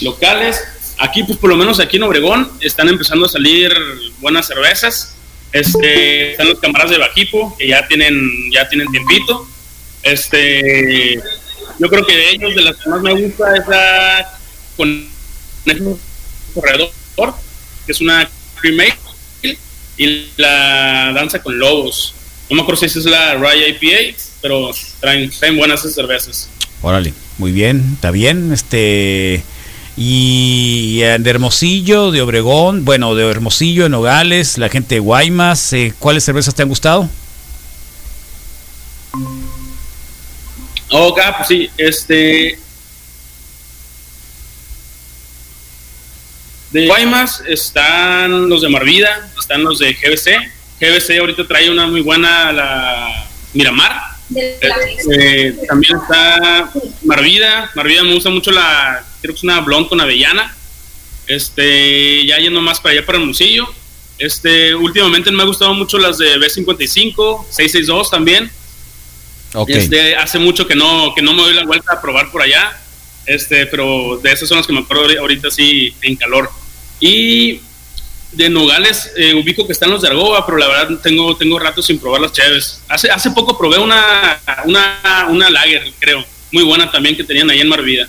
locales. 0.00 0.60
Aquí, 0.98 1.24
pues 1.24 1.38
por 1.38 1.50
lo 1.50 1.56
menos 1.56 1.80
aquí 1.80 1.96
en 1.96 2.04
Obregón, 2.04 2.50
están 2.60 2.88
empezando 2.88 3.26
a 3.26 3.28
salir 3.28 3.72
buenas 4.20 4.46
cervezas. 4.46 5.14
Este, 5.52 6.32
están 6.32 6.48
los 6.48 6.60
camaradas 6.60 6.92
de 6.92 6.98
Bajipo, 6.98 7.56
que 7.58 7.68
ya 7.68 7.86
tienen, 7.88 8.50
ya 8.52 8.68
tienen 8.68 8.88
tiempito. 8.88 9.46
Este, 10.02 11.20
yo 11.78 11.88
creo 11.88 12.04
que 12.06 12.16
de 12.16 12.30
ellos, 12.30 12.54
de 12.54 12.62
las 12.62 12.76
que 12.76 12.90
más 12.90 13.02
me 13.02 13.12
gusta, 13.14 13.56
es 13.56 13.68
la 13.68 14.38
con 14.76 15.08
corredor, 16.54 16.90
que 17.86 17.92
es 17.92 18.00
una 18.00 18.28
cremate, 18.60 18.96
y 19.96 20.26
la 20.36 21.12
danza 21.14 21.42
con 21.42 21.58
lobos. 21.58 22.14
No 22.48 22.56
me 22.56 22.62
acuerdo 22.62 22.80
si 22.80 22.98
es 22.98 23.04
la 23.04 23.34
Rye 23.34 23.68
IPA, 23.68 24.18
pero 24.40 24.70
traen, 25.00 25.30
traen 25.30 25.56
buenas 25.56 25.82
cervezas. 25.94 26.48
Órale, 26.80 27.14
muy 27.38 27.52
bien, 27.52 27.92
está 27.94 28.10
bien. 28.10 28.52
Este 28.52 29.44
y 29.96 30.98
de 30.98 31.30
Hermosillo, 31.30 32.10
de 32.10 32.22
Obregón, 32.22 32.84
bueno, 32.84 33.14
de 33.14 33.28
Hermosillo, 33.28 33.84
de 33.84 33.88
Nogales, 33.90 34.56
la 34.56 34.68
gente 34.68 34.96
de 34.96 35.00
Guaymas, 35.00 35.72
eh, 35.74 35.92
¿cuáles 35.98 36.24
cervezas 36.24 36.54
te 36.54 36.62
han 36.62 36.68
gustado? 36.68 37.08
Ok, 40.92 41.20
pues 41.38 41.48
sí, 41.48 41.70
este. 41.78 42.58
De 46.70 46.86
Guaymas 46.86 47.42
están 47.46 48.48
los 48.48 48.62
de 48.62 48.68
Marvida, 48.68 49.30
están 49.38 49.62
los 49.64 49.78
de 49.78 49.94
GBC. 49.94 50.52
GBC 50.80 51.18
ahorita 51.18 51.46
trae 51.46 51.70
una 51.70 51.86
muy 51.86 52.00
buena, 52.00 52.52
la 52.52 53.26
Miramar. 53.54 54.12
Eh, 54.34 55.56
también 55.66 55.96
está 55.96 56.70
Marvida. 57.04 57.70
Marvida 57.74 58.02
me 58.02 58.14
gusta 58.14 58.30
mucho 58.30 58.50
la, 58.50 59.04
creo 59.20 59.34
que 59.34 59.38
es 59.38 59.44
una 59.44 59.60
blonde 59.60 59.88
con 59.88 60.00
avellana. 60.00 60.54
Este, 61.26 62.26
ya 62.26 62.38
yendo 62.38 62.60
más 62.60 62.80
para 62.80 62.94
allá 62.94 63.06
para 63.06 63.18
Hermosillo. 63.18 63.66
Este, 64.18 64.74
últimamente 64.74 65.30
me 65.30 65.42
ha 65.42 65.46
gustado 65.46 65.72
mucho 65.74 65.98
las 65.98 66.18
de 66.18 66.38
B55, 66.38 67.46
662 67.50 68.10
también. 68.10 68.50
Ok. 69.54 69.70
Este, 69.70 70.16
hace 70.16 70.38
mucho 70.38 70.66
que 70.66 70.74
no, 70.74 71.14
que 71.14 71.22
no 71.22 71.32
me 71.34 71.42
doy 71.42 71.54
la 71.54 71.64
vuelta 71.64 71.92
a 71.94 72.00
probar 72.00 72.30
por 72.30 72.42
allá. 72.42 72.78
Este, 73.26 73.66
pero 73.66 74.18
de 74.22 74.32
esas 74.32 74.48
son 74.48 74.58
las 74.58 74.66
que 74.66 74.72
me 74.72 74.80
acuerdo 74.80 75.04
ahori- 75.04 75.18
ahorita 75.18 75.50
sí 75.50 75.94
en 76.02 76.16
calor. 76.16 76.50
Y 77.00 77.60
de 78.32 78.48
Nogales 78.48 79.12
eh, 79.16 79.34
ubico 79.34 79.66
que 79.66 79.72
están 79.72 79.90
los 79.90 80.00
de 80.00 80.08
Argoba, 80.08 80.46
pero 80.46 80.56
la 80.56 80.66
verdad 80.66 80.98
tengo, 81.02 81.36
tengo 81.36 81.58
rato 81.58 81.82
sin 81.82 81.98
probar 81.98 82.20
las 82.20 82.32
chaves. 82.32 82.80
Hace, 82.88 83.10
hace 83.10 83.30
poco 83.32 83.58
probé 83.58 83.78
una, 83.78 84.40
una, 84.64 85.26
una 85.28 85.50
lager, 85.50 85.92
creo, 85.98 86.24
muy 86.50 86.62
buena 86.64 86.90
también 86.90 87.16
que 87.16 87.24
tenían 87.24 87.50
ahí 87.50 87.60
en 87.60 87.68
Marvida. 87.68 88.08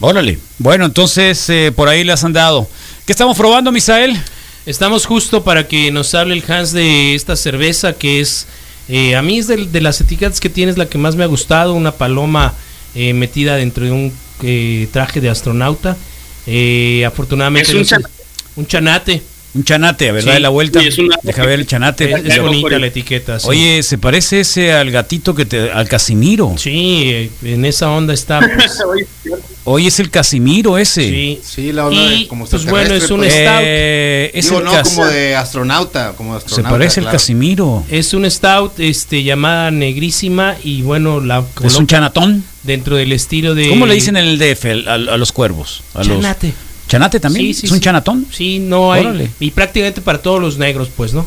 Órale. 0.00 0.38
Bueno, 0.58 0.84
entonces 0.86 1.48
eh, 1.50 1.72
por 1.74 1.88
ahí 1.88 2.04
las 2.04 2.24
han 2.24 2.32
dado. 2.32 2.68
¿Qué 3.04 3.12
estamos 3.12 3.36
probando, 3.36 3.72
Misael? 3.72 4.16
Estamos 4.64 5.06
justo 5.06 5.42
para 5.42 5.66
que 5.66 5.90
nos 5.90 6.14
hable 6.14 6.34
el 6.34 6.44
Hans 6.50 6.72
de 6.72 7.14
esta 7.16 7.34
cerveza 7.34 7.94
que 7.94 8.20
es, 8.20 8.46
eh, 8.88 9.16
a 9.16 9.22
mí 9.22 9.38
es 9.38 9.46
de, 9.46 9.66
de 9.66 9.80
las 9.80 10.00
etiquetas 10.00 10.40
que 10.40 10.48
tienes 10.48 10.78
la 10.78 10.86
que 10.88 10.98
más 10.98 11.16
me 11.16 11.24
ha 11.24 11.28
gustado, 11.28 11.74
una 11.74 11.92
paloma 11.92 12.54
eh, 12.94 13.14
metida 13.14 13.56
dentro 13.56 13.84
de 13.84 13.90
un 13.92 14.12
eh, 14.42 14.88
traje 14.92 15.20
de 15.20 15.30
astronauta. 15.30 15.96
Eh, 16.46 17.04
afortunadamente 17.06 17.70
Es 17.70 17.92
un 18.56 18.66
chanate. 18.66 19.22
Un 19.54 19.64
chanate, 19.64 20.08
a 20.08 20.12
ver, 20.12 20.22
Sí. 20.22 20.28
dale 20.28 20.40
la 20.40 20.48
vuelta. 20.48 20.80
Sí, 20.80 20.86
es 20.88 20.98
una- 20.98 21.16
Deja 21.22 21.44
ver 21.44 21.60
el 21.60 21.66
chanate. 21.66 22.10
Es, 22.10 22.24
es 22.24 22.40
bonita 22.40 22.78
la 22.78 22.86
etiqueta. 22.86 23.38
sí. 23.38 23.46
Oye, 23.48 23.82
se 23.82 23.98
parece 23.98 24.40
ese 24.40 24.72
al 24.72 24.90
gatito 24.90 25.34
que 25.34 25.44
te, 25.44 25.70
al 25.70 25.88
Casimiro. 25.88 26.54
Sí, 26.56 27.02
eh, 27.04 27.30
en 27.44 27.64
esa 27.66 27.90
onda 27.90 28.14
está. 28.14 28.40
pues, 28.56 28.78
Oye, 29.64 29.88
es 29.88 30.00
el 30.00 30.10
Casimiro 30.10 30.76
ese. 30.78 31.02
Sí. 31.08 31.40
Sí, 31.44 31.72
la 31.72 31.86
onda 31.86 32.02
Y, 32.02 32.22
de 32.22 32.28
como 32.28 32.46
pues, 32.46 32.64
bueno, 32.64 32.94
es 32.94 33.10
un 33.10 33.22
extraterrestre, 33.22 33.44
stout. 33.46 33.62
Eh, 33.64 34.30
es 34.34 34.44
Digo, 34.46 34.58
el 34.58 34.64
no, 34.64 34.72
Cas- 34.72 34.88
como 34.88 35.06
de 35.06 35.36
astronauta, 35.36 36.12
como 36.16 36.34
de 36.34 36.40
Se 36.40 36.46
astronauta. 36.46 36.78
parece 36.78 37.00
el. 37.00 37.06
Casimiro. 37.06 37.84
Es 37.90 38.14
un 38.14 38.28
stout 38.30 38.80
este, 38.80 39.22
llamada 39.22 39.70
negrísima 39.70 40.56
y 40.64 40.80
bueno, 40.82 41.20
la 41.20 41.44
Es 41.62 41.76
un 41.76 41.86
chanatón. 41.86 42.42
dentro 42.62 42.96
del 42.96 43.12
estilo 43.12 43.54
de... 43.54 43.68
¿Cómo 43.68 43.86
le 43.86 43.94
dicen 43.94 44.16
en 44.16 44.24
el 44.26 44.38
DF 44.38 44.64
al- 44.88 45.08
a, 45.08 45.16
los 45.16 45.30
cuervos? 45.32 45.82
A 45.94 46.02
los- 46.04 46.24
Chanate. 46.92 47.18
¿Chanate 47.18 47.20
también? 47.20 47.46
Sí, 47.46 47.54
sí, 47.54 47.66
¿Es 47.66 47.72
un 47.72 47.78
sí. 47.78 47.84
chanatón? 47.84 48.26
Sí, 48.30 48.58
no 48.58 48.92
hay. 48.92 49.00
Órale. 49.04 49.30
Y 49.40 49.50
prácticamente 49.50 50.00
para 50.00 50.18
todos 50.18 50.40
los 50.40 50.58
negros, 50.58 50.88
pues, 50.96 51.12
¿no? 51.14 51.26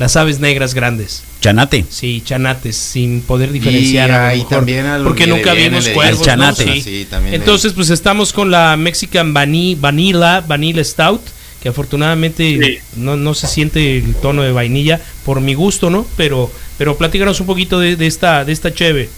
Las 0.00 0.16
aves 0.16 0.40
negras 0.40 0.74
grandes. 0.74 1.22
Chanate. 1.40 1.84
Sí, 1.88 2.20
chanates, 2.24 2.74
sin 2.76 3.20
poder 3.20 3.52
diferenciar. 3.52 4.10
a 4.10 4.18
lo 4.18 4.26
ahí 4.30 4.38
mejor, 4.38 4.50
también 4.56 4.86
a 4.86 4.98
lo 4.98 5.04
porque 5.04 5.26
nunca 5.28 5.52
vimos 5.54 5.86
cuervos. 5.88 6.18
al 6.20 6.24
chanate. 6.24 6.66
¿no? 6.66 6.72
Sí, 6.74 6.82
sí, 6.82 7.06
también 7.08 7.34
Entonces, 7.36 7.72
pues 7.74 7.90
estamos 7.90 8.32
con 8.32 8.50
la 8.50 8.76
Mexican 8.76 9.32
Vani- 9.32 9.76
Vanilla, 9.78 10.40
Vanilla 10.40 10.82
Stout, 10.82 11.20
que 11.62 11.68
afortunadamente 11.68 12.58
Sí. 12.60 12.78
no, 12.96 13.16
no 13.16 13.34
se 13.34 13.46
siente 13.46 13.98
el 13.98 14.16
tono 14.16 14.42
de 14.42 14.50
vainilla, 14.52 15.00
por 15.24 15.40
mi 15.40 15.54
gusto, 15.54 15.90
¿no? 15.90 16.04
Pero, 16.16 16.50
pero 16.76 16.96
platícanos 16.98 17.38
un 17.40 17.46
poquito 17.46 17.78
de, 17.78 17.94
de 17.94 18.06
esta, 18.08 18.44
de 18.44 18.52
esta 18.52 18.74
cheve. 18.74 19.08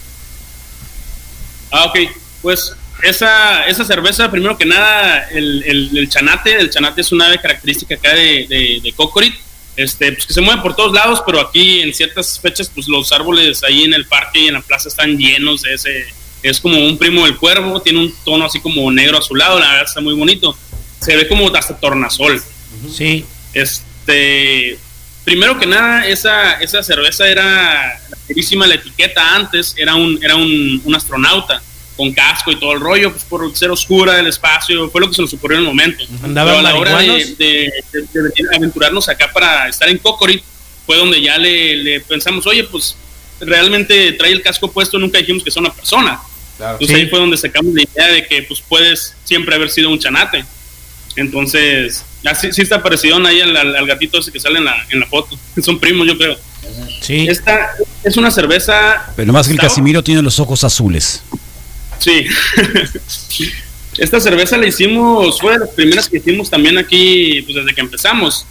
Ah, 1.71 1.85
ok. 1.87 1.99
Pues 2.43 2.73
esa, 3.03 3.67
esa 3.67 3.85
cerveza, 3.85 4.31
primero 4.31 4.57
que 4.57 4.65
nada, 4.65 5.29
el, 5.31 5.63
el, 5.65 5.97
el 5.97 6.09
chanate. 6.09 6.59
El 6.59 6.71
chanate 6.71 7.01
es 7.01 7.13
una 7.13 7.27
ave 7.27 7.41
característica 7.41 7.95
acá 7.95 8.15
de, 8.15 8.47
de, 8.49 8.81
de 8.83 8.93
Cocorit. 8.93 9.35
Este, 9.77 10.13
pues 10.13 10.27
que 10.27 10.33
se 10.33 10.41
mueve 10.41 10.63
por 10.63 10.75
todos 10.75 10.93
lados, 10.93 11.23
pero 11.27 11.39
aquí 11.39 11.83
en 11.83 11.93
ciertas 11.93 12.41
fechas, 12.41 12.71
pues 12.75 12.89
los 12.89 13.13
árboles 13.13 13.63
ahí 13.63 13.85
en 13.85 13.93
el 13.93 14.07
parque 14.07 14.41
y 14.41 14.49
en 14.49 14.55
la 14.55 14.63
plaza 14.63 14.89
están 14.89 15.19
llenos 15.19 15.63
de 15.63 15.75
ese. 15.75 16.07
Es 16.43 16.61
como 16.61 16.79
un 16.79 16.97
primo 16.97 17.25
del 17.25 17.37
cuervo, 17.37 17.83
tiene 17.83 17.99
un 17.99 18.15
tono 18.25 18.47
así 18.47 18.61
como 18.61 18.91
negro 18.91 19.19
azulado, 19.19 19.59
la 19.59 19.69
verdad 19.69 19.85
está 19.87 20.01
muy 20.01 20.15
bonito. 20.15 20.57
Se 21.01 21.15
ve 21.15 21.29
como 21.29 21.55
hasta 21.55 21.79
tornasol. 21.79 22.43
Sí. 22.91 23.25
Este, 23.53 24.79
primero 25.25 25.59
que 25.59 25.67
nada, 25.67 26.07
esa, 26.07 26.55
esa 26.55 26.83
cerveza 26.83 27.29
era 27.29 28.01
la 28.29 28.75
etiqueta 28.75 29.35
antes 29.35 29.75
era 29.77 29.95
un, 29.95 30.19
era 30.23 30.37
un, 30.37 30.81
un 30.85 30.95
astronauta 30.95 31.63
con 31.97 32.13
casco 32.13 32.51
y 32.53 32.61
todo 32.61 32.73
el 32.73 32.81
rollo, 32.81 33.11
pues 33.11 33.25
por 33.25 33.57
ser 33.57 33.71
oscura 33.71 34.15
del 34.15 34.27
espacio, 34.27 34.91
fue 34.91 35.01
lo 35.01 35.09
que 35.09 35.15
se 35.15 35.23
nos 35.23 35.33
ocurrió 35.35 35.57
en 35.59 35.65
el 35.65 35.69
momento. 35.69 36.05
¿Andaban 36.23 36.57
Pero 36.57 36.59
a 36.69 36.71
la 36.73 36.79
hora 36.79 36.99
de, 36.99 37.35
de- 37.39 37.73
aventurarnos 38.57 39.09
acá 39.09 39.31
para 39.33 39.69
estar 39.69 39.89
en 39.89 39.99
Cocorit, 39.99 40.43
fue 40.85 40.97
donde 40.97 41.21
ya 41.21 41.39
le, 41.39 41.77
le 41.79 42.01
pensamos, 42.01 42.47
oye, 42.47 42.65
pues 42.65 42.97
realmente 43.41 44.13
trae 44.13 44.33
el 44.33 44.43
casco 44.43 44.71
puesto, 44.71 44.99
nunca 44.99 45.19
dijimos 45.19 45.43
que 45.43 45.51
es 45.51 45.57
una 45.57 45.73
persona. 45.73 46.21
Entonces 46.59 46.89
Sí. 46.89 46.95
ahí 46.95 47.09
fue 47.09 47.19
donde 47.19 47.37
sacamos 47.37 47.75
la 47.75 47.83
idea 47.83 48.07
de 48.09 48.27
que 48.27 48.43
pues 48.45 48.63
puedes 48.67 49.15
siempre 49.25 49.55
haber 49.55 49.71
sido 49.71 49.91
un 49.91 49.99
chanate. 49.99 50.45
Entonces, 51.17 52.05
así 52.25 52.53
sí 52.53 52.63
está 52.63 52.83
parecido 52.83 53.17
ahí 53.27 53.41
al, 53.41 53.57
al- 53.57 53.77
al 53.77 53.87
gatito 53.87 54.19
ese 54.19 54.31
que 54.33 54.39
sale 54.41 54.59
en 54.59 54.65
la, 54.67 54.75
en 54.91 55.01
la 55.01 55.07
foto. 55.07 55.39
Son 55.63 55.79
primos, 55.79 56.07
yo 56.07 56.17
creo. 56.17 56.37
Sí. 57.01 57.27
Esta 57.29 57.71
es 58.05 58.17
una 58.17 58.31
cerveza. 58.31 59.13
Pero 59.17 59.33
más 59.33 59.47
que 59.47 59.55
el. 59.55 59.59
Casimiro 59.59 60.03
tiene 60.03 60.21
los 60.23 60.39
ojos 60.41 60.63
azules. 60.65 61.23
Sí. 61.99 62.27
Esta 63.99 64.21
cerveza 64.21 64.59
la 64.59 64.67
hicimos, 64.67 65.41
fue 65.41 65.53
de 65.55 65.61
las 65.61 65.71
primeras 65.71 66.09
que 66.09 66.19
hicimos 66.19 66.51
también 66.51 66.77
aquí, 66.77 67.41
pues 67.43 67.57
desde 67.57 67.75
que 67.75 67.81
empezamos. 67.81 68.45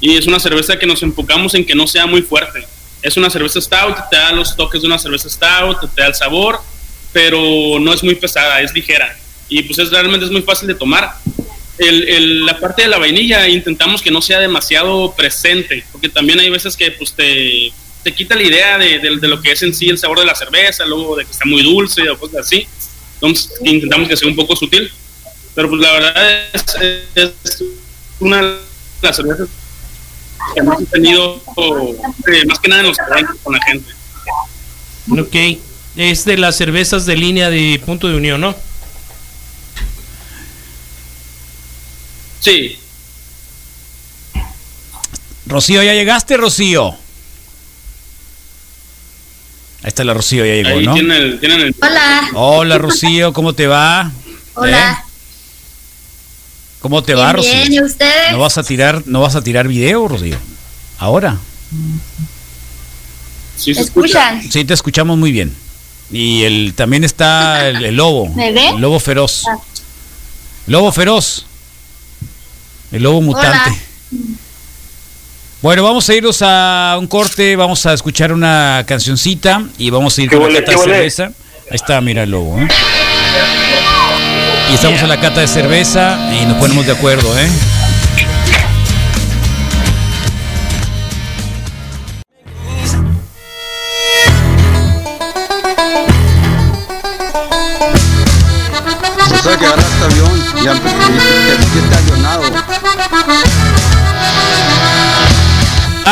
Y 0.00 0.16
es 0.16 0.26
una 0.26 0.40
cerveza 0.40 0.78
que 0.78 0.86
nos 0.86 1.02
enfocamos 1.02 1.54
en 1.54 1.64
que 1.64 1.74
no 1.74 1.86
sea 1.86 2.06
muy 2.06 2.22
fuerte. 2.22 2.66
Es 3.02 3.16
una 3.16 3.30
cerveza 3.30 3.60
stout, 3.60 3.96
te 4.10 4.16
da 4.16 4.32
los 4.32 4.56
toques 4.56 4.80
de 4.82 4.88
una 4.88 4.98
cerveza 4.98 5.28
stout, 5.30 5.78
te 5.94 6.02
da 6.02 6.08
el 6.08 6.14
sabor, 6.14 6.60
pero 7.12 7.78
no 7.80 7.92
es 7.92 8.02
muy 8.02 8.16
pesada, 8.16 8.60
es 8.60 8.72
ligera. 8.74 9.16
Y 9.48 9.62
pues 9.62 9.78
es 9.78 9.90
realmente 9.90 10.26
es 10.26 10.32
muy 10.32 10.42
fácil 10.42 10.66
de 10.68 10.74
tomar. 10.74 11.12
El, 11.78 12.08
el- 12.08 12.44
la 12.46 12.58
parte 12.58 12.82
de 12.82 12.88
la 12.88 12.98
vainilla 12.98 13.48
intentamos 13.48 14.02
que 14.02 14.10
no 14.10 14.20
sea 14.20 14.40
demasiado 14.40 15.14
presente, 15.16 15.84
porque 15.92 16.08
también 16.08 16.40
hay 16.40 16.50
veces 16.50 16.76
que 16.76 16.90
pues 16.90 17.12
te, 17.12 17.72
te 18.02 18.12
quita 18.12 18.34
la 18.34 18.42
idea 18.42 18.78
de, 18.78 18.98
de- 18.98 19.16
de 19.16 19.28
lo 19.28 19.40
que 19.40 19.52
es 19.52 19.62
en 19.62 19.72
sí 19.72 19.88
el 19.88 19.96
sabor 19.96 20.18
de 20.18 20.26
la 20.26 20.34
cerveza, 20.34 20.84
luego 20.86 21.14
de 21.14 21.24
que 21.24 21.30
está 21.30 21.44
muy 21.44 21.62
dulce 21.62 22.08
o 22.10 22.18
cosas 22.18 22.40
así. 22.40 22.66
Entonces 23.20 23.52
intentamos 23.64 24.08
que 24.08 24.16
sea 24.16 24.28
un 24.28 24.36
poco 24.36 24.54
sutil. 24.56 24.90
Pero 25.54 25.68
pues 25.68 25.80
la 25.80 25.92
verdad 25.92 26.14
es, 26.52 26.76
es 27.14 27.64
una 28.20 28.42
de 28.42 28.58
las 29.02 29.16
cervezas 29.16 29.48
que 30.54 30.62
más 30.62 30.80
he 30.80 30.86
tenido, 30.86 31.36
eh, 31.36 32.46
más 32.46 32.58
que 32.60 32.68
nada 32.68 32.82
en 32.82 32.88
los 32.88 32.98
eventos 32.98 33.36
con 33.42 33.54
la 33.54 33.60
gente. 33.62 33.92
Ok. 35.10 35.58
Es 35.96 36.24
de 36.24 36.36
las 36.36 36.56
cervezas 36.56 37.06
de 37.06 37.16
línea 37.16 37.50
de 37.50 37.80
punto 37.84 38.08
de 38.08 38.14
unión, 38.14 38.40
¿no? 38.40 38.54
Sí, 42.40 42.78
Rocío, 45.48 45.82
¿ya 45.82 45.94
llegaste, 45.94 46.36
Rocío? 46.36 46.94
Ahí 49.82 49.88
está 49.88 50.02
la 50.04 50.12
Rocío, 50.14 50.44
ya 50.44 50.54
llegó, 50.54 50.78
ahí 50.78 50.86
¿no? 50.86 50.94
tienen 50.94 51.12
el, 51.22 51.40
tienen 51.40 51.60
el- 51.60 51.76
Hola. 51.80 52.28
Hola, 52.34 52.78
Rocío, 52.78 53.32
¿cómo 53.32 53.52
te 53.54 53.66
va? 53.66 54.10
Hola. 54.54 55.04
¿Eh? 55.04 55.04
¿Cómo 56.80 57.02
te 57.02 57.14
va, 57.14 57.32
Rocío? 57.32 57.52
bien, 57.52 57.72
¿y 57.72 57.80
ustedes? 57.82 58.32
¿No 58.32 58.38
vas 58.40 58.58
a 58.58 58.62
tirar, 58.64 59.02
no 59.06 59.20
vas 59.20 59.36
a 59.36 59.42
tirar 59.42 59.68
video, 59.68 60.08
Rocío? 60.08 60.36
Ahora. 60.98 61.36
Sí, 63.56 63.72
¿Me 63.74 63.80
escuchan? 63.80 64.42
Sí, 64.50 64.64
te 64.64 64.74
escuchamos 64.74 65.16
muy 65.18 65.32
bien. 65.32 65.54
Y 66.10 66.42
el 66.44 66.72
también 66.74 67.04
está 67.04 67.68
el, 67.68 67.84
el 67.84 67.96
lobo. 67.96 68.28
¿Me 68.34 68.52
ve? 68.52 68.70
El 68.70 68.80
lobo 68.80 68.98
feroz. 68.98 69.44
Ah. 69.48 69.58
Lobo 70.66 70.90
feroz. 70.92 71.44
El 72.92 73.02
lobo 73.02 73.20
mutante. 73.20 73.78
Bueno, 75.60 75.82
vamos 75.82 76.08
a 76.08 76.14
irnos 76.14 76.40
a 76.40 76.96
un 77.00 77.08
corte, 77.08 77.56
vamos 77.56 77.84
a 77.84 77.92
escuchar 77.92 78.32
una 78.32 78.84
cancioncita 78.86 79.60
y 79.76 79.90
vamos 79.90 80.16
a 80.16 80.22
ir 80.22 80.30
¿Qué 80.30 80.36
con 80.36 80.44
la 80.44 80.60
huele, 80.60 80.64
cata 80.64 80.78
de 80.78 80.84
cerveza. 80.84 81.24
Ahí 81.24 81.74
está, 81.74 82.00
mira 82.00 82.22
el 82.22 82.30
lobo. 82.30 82.60
¿eh? 82.60 82.68
Y 84.70 84.74
estamos 84.74 85.02
en 85.02 85.08
la 85.08 85.20
cata 85.20 85.40
de 85.40 85.48
cerveza 85.48 86.30
y 86.32 86.46
nos 86.46 86.58
ponemos 86.58 86.86
de 86.86 86.92
acuerdo, 86.92 87.36
¿eh? 87.36 87.48
Se 99.28 99.38
sabe 99.42 99.58
que 99.58 99.66
agarraste 99.66 100.04
avión 100.04 100.38
y 100.38 100.62
te 100.62 101.78
está 101.80 101.98
avionado. 101.98 102.42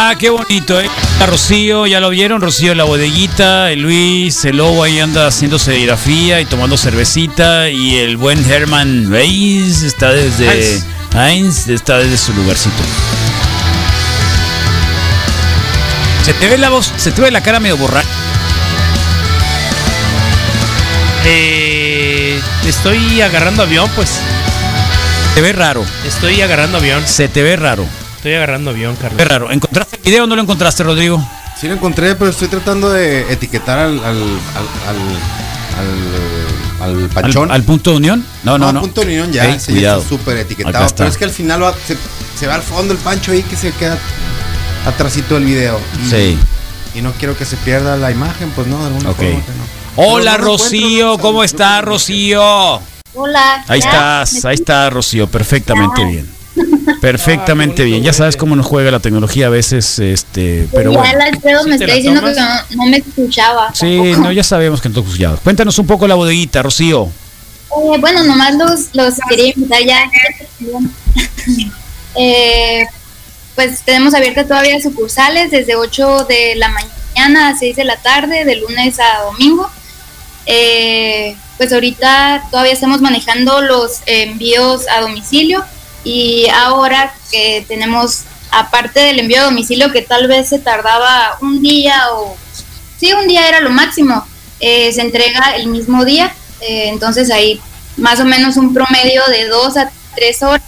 Ah, 0.08 0.14
qué 0.16 0.30
bonito, 0.30 0.80
¿eh? 0.80 0.88
A 1.20 1.26
Rocío, 1.26 1.84
ya 1.84 1.98
lo 1.98 2.10
vieron, 2.10 2.40
Rocío 2.40 2.70
en 2.70 2.78
la 2.78 2.84
bodeguita, 2.84 3.72
el 3.72 3.80
Luis, 3.80 4.44
el 4.44 4.58
lobo 4.58 4.84
ahí 4.84 5.00
anda 5.00 5.26
haciendo 5.26 5.58
serigrafía 5.58 6.40
y 6.40 6.44
tomando 6.44 6.76
cervecita 6.76 7.68
y 7.70 7.96
el 7.96 8.16
buen 8.16 8.48
Herman 8.48 9.10
Reis 9.10 9.82
está 9.82 10.12
desde 10.12 10.80
Heinz. 11.12 11.66
Está 11.66 11.98
desde 11.98 12.16
su 12.18 12.32
lugarcito. 12.34 12.76
Se 16.22 16.32
te 16.34 16.46
ve 16.50 16.56
la 16.56 16.68
voz, 16.68 16.92
se 16.96 17.10
te 17.10 17.20
ve 17.20 17.32
la 17.32 17.42
cara 17.42 17.58
medio 17.58 17.76
borracha. 17.76 18.08
Eh, 21.24 22.40
estoy 22.64 23.22
agarrando 23.22 23.64
avión, 23.64 23.90
pues. 23.96 24.20
Te 25.34 25.40
ve 25.40 25.52
raro. 25.52 25.84
Estoy 26.06 26.40
agarrando 26.42 26.78
avión. 26.78 27.02
Se 27.08 27.26
te 27.26 27.42
ve 27.42 27.56
raro. 27.56 27.88
Estoy 28.26 28.38
agarrando 28.38 28.70
avión, 28.72 28.96
Carlos. 28.96 29.18
Qué 29.18 29.24
raro. 29.24 29.52
¿Encontraste 29.52 29.96
el 29.98 30.02
video 30.02 30.24
o 30.24 30.26
no 30.26 30.34
lo 30.34 30.42
encontraste, 30.42 30.82
Rodrigo? 30.82 31.24
Sí 31.60 31.68
lo 31.68 31.74
encontré, 31.74 32.16
pero 32.16 32.28
estoy 32.28 32.48
tratando 32.48 32.90
de 32.90 33.20
etiquetar 33.32 33.78
al 33.78 34.00
al 34.04 34.16
al 34.16 34.66
al, 35.78 36.82
al, 36.92 37.02
al 37.04 37.08
panchón. 37.10 37.50
¿Al, 37.52 37.54
al 37.58 37.62
punto 37.62 37.92
de 37.92 37.96
unión? 37.98 38.26
No, 38.42 38.58
no, 38.58 38.72
no. 38.72 38.80
punto 38.80 39.02
de 39.02 39.06
unión 39.06 39.32
ya, 39.32 39.44
Ey, 39.44 39.60
sí, 39.60 39.70
cuidado. 39.74 39.98
está 40.02 40.08
súper 40.08 40.38
etiquetado. 40.38 40.88
Pero 40.96 41.08
es 41.08 41.16
que 41.16 41.24
al 41.24 41.30
final 41.30 41.62
va- 41.62 41.74
se, 41.86 41.96
se 42.36 42.48
va 42.48 42.56
al 42.56 42.62
fondo 42.62 42.92
el 42.94 42.98
pancho 42.98 43.30
ahí 43.30 43.44
que 43.44 43.54
se 43.54 43.70
queda 43.70 43.96
atrásito 44.86 45.36
del 45.36 45.44
video. 45.44 45.78
Y, 46.04 46.10
Sí. 46.10 46.38
Y 46.96 47.02
no 47.02 47.12
quiero 47.12 47.36
que 47.38 47.44
se 47.44 47.56
pierda 47.58 47.96
la 47.96 48.10
imagen, 48.10 48.50
pues 48.56 48.66
no, 48.66 48.80
de 48.80 48.86
alguna 48.86 49.10
Ok. 49.10 49.18
forma 49.18 49.30
que 49.30 49.52
no. 49.52 50.04
Hola, 50.04 50.32
no 50.36 50.44
Rocío, 50.44 51.16
¿cómo 51.18 51.44
está, 51.44 51.80
Rocío? 51.80 52.42
Hola. 53.14 53.64
Ahí 53.68 53.80
¿ya? 53.80 54.22
estás, 54.24 54.44
ahí 54.46 54.54
está 54.56 54.90
Rocío, 54.90 55.28
perfectamente 55.28 56.00
Ya. 56.02 56.08
bien. 56.08 56.35
Perfectamente 57.00 57.84
bien. 57.84 58.02
Ya 58.02 58.12
sabes 58.12 58.36
cómo 58.36 58.56
nos 58.56 58.66
juega 58.66 58.90
la 58.90 59.00
tecnología 59.00 59.46
a 59.46 59.50
veces, 59.50 59.98
este, 59.98 60.68
pero 60.72 60.92
ya 60.92 60.98
bueno. 60.98 61.24
Alfredo 61.24 61.62
¿Sí 61.62 61.68
me 61.68 61.74
está 61.76 61.94
diciendo 61.94 62.20
que 62.22 62.34
no, 62.34 62.76
no 62.76 62.86
me 62.90 62.96
escuchaba. 62.98 63.74
Sí, 63.74 63.96
tampoco. 63.96 64.20
no, 64.24 64.32
ya 64.32 64.42
sabemos 64.44 64.80
que 64.80 64.88
no 64.88 64.94
te 64.94 65.00
escuchaba. 65.00 65.36
Cuéntanos 65.38 65.78
un 65.78 65.86
poco 65.86 66.06
la 66.06 66.14
bodeguita, 66.14 66.62
Rocío. 66.62 67.04
Eh, 67.04 67.98
bueno, 68.00 68.24
nomás 68.24 68.54
los, 68.54 68.94
los 68.94 69.14
quería 69.28 69.52
invitar 69.54 69.82
ya. 69.84 70.10
Eh, 72.18 72.86
pues 73.54 73.82
tenemos 73.82 74.14
abiertas 74.14 74.48
todavía 74.48 74.80
sucursales 74.80 75.50
desde 75.50 75.76
8 75.76 76.24
de 76.24 76.54
la 76.56 76.70
mañana 76.70 77.48
a 77.48 77.58
6 77.58 77.76
de 77.76 77.84
la 77.84 77.98
tarde, 77.98 78.46
de 78.46 78.56
lunes 78.56 78.98
a 78.98 79.24
domingo. 79.24 79.70
Eh, 80.46 81.36
pues 81.58 81.74
ahorita 81.74 82.44
todavía 82.50 82.72
estamos 82.72 83.02
manejando 83.02 83.60
los 83.60 84.00
envíos 84.06 84.86
a 84.88 85.02
domicilio 85.02 85.62
y 86.06 86.46
ahora 86.50 87.12
que 87.32 87.64
tenemos, 87.66 88.22
aparte 88.52 89.00
del 89.00 89.18
envío 89.18 89.40
a 89.40 89.44
domicilio 89.46 89.90
que 89.90 90.02
tal 90.02 90.28
vez 90.28 90.48
se 90.48 90.60
tardaba 90.60 91.36
un 91.42 91.60
día 91.60 92.12
o, 92.12 92.36
sí, 92.96 93.12
un 93.12 93.26
día 93.26 93.48
era 93.48 93.58
lo 93.58 93.70
máximo, 93.70 94.24
eh, 94.60 94.92
se 94.92 95.00
entrega 95.00 95.56
el 95.56 95.66
mismo 95.66 96.04
día, 96.04 96.32
eh, 96.60 96.90
entonces 96.90 97.28
ahí 97.32 97.60
más 97.96 98.20
o 98.20 98.24
menos 98.24 98.56
un 98.56 98.72
promedio 98.72 99.20
de 99.26 99.48
dos 99.48 99.76
a 99.76 99.90
tres 100.14 100.44
horas. 100.44 100.62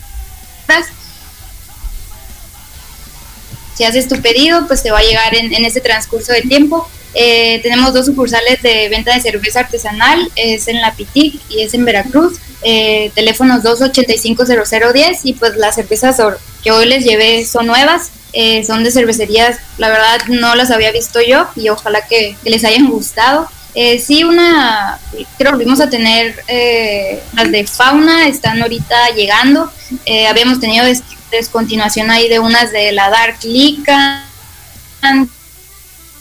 Si 3.77 3.85
haces 3.85 4.09
tu 4.09 4.21
pedido, 4.21 4.67
pues 4.67 4.83
te 4.83 4.91
va 4.91 4.99
a 4.99 5.03
llegar 5.03 5.37
en, 5.37 5.55
en 5.55 5.65
ese 5.65 5.81
transcurso 5.81 6.33
de 6.33 6.43
tiempo. 6.43 6.91
Eh, 7.15 7.61
tenemos 7.63 7.95
dos 7.95 8.07
sucursales 8.07 8.61
de 8.61 8.89
venta 8.89 9.15
de 9.15 9.21
cerveza 9.21 9.61
artesanal, 9.61 10.29
es 10.35 10.67
en 10.67 10.81
La 10.81 10.95
Pitic 10.95 11.41
y 11.49 11.63
es 11.63 11.75
en 11.75 11.85
Veracruz. 11.85 12.41
Eh, 12.63 13.13
teléfonos 13.15 13.63
2850010 13.63 15.21
y 15.25 15.35
pues 15.35 15.57
las 15.57 15.77
cervezas 15.77 16.17
que 16.63 16.71
hoy 16.73 16.87
les 16.87 17.05
llevé 17.05 17.45
son 17.47 17.67
nuevas, 17.67 18.11
eh, 18.33 18.65
son 18.65 18.83
de 18.85 18.91
cervecerías, 18.91 19.59
la 19.79 19.89
verdad 19.89 20.19
no 20.29 20.55
las 20.55 20.71
había 20.71 20.91
visto 20.93 21.21
yo 21.21 21.47
y 21.57 21.69
ojalá 21.69 22.07
que, 22.07 22.37
que 22.43 22.51
les 22.51 22.65
hayan 22.65 22.89
gustado. 22.91 23.49
Eh, 23.75 24.01
sí, 24.01 24.25
una, 24.25 24.99
creo 25.37 25.53
que 25.53 25.57
volvimos 25.57 25.81
a 25.81 25.89
tener 25.89 26.35
eh, 26.49 27.23
las 27.35 27.51
de 27.53 27.65
fauna, 27.67 28.27
están 28.27 28.61
ahorita 28.61 29.11
llegando. 29.15 29.71
Eh, 30.05 30.27
habíamos 30.27 30.59
tenido 30.59 30.85
des- 30.85 31.03
descontinuación 31.31 32.11
ahí 32.11 32.29
de 32.29 32.41
unas 32.41 32.73
de 32.73 32.91
la 32.93 33.09
Dark 33.09 33.39
Lican, 33.45 34.25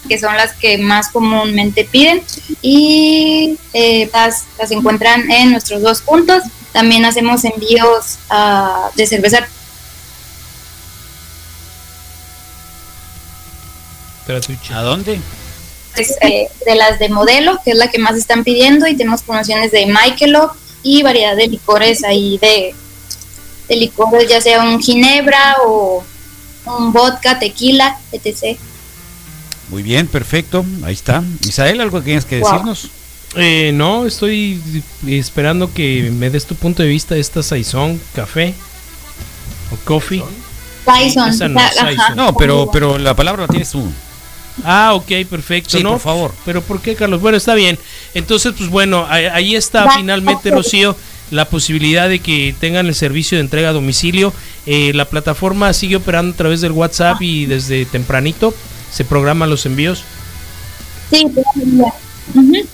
que 0.07 0.19
son 0.19 0.35
las 0.35 0.53
que 0.53 0.77
más 0.77 1.09
comúnmente 1.09 1.85
piden. 1.85 2.21
Y 2.61 3.57
eh, 3.73 4.09
las, 4.13 4.45
las 4.57 4.71
encuentran 4.71 5.29
en 5.31 5.51
nuestros 5.51 5.81
dos 5.81 6.01
puntos. 6.01 6.43
También 6.71 7.05
hacemos 7.05 7.43
envíos 7.45 8.17
ah, 8.29 8.89
de 8.95 9.07
cerveza 9.07 9.47
¿A 14.73 14.81
dónde? 14.81 15.21
pues, 15.97 16.13
eh, 16.21 16.47
de 16.63 16.75
las 16.75 16.99
de 16.99 17.09
modelo, 17.09 17.59
que 17.65 17.71
es 17.71 17.77
la 17.77 17.89
que 17.89 17.97
más 17.97 18.15
están 18.15 18.43
pidiendo, 18.43 18.87
y 18.87 18.95
tenemos 18.95 19.23
promociones 19.23 19.71
de 19.71 19.87
Michelob 19.87 20.51
y 20.83 21.01
variedad 21.01 21.35
de 21.35 21.47
licores 21.47 22.03
ahí 22.03 22.37
de, 22.37 22.75
de 23.67 23.75
licores, 23.75 24.29
ya 24.29 24.39
sea 24.39 24.61
un 24.61 24.79
ginebra 24.79 25.57
o 25.65 26.03
un 26.65 26.93
vodka, 26.93 27.39
tequila, 27.39 27.97
etc. 28.11 28.59
Muy 29.69 29.83
bien, 29.83 30.07
perfecto. 30.07 30.65
Ahí 30.83 30.93
está. 30.93 31.23
Isael, 31.47 31.81
¿algo 31.81 31.99
que 31.99 32.05
tienes 32.05 32.25
que 32.25 32.39
Wow. 32.39 32.51
decirnos? 32.51 32.89
Eh, 33.35 33.71
no, 33.73 34.05
estoy 34.05 34.61
esperando 35.05 35.71
que 35.73 36.11
me 36.17 36.29
des 36.29 36.45
tu 36.45 36.55
punto 36.55 36.81
de 36.81 36.89
vista 36.89 37.15
de 37.15 37.21
esta 37.21 37.43
Saison 37.43 37.99
café 38.15 38.53
o 39.71 39.75
coffee. 39.85 40.23
Esa 41.01 41.27
no. 41.49 41.59
Saison. 41.59 42.15
No, 42.15 42.33
pero, 42.35 42.69
pero 42.71 42.97
la 42.97 43.13
palabra 43.13 43.43
la 43.43 43.47
tienes 43.49 43.69
tú. 43.71 43.85
Ah, 44.63 44.93
ok, 44.95 45.11
perfecto. 45.29 45.77
Sí, 45.77 45.83
¿no? 45.83 45.91
por 45.91 45.99
favor. 45.99 46.33
Pero 46.45 46.61
¿por 46.61 46.81
qué, 46.81 46.95
Carlos? 46.95 47.21
Bueno, 47.21 47.37
está 47.37 47.53
bien. 47.53 47.77
Entonces, 48.13 48.53
pues 48.57 48.69
bueno, 48.69 49.05
ahí, 49.09 49.55
está 49.55 49.85
Va, 49.85 49.97
finalmente. 49.97 50.49
Rocío, 50.49 50.95
la 51.29 51.45
posibilidad 51.45 52.09
de 52.09 52.19
que 52.19 52.55
tengan 52.59 52.87
el 52.87 52.95
servicio 52.95 53.37
de 53.37 53.43
entrega 53.43 53.69
a 53.69 53.73
domicilio. 53.73 54.33
Eh, 54.65 54.93
la 54.95 55.05
plataforma 55.05 55.73
sigue 55.73 55.97
operando 55.97 56.33
a 56.33 56.37
través 56.37 56.61
del 56.61 56.71
WhatsApp 56.71 57.21
y 57.21 57.45
desde 57.45 57.85
tempranito 57.85 58.53
se 58.91 59.03
programan 59.05 59.49
los 59.49 59.65
envíos. 59.65 60.03
Sí, 61.09 61.25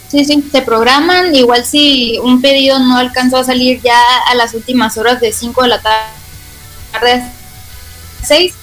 sí, 0.09 0.25
sí, 0.25 0.43
se 0.51 0.61
programan. 0.61 1.33
Igual 1.35 1.65
si 1.65 2.17
un 2.19 2.41
pedido 2.41 2.79
no 2.79 2.97
alcanzó 2.97 3.37
a 3.37 3.43
salir 3.43 3.81
ya 3.81 3.99
a 4.27 4.35
las 4.35 4.53
últimas 4.53 4.97
horas 4.97 5.21
de 5.21 5.31
5 5.31 5.61
de 5.63 5.67
la 5.69 5.81
tarde 5.81 7.11
a 7.13 7.31
6, 8.25 8.53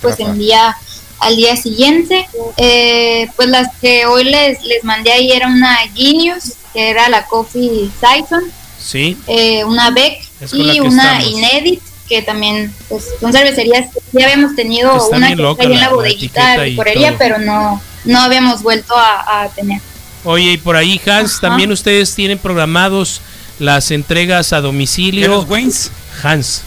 pues 0.00 0.16
se 0.16 0.22
envía 0.22 0.76
al 1.20 1.36
día 1.36 1.56
siguiente. 1.56 2.26
Eh, 2.56 3.28
pues 3.36 3.48
las 3.48 3.74
que 3.80 4.06
hoy 4.06 4.24
les, 4.24 4.62
les 4.62 4.84
mandé 4.84 5.12
ahí 5.12 5.32
era 5.32 5.48
una 5.48 5.76
Genius, 5.94 6.54
que 6.72 6.90
era 6.90 7.08
la 7.08 7.26
Coffee 7.26 7.90
Saison, 8.00 8.42
Sí. 8.82 9.16
eh, 9.26 9.64
una 9.64 9.90
Beck 9.90 10.22
y 10.52 10.80
una 10.80 11.18
estamos. 11.18 11.30
Inedit, 11.30 11.82
que 12.08 12.22
también 12.22 12.72
pues, 12.88 13.04
son 13.20 13.32
cervecerías 13.32 13.90
que 13.92 14.00
ya 14.20 14.26
habíamos 14.26 14.54
tenido 14.54 14.96
Está 14.96 15.16
una 15.16 15.28
que 15.30 15.36
loca 15.36 15.62
en 15.64 15.70
la- 15.70 15.76
la 15.76 15.82
la 15.88 15.92
bodeguita 15.94 16.58
de 16.58 16.70
licorería, 16.70 17.08
todo. 17.10 17.18
pero 17.18 17.38
no, 17.38 17.82
no 18.04 18.20
habíamos 18.20 18.62
vuelto 18.62 18.94
a, 18.96 19.42
a 19.44 19.48
tener. 19.50 19.80
Oye, 20.24 20.52
y 20.52 20.56
por 20.58 20.76
ahí, 20.76 21.00
Hans, 21.06 21.32
Ajá. 21.38 21.48
también 21.48 21.70
ustedes 21.72 22.14
tienen 22.14 22.38
programados 22.38 23.20
las 23.58 23.90
entregas 23.90 24.52
a 24.52 24.60
domicilio. 24.60 25.22
¿De 25.22 25.28
los 25.28 25.48
Waynes? 25.48 25.90
Hans. 26.22 26.62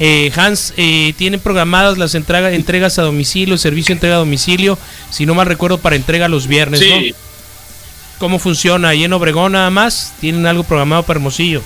Eh, 0.00 0.30
Hans, 0.36 0.72
eh, 0.76 1.12
tienen 1.18 1.40
programadas 1.40 1.98
las 1.98 2.14
entrega- 2.14 2.52
entregas 2.52 2.98
a 2.98 3.02
domicilio, 3.02 3.58
servicio 3.58 3.88
de 3.88 3.94
entrega 3.94 4.14
a 4.16 4.18
domicilio, 4.18 4.78
si 5.10 5.26
no 5.26 5.34
mal 5.34 5.46
recuerdo, 5.46 5.78
para 5.78 5.96
entrega 5.96 6.28
los 6.28 6.46
viernes, 6.46 6.80
Sí. 6.80 7.10
¿no? 7.10 7.16
¿Cómo 8.18 8.38
funciona? 8.38 8.88
¿Ahí 8.90 9.04
en 9.04 9.12
Obregón 9.12 9.52
nada 9.52 9.70
más? 9.70 10.12
¿Tienen 10.20 10.46
algo 10.46 10.62
programado 10.64 11.02
para 11.02 11.18
Hermosillo? 11.18 11.62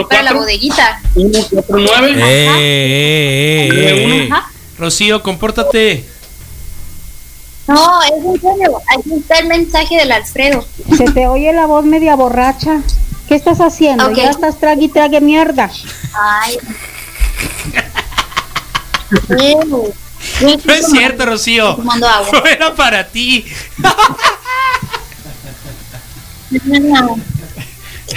para 0.05 0.23
la 0.23 0.31
644. 0.33 0.39
bodeguita. 0.39 1.01
149 1.15 2.23
Eh, 2.25 3.69
eh, 3.73 4.25
eh. 4.25 4.29
Rocío, 4.79 5.23
compórtate. 5.23 6.05
No, 7.69 8.03
es 8.03 8.11
en 8.13 8.41
serio. 8.41 8.79
Aquí 8.99 9.11
está 9.19 9.39
el 9.39 9.47
mensaje 9.49 9.97
del 9.97 10.13
Alfredo. 10.13 10.67
Se 10.97 11.05
te 11.13 11.27
oye 11.27 11.53
la 11.53 11.67
voz 11.67 11.85
media 11.85 12.17
borracha. 12.17 12.81
¿Qué 13.33 13.37
estás 13.37 13.63
haciendo? 13.63 14.13
Ya 14.13 14.29
estás 14.29 14.61
trague 14.61 14.85
y 14.85 14.89
trague 14.89 15.19
mierda. 15.23 15.71
Ay. 16.13 16.59
No 20.67 20.73
es 20.75 20.87
cierto, 20.91 21.25
Rocío. 21.25 21.79
No 21.79 22.45
era 22.47 22.75
para 22.75 23.09
ti. 23.09 23.47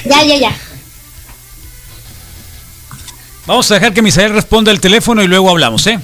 Ya, 0.04 0.24
ya, 0.24 0.36
ya. 0.36 0.58
Vamos 3.46 3.72
a 3.72 3.76
dejar 3.76 3.94
que 3.94 4.02
Misael 4.02 4.34
responda 4.34 4.72
el 4.72 4.82
teléfono 4.82 5.24
y 5.24 5.28
luego 5.28 5.50
hablamos, 5.50 5.88
¿eh? 5.88 5.98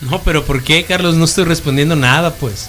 No, 0.00 0.20
pero 0.22 0.44
¿por 0.44 0.64
qué, 0.64 0.84
Carlos? 0.84 1.14
No 1.14 1.24
estoy 1.24 1.44
respondiendo 1.44 1.94
nada, 1.94 2.34
pues. 2.34 2.68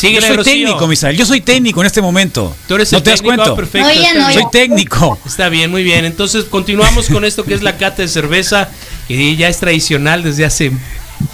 Yo 0.00 0.08
Síguele, 0.08 0.26
soy 0.28 0.36
Rocío. 0.36 0.52
técnico, 0.52 0.86
Misael. 0.86 1.16
Yo 1.16 1.26
soy 1.26 1.40
técnico 1.40 1.80
en 1.80 1.86
este 1.88 2.00
momento. 2.00 2.54
Tú 2.68 2.76
eres 2.76 2.92
¿No 2.92 2.98
el 2.98 3.04
te 3.04 3.10
das 3.10 3.20
técnico, 3.20 3.36
cuenta? 3.36 3.52
ah, 3.52 3.56
perfecto, 3.56 3.88
no, 3.88 3.94
bien. 3.94 4.32
Soy 4.32 4.44
técnico. 4.52 5.18
Está 5.26 5.48
bien, 5.48 5.70
muy 5.72 5.82
bien. 5.82 6.04
Entonces 6.04 6.44
continuamos 6.44 7.08
con 7.08 7.24
esto 7.24 7.42
que 7.44 7.54
es 7.54 7.62
la 7.62 7.76
cata 7.76 8.02
de 8.02 8.08
cerveza, 8.08 8.68
que 9.08 9.34
ya 9.34 9.48
es 9.48 9.58
tradicional 9.58 10.22
desde 10.22 10.44
hace 10.44 10.70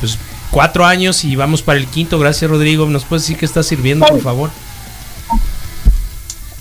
pues, 0.01 0.17
cuatro 0.51 0.87
años 0.87 1.25
y 1.25 1.37
vamos 1.37 1.61
para 1.61 1.79
el 1.79 1.87
quinto. 1.87 2.19
Gracias, 2.19 2.51
Rodrigo. 2.51 2.87
¿Nos 2.87 3.05
puedes 3.05 3.25
decir 3.25 3.37
qué 3.37 3.45
está 3.45 3.63
sirviendo, 3.63 4.07
por 4.07 4.23
favor? 4.23 4.51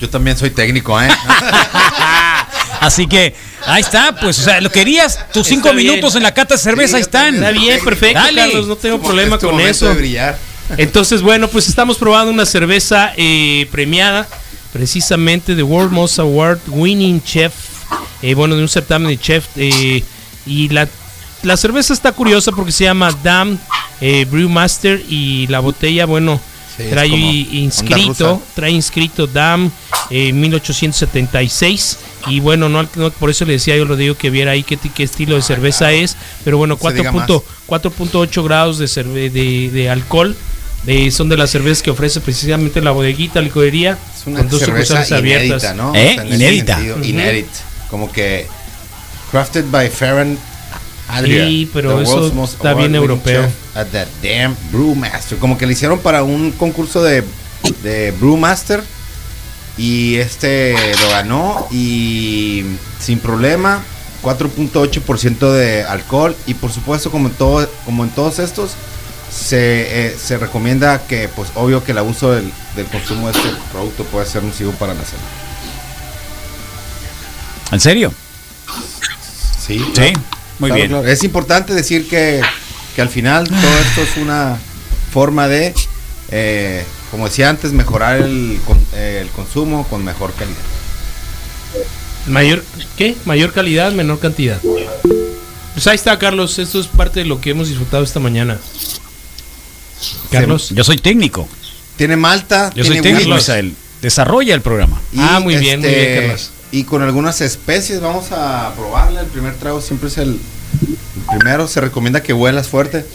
Yo 0.01 0.09
también 0.09 0.35
soy 0.37 0.49
técnico, 0.49 1.01
¿eh? 1.01 1.07
Así 2.81 3.07
que 3.07 3.33
ahí 3.65 3.81
está, 3.81 4.13
pues, 4.19 4.39
o 4.39 4.43
sea, 4.43 4.59
lo 4.59 4.69
querías, 4.69 5.17
tus 5.31 5.47
cinco 5.47 5.69
Está 5.69 5.77
bien. 5.77 5.91
minutos 5.93 6.15
en 6.15 6.23
la 6.23 6.33
cata 6.33 6.55
de 6.55 6.59
cerveza, 6.59 6.97
ahí 6.97 7.01
están. 7.03 7.35
Está 7.35 7.51
bien, 7.51 7.81
perfecto, 7.81 8.19
Dale. 8.19 8.41
Carlos. 8.41 8.67
No 8.67 8.75
tengo 8.75 8.97
Como 8.97 9.07
problema 9.07 9.35
este 9.37 9.47
con 9.47 9.59
eso. 9.61 9.87
de 9.87 9.93
brillar. 9.95 10.37
Entonces, 10.77 11.21
bueno, 11.21 11.47
pues 11.47 11.67
estamos 11.67 11.97
probando 11.97 12.31
una 12.31 12.45
cerveza 12.45 13.13
eh, 13.17 13.67
premiada, 13.71 14.27
precisamente 14.71 15.55
de 15.55 15.63
World 15.63 15.91
Most 15.91 16.19
Award 16.19 16.59
Winning 16.67 17.21
Chef, 17.23 17.53
eh, 18.21 18.33
bueno, 18.33 18.55
de 18.55 18.61
un 18.61 18.69
certamen 18.69 19.09
de 19.09 19.19
chef. 19.19 19.45
eh, 19.55 20.03
y 20.45 20.69
la, 20.69 20.87
la 21.43 21.57
cerveza 21.57 21.93
está 21.93 22.11
curiosa 22.11 22.51
porque 22.51 22.71
se 22.71 22.85
llama 22.85 23.11
Dam 23.23 23.57
eh, 24.01 24.25
Brewmaster 24.29 25.01
y 25.07 25.47
la 25.47 25.59
botella, 25.59 26.05
bueno, 26.05 26.39
Sí, 26.75 26.83
trae 26.89 27.07
inscrito, 27.07 28.41
trae 28.55 28.71
inscrito 28.71 29.27
DAM 29.27 29.69
eh, 30.09 30.33
1876 30.33 31.97
y 32.27 32.39
bueno, 32.39 32.69
no, 32.69 32.87
no- 32.95 33.11
por 33.11 33.29
eso 33.29 33.45
le 33.45 33.53
decía 33.53 33.75
yo 33.77 33.85
Rodrigo 33.85 34.15
que 34.15 34.29
viera 34.29 34.51
ahí 34.51 34.63
qué, 34.63 34.77
qué 34.77 35.03
estilo 35.03 35.35
de 35.35 35.41
cerveza 35.41 35.91
es, 35.91 36.17
pero 36.43 36.57
bueno, 36.57 36.77
se 36.81 36.93
diga 36.93 37.11
4.8 37.11 37.43
4.8 37.67 38.43
grados 38.43 38.77
de, 38.79 38.85
cerve- 38.85 39.29
de, 39.31 39.69
de 39.71 39.89
alcohol. 39.89 40.35
eh, 40.87 41.11
son 41.11 41.29
de 41.29 41.37
las 41.37 41.49
cervezas 41.51 41.81
que 41.83 41.91
ofrece 41.91 42.19
precisamente 42.21 42.81
la 42.81 42.91
bodeguita, 42.91 43.39
licorería, 43.41 43.97
Es 44.19 44.25
una 44.27 44.39
con 44.39 44.49
dos 44.49 44.59
cerveza 44.59 44.95
inédita, 44.95 45.17
abiertas. 45.17 45.75
¿no? 45.75 45.93
¿Eh? 45.95 46.17
Inédita. 46.29 46.75
sentido, 46.75 46.95
Ujú. 46.97 47.05
Inédit. 47.05 47.47
Como 47.89 48.11
que 48.11 48.47
crafted 49.31 49.65
by 49.69 49.89
Farron 49.89 50.37
Adria. 51.07 51.45
Sí, 51.45 51.69
pero 51.73 51.97
the 51.97 52.03
eso 52.03 52.43
está 52.43 52.73
bien 52.73 52.95
europeo. 52.95 53.43
chef 53.43 53.77
At 53.77 53.87
the 53.87 54.07
damn 54.21 54.55
Brewmaster. 54.71 55.37
Como 55.37 55.57
que 55.57 55.65
le 55.65 55.73
hicieron 55.73 55.99
para 55.99 56.23
un 56.23 56.51
concurso 56.51 57.03
de, 57.03 57.23
de 57.83 58.11
Brewmaster. 58.11 58.83
Y 59.77 60.15
este 60.17 60.75
lo 61.01 61.09
ganó 61.09 61.67
y 61.71 62.63
sin 62.99 63.19
problema. 63.19 63.83
4.8% 64.23 65.51
de 65.51 65.83
alcohol 65.83 66.35
y 66.47 66.53
por 66.53 66.71
supuesto 66.71 67.11
como 67.11 67.27
en, 67.27 67.33
todo, 67.33 67.69
como 67.83 68.05
en 68.05 68.09
todos 68.11 68.39
estos 68.39 68.71
se, 69.29 70.07
eh, 70.07 70.17
se 70.17 70.37
recomienda 70.37 71.05
que 71.07 71.27
pues 71.27 71.49
obvio 71.55 71.83
que 71.83 71.91
el 71.91 71.97
abuso 71.97 72.31
del, 72.31 72.49
del 72.75 72.85
consumo 72.85 73.29
de 73.29 73.37
este 73.37 73.49
producto 73.71 74.05
puede 74.05 74.25
ser 74.25 74.43
nocivo 74.43 74.71
para 74.73 74.93
la 74.93 75.03
salud. 75.03 75.23
¿En 77.71 77.79
serio? 77.79 78.13
Sí, 79.59 79.83
Sí, 79.83 79.93
claro. 79.93 80.19
Muy 80.63 80.69
Claro, 80.69 80.75
bien. 80.81 80.89
claro. 80.91 81.07
Es 81.07 81.23
importante 81.23 81.73
decir 81.73 82.07
que, 82.07 82.41
que 82.95 83.01
al 83.01 83.09
final 83.09 83.47
todo 83.47 83.77
esto 83.79 84.01
es 84.01 84.17
una 84.17 84.57
forma 85.11 85.47
de, 85.47 85.73
eh, 86.31 86.85
como 87.11 87.27
decía 87.27 87.49
antes, 87.49 87.71
mejorar 87.73 88.17
el, 88.21 88.59
eh, 88.93 89.19
el 89.21 89.29
consumo 89.29 89.85
con 89.87 90.03
mejor 90.03 90.33
calidad. 90.33 90.57
Mayor, 92.27 92.63
¿qué? 92.97 93.15
Mayor 93.25 93.51
calidad, 93.51 93.91
menor 93.91 94.19
cantidad. 94.19 94.59
Pues 95.73 95.87
ahí 95.87 95.95
está, 95.95 96.17
Carlos. 96.17 96.57
Esto 96.59 96.79
es 96.79 96.87
parte 96.87 97.19
de 97.21 97.25
lo 97.25 97.41
que 97.41 97.49
hemos 97.49 97.67
disfrutado 97.67 98.03
esta 98.03 98.19
mañana. 98.19 98.57
Carlos. 100.31 100.69
Yo 100.69 100.83
soy 100.83 100.97
técnico. 100.97 101.47
Tiene 101.97 102.15
malta, 102.15 102.71
Yo 102.75 102.83
soy 102.83 103.01
técnico. 103.01 103.35
Desarrolla 104.01 104.53
el 104.55 104.61
programa. 104.61 105.01
Y, 105.11 105.17
Ah, 105.19 105.39
muy 105.39 105.55
bien, 105.57 105.79
muy 105.79 105.89
bien, 105.89 106.21
Carlos. 106.21 106.51
Y 106.73 106.85
con 106.85 107.03
algunas 107.03 107.39
especies 107.41 108.01
vamos 108.01 108.31
a 108.31 108.73
probarla. 108.75 109.21
El 109.21 109.27
primer 109.27 109.53
trago 109.53 109.79
siempre 109.79 110.09
es 110.09 110.17
el, 110.17 110.29
el 110.29 111.37
primero. 111.37 111.67
Se 111.67 111.79
recomienda 111.79 112.23
que 112.23 112.33
huelas 112.33 112.67
fuerte. 112.67 113.05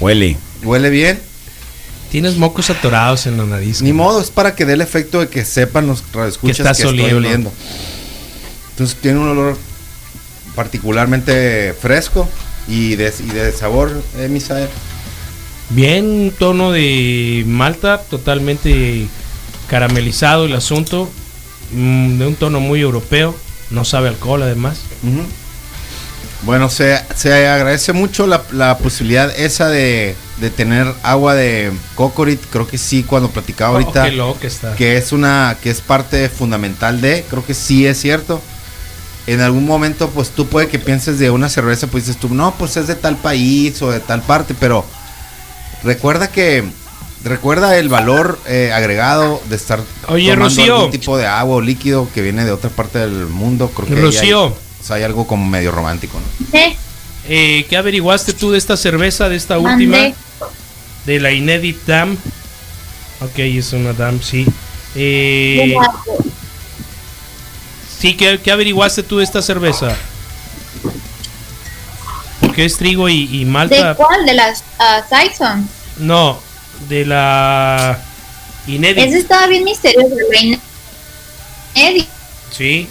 Huele. 0.00 0.36
Huele 0.64 0.90
bien. 0.90 1.20
Tienes 2.10 2.36
mocos 2.36 2.68
atorados 2.68 3.28
en 3.28 3.36
la 3.36 3.44
nariz. 3.44 3.80
Ni 3.80 3.92
modo, 3.92 4.20
es 4.20 4.32
para 4.32 4.56
que 4.56 4.64
dé 4.64 4.72
el 4.72 4.80
efecto 4.80 5.20
de 5.20 5.28
que 5.28 5.44
sepan 5.44 5.86
los 5.86 6.02
Que 6.02 6.18
radioescuchas 6.18 6.56
que, 6.56 6.62
estás 6.62 6.78
estoy 6.80 6.98
oliendo. 6.98 7.16
oliendo. 7.18 7.52
Entonces 8.70 8.96
tiene 9.00 9.20
un 9.20 9.28
olor 9.28 9.56
particularmente 10.56 11.76
fresco 11.80 12.28
y 12.66 12.96
de, 12.96 13.14
y 13.20 13.30
de 13.30 13.52
sabor, 13.52 14.02
eh, 14.18 14.26
Misael. 14.26 14.68
Bien, 15.70 16.04
un 16.04 16.30
tono 16.36 16.72
de 16.72 17.44
malta 17.46 18.02
totalmente 18.02 19.06
caramelizado 19.68 20.46
el 20.46 20.54
asunto. 20.54 21.08
Mm, 21.72 22.18
de 22.18 22.26
un 22.26 22.34
tono 22.36 22.60
muy 22.60 22.80
europeo. 22.80 23.34
No 23.70 23.84
sabe 23.84 24.08
alcohol 24.08 24.42
además. 24.42 24.78
Bueno, 26.42 26.70
se, 26.70 26.96
se 27.16 27.48
agradece 27.48 27.92
mucho 27.92 28.26
la, 28.26 28.42
la 28.52 28.78
posibilidad 28.78 29.28
esa 29.38 29.68
de, 29.68 30.14
de 30.40 30.50
tener 30.50 30.86
agua 31.02 31.34
de 31.34 31.72
cocorit. 31.96 32.40
Creo 32.50 32.66
que 32.66 32.78
sí, 32.78 33.02
cuando 33.02 33.28
platicaba 33.30 33.72
Oh, 33.72 33.74
ahorita. 33.80 34.04
está. 34.46 34.74
que 34.76 34.96
es 34.96 35.10
una 35.12 35.56
que 35.62 35.70
es 35.70 35.80
parte 35.80 36.28
fundamental 36.28 37.00
de, 37.00 37.24
creo 37.28 37.44
que 37.44 37.54
sí 37.54 37.86
es 37.86 38.00
cierto. 38.00 38.40
En 39.26 39.40
algún 39.40 39.66
momento, 39.66 40.08
pues 40.10 40.30
tú 40.30 40.46
puede 40.46 40.68
que 40.68 40.78
pienses 40.78 41.18
de 41.18 41.30
una 41.30 41.48
cerveza, 41.50 41.86
pues 41.88 42.06
dices 42.06 42.18
tú, 42.20 42.32
no, 42.32 42.54
pues 42.54 42.76
es 42.78 42.86
de 42.86 42.94
tal 42.94 43.16
país 43.16 43.82
o 43.82 43.90
de 43.90 44.00
tal 44.00 44.22
parte, 44.22 44.54
pero 44.58 44.86
recuerda 45.82 46.28
que 46.30 46.64
recuerda 47.28 47.76
el 47.78 47.88
valor 47.88 48.38
eh, 48.46 48.72
agregado 48.74 49.40
de 49.48 49.56
estar 49.56 49.80
Oye, 50.08 50.30
tomando 50.30 50.44
Rocío. 50.46 50.76
algún 50.76 50.90
tipo 50.90 51.16
de 51.16 51.26
agua 51.26 51.56
o 51.56 51.60
líquido 51.60 52.08
que 52.12 52.22
viene 52.22 52.44
de 52.44 52.52
otra 52.52 52.70
parte 52.70 52.98
del 52.98 53.26
mundo. 53.26 53.70
Creo 53.74 53.86
que 53.88 53.94
Rocío. 53.94 54.44
hay, 54.46 54.52
o 54.52 54.84
sea, 54.84 54.96
hay 54.96 55.02
algo 55.04 55.26
como 55.26 55.46
medio 55.46 55.70
romántico, 55.70 56.18
¿no? 56.20 56.58
Eh, 57.30 57.66
¿Qué 57.68 57.76
averiguaste 57.76 58.32
tú 58.32 58.50
de 58.52 58.58
esta 58.58 58.76
cerveza, 58.76 59.28
de 59.28 59.36
esta 59.36 59.58
Mandé. 59.58 59.84
última? 59.86 60.14
De 61.06 61.20
la 61.20 61.30
Inédit 61.32 61.84
Dam. 61.86 62.16
Ok, 63.20 63.38
es 63.38 63.72
una 63.72 63.92
Dam, 63.92 64.20
sí. 64.22 64.46
Eh, 64.94 65.74
sí, 67.98 68.14
¿qué, 68.16 68.40
qué 68.42 68.50
averiguaste 68.52 69.02
tú 69.02 69.18
de 69.18 69.24
esta 69.24 69.42
cerveza? 69.42 69.94
Porque 72.40 72.64
es 72.64 72.76
trigo 72.76 73.08
y, 73.08 73.24
y 73.30 73.44
¿De 73.44 73.50
malta. 73.50 73.94
cuál? 73.94 74.24
¿De 74.24 74.34
las 74.34 74.60
uh, 74.78 75.02
Saison? 75.08 75.68
No, 75.98 76.40
de 76.88 77.04
la 77.06 77.98
Inédit. 78.66 79.04
Ese 79.04 79.18
estaba 79.18 79.46
bien 79.46 79.64
misterioso. 79.64 80.08
la 80.32 80.58
Eddie. 81.74 82.06
Sí. 82.50 82.88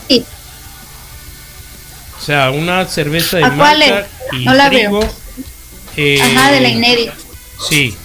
O 2.20 2.24
sea, 2.26 2.52
una 2.52 2.86
cerveza 2.86 3.38
de 3.38 3.46
¿A 3.46 3.52
cuál 3.56 3.82
es? 3.82 4.06
y 4.34 4.46
No 4.46 4.54
la 4.54 4.70
trigo. 4.70 5.00
veo. 5.00 5.10
eh, 5.96 6.22
Ajá, 6.22 6.52
de 6.52 6.62
la 6.62 6.70
Inédit. 6.70 7.12
Sí. 7.70 7.96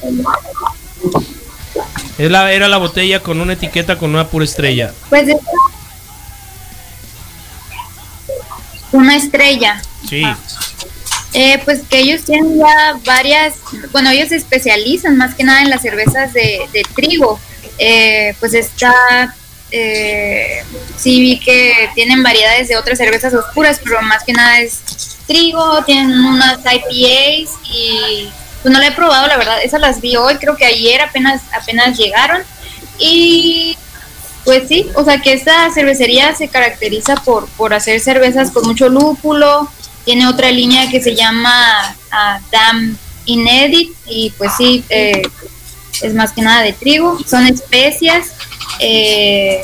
Es 2.19 2.31
la, 2.31 2.53
era 2.53 2.69
la 2.69 2.77
botella 2.79 3.21
con 3.21 3.41
una 3.41 3.55
etiqueta 3.55 3.97
con 3.99 4.11
una 4.11 4.29
pura 4.29 4.45
estrella. 4.45 4.93
Pues 5.09 5.29
es 5.29 5.37
una 8.93 9.17
estrella. 9.17 9.81
Sí. 10.09 10.23
Eh, 11.35 11.61
pues 11.65 11.81
que 11.89 11.99
ellos 11.99 12.25
tienen 12.25 12.59
ya 12.59 13.01
varias, 13.07 13.55
bueno, 13.91 14.11
ellos 14.11 14.29
se 14.29 14.37
especializan 14.37 15.17
más 15.17 15.35
que 15.35 15.45
nada 15.45 15.63
en 15.63 15.71
las 15.71 15.83
cervezas 15.83 16.33
de, 16.33 16.69
trigo. 16.95 17.41
Eh, 17.79 18.35
pues 18.39 18.53
está, 18.53 19.35
eh, 19.71 20.63
sí 20.99 21.21
vi 21.21 21.41
que 21.41 21.89
tienen 21.95 22.23
variedades 22.23 22.69
de 22.69 22.77
otras 22.77 22.99
cervezas 22.99 23.33
oscuras, 23.33 23.81
pero 23.83 24.03
más 24.03 24.25
que 24.25 24.35
nada 24.35 24.61
es 24.61 24.81
trigo, 25.27 25.83
tienen 25.85 26.11
unas 26.11 26.59
IPAs 26.59 27.51
y 27.65 28.29
pues 28.61 28.73
no 28.73 28.79
la 28.79 28.89
he 28.89 28.93
probado, 28.93 29.27
la 29.27 29.37
verdad, 29.39 29.59
esas 29.63 29.81
las 29.81 30.01
vi 30.01 30.17
hoy, 30.17 30.37
creo 30.37 30.57
que 30.57 30.67
ayer 30.67 31.01
apenas, 31.01 31.43
apenas 31.53 31.97
llegaron. 31.97 32.43
Y 32.99 33.77
pues 34.45 34.69
sí, 34.69 34.91
o 34.95 35.05
sea 35.05 35.19
que 35.19 35.33
esta 35.33 35.71
cervecería 35.73 36.35
se 36.35 36.49
caracteriza 36.49 37.15
por, 37.17 37.49
por 37.51 37.75
hacer 37.75 38.01
cervezas 38.01 38.51
con 38.51 38.67
mucho 38.67 38.89
lúpulo. 38.89 39.69
Tiene 40.05 40.27
otra 40.27 40.51
línea 40.51 40.91
que 40.91 41.01
se 41.03 41.15
llama 41.15 41.95
ah, 42.11 42.41
Dam 42.51 42.97
Inédit 43.25 43.93
y 44.07 44.31
pues 44.37 44.53
sí, 44.59 44.85
eh, 44.89 45.23
es 46.01 46.15
más 46.15 46.33
que 46.33 46.43
nada 46.43 46.63
de 46.63 46.73
trigo. 46.73 47.19
Son 47.27 47.47
especias. 47.47 48.29
Eh, 48.81 49.63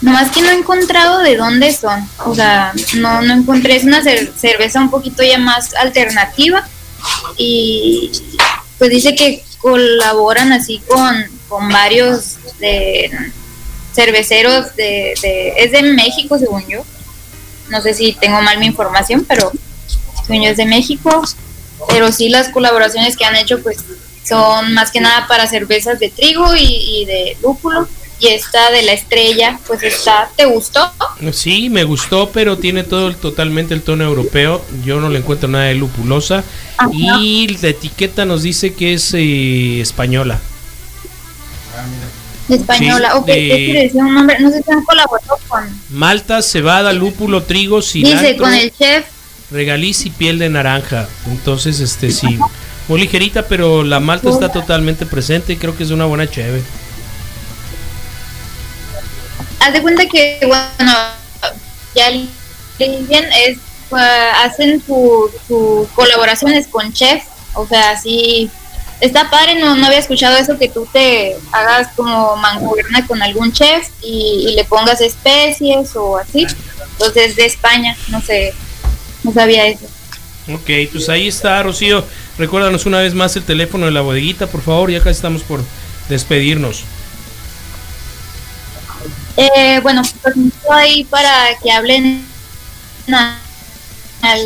nomás 0.00 0.30
que 0.30 0.40
no 0.42 0.50
he 0.50 0.54
encontrado 0.58 1.18
de 1.20 1.36
dónde 1.36 1.72
son. 1.74 2.08
O 2.24 2.34
sea, 2.34 2.72
no, 2.96 3.20
no 3.22 3.34
encontré. 3.34 3.76
Es 3.76 3.84
una 3.84 4.02
cer- 4.02 4.32
cerveza 4.36 4.80
un 4.80 4.90
poquito 4.90 5.22
ya 5.22 5.38
más 5.38 5.74
alternativa. 5.74 6.66
Y 7.36 8.10
pues 8.78 8.90
dice 8.90 9.14
que 9.14 9.42
colaboran 9.58 10.52
así 10.52 10.80
con, 10.86 11.24
con 11.48 11.68
varios 11.68 12.36
de 12.60 13.10
cerveceros 13.92 14.76
de- 14.76 15.14
es 15.56 15.72
de 15.72 15.82
México 15.82 16.38
según 16.38 16.64
yo 16.68 16.84
no 17.70 17.80
sé 17.82 17.94
si 17.94 18.12
tengo 18.14 18.40
mal 18.42 18.58
mi 18.58 18.66
información 18.66 19.24
pero 19.28 19.52
es 20.28 20.56
de 20.56 20.66
México 20.66 21.22
pero 21.88 22.12
sí 22.12 22.28
las 22.28 22.48
colaboraciones 22.50 23.16
que 23.16 23.24
han 23.24 23.36
hecho 23.36 23.62
pues 23.62 23.78
son 24.28 24.74
más 24.74 24.90
que 24.90 25.00
nada 25.00 25.26
para 25.26 25.46
cervezas 25.46 25.98
de 26.00 26.10
trigo 26.10 26.54
y, 26.54 26.64
y 26.64 27.04
de 27.06 27.36
lúpulo 27.42 27.88
y 28.20 28.26
esta 28.28 28.70
de 28.70 28.82
la 28.82 28.92
estrella 28.92 29.58
pues 29.66 29.82
está 29.82 30.28
¿te 30.36 30.44
gustó? 30.44 30.90
Sí, 31.32 31.70
me 31.70 31.84
gustó, 31.84 32.30
pero 32.30 32.58
tiene 32.58 32.82
todo 32.84 33.06
el- 33.08 33.16
totalmente 33.16 33.74
el 33.74 33.82
tono 33.82 34.02
europeo. 34.04 34.64
Yo 34.84 34.98
no 35.00 35.08
le 35.08 35.18
encuentro 35.20 35.48
nada 35.48 35.66
de 35.66 35.74
lupulosa. 35.76 36.42
Y 36.92 37.46
la 37.62 37.68
etiqueta 37.68 38.24
nos 38.24 38.42
dice 38.42 38.74
que 38.74 38.94
es 38.94 39.14
eh, 39.14 39.80
española. 39.80 40.40
De 42.48 42.56
española 42.56 43.10
Sí, 43.12 43.18
ok 43.18 43.26
de- 43.26 43.34
¿qué 43.34 43.48
quiere 43.66 43.82
decir 43.84 44.02
un 44.02 44.14
nombre? 44.14 44.38
no 44.40 44.50
sé 44.50 44.62
si 44.62 44.70
han 44.72 44.82
colaborado 44.84 45.38
con 45.48 45.80
Malta, 45.90 46.42
cebada, 46.42 46.92
lúpulo, 46.92 47.42
trigo, 47.44 47.82
cilantro, 47.82 48.20
dice 48.22 48.36
con 48.36 48.54
el 48.54 48.72
chef 48.76 49.06
regaliz 49.50 50.04
y 50.04 50.10
piel 50.10 50.38
de 50.38 50.50
naranja. 50.50 51.08
Entonces, 51.26 51.80
este 51.80 52.10
sí, 52.10 52.38
muy 52.86 53.00
ligerita, 53.00 53.46
pero 53.48 53.82
la 53.82 53.98
malta 54.00 54.28
está 54.28 54.50
totalmente 54.52 55.06
presente 55.06 55.54
y 55.54 55.56
creo 55.56 55.74
que 55.76 55.84
es 55.84 55.90
una 55.90 56.04
buena 56.04 56.28
cheve. 56.30 56.62
haz 59.60 59.72
de 59.72 59.82
cuenta 59.82 60.06
que 60.06 60.38
bueno 60.46 60.92
ya 61.94 62.10
bien 62.10 63.24
es 63.46 63.58
uh, 63.90 63.96
hacen 64.44 64.82
su- 64.86 65.30
sus 65.46 65.88
colaboraciones 65.94 66.66
con 66.68 66.92
chefs 66.92 67.26
o 67.54 67.66
sea 67.66 67.96
sí 68.00 68.50
está 69.00 69.30
padre 69.30 69.56
no, 69.56 69.76
no 69.76 69.86
había 69.86 69.98
escuchado 69.98 70.36
eso 70.36 70.58
que 70.58 70.68
tú 70.68 70.86
te 70.92 71.36
hagas 71.52 71.88
como 71.94 72.36
mancuerna 72.36 73.06
con 73.06 73.22
algún 73.22 73.52
chef 73.52 73.88
y, 74.02 74.46
y 74.48 74.54
le 74.54 74.64
pongas 74.64 75.00
especies 75.00 75.94
o 75.96 76.18
así 76.18 76.46
entonces 76.92 77.36
de 77.36 77.46
España 77.46 77.96
no 78.08 78.20
sé 78.20 78.52
no 79.22 79.32
sabía 79.32 79.66
eso 79.66 79.86
Ok, 80.50 80.70
pues 80.90 81.10
ahí 81.10 81.28
está, 81.28 81.62
Rocío. 81.62 82.02
Recuérdanos 82.38 82.86
una 82.86 83.00
vez 83.00 83.12
más 83.14 83.36
el 83.36 83.44
teléfono 83.44 83.84
de 83.86 83.92
la 83.92 84.00
bodeguita, 84.00 84.46
por 84.46 84.62
favor, 84.62 84.90
ya 84.90 85.00
casi 85.00 85.10
estamos 85.10 85.42
por 85.42 85.62
despedirnos. 86.08 86.84
Eh, 89.36 89.80
bueno, 89.82 90.00
pues 90.22 90.36
estoy 90.36 90.52
ahí 90.72 91.04
para 91.04 91.50
que 91.62 91.70
hablen 91.70 92.26
al 94.22 94.40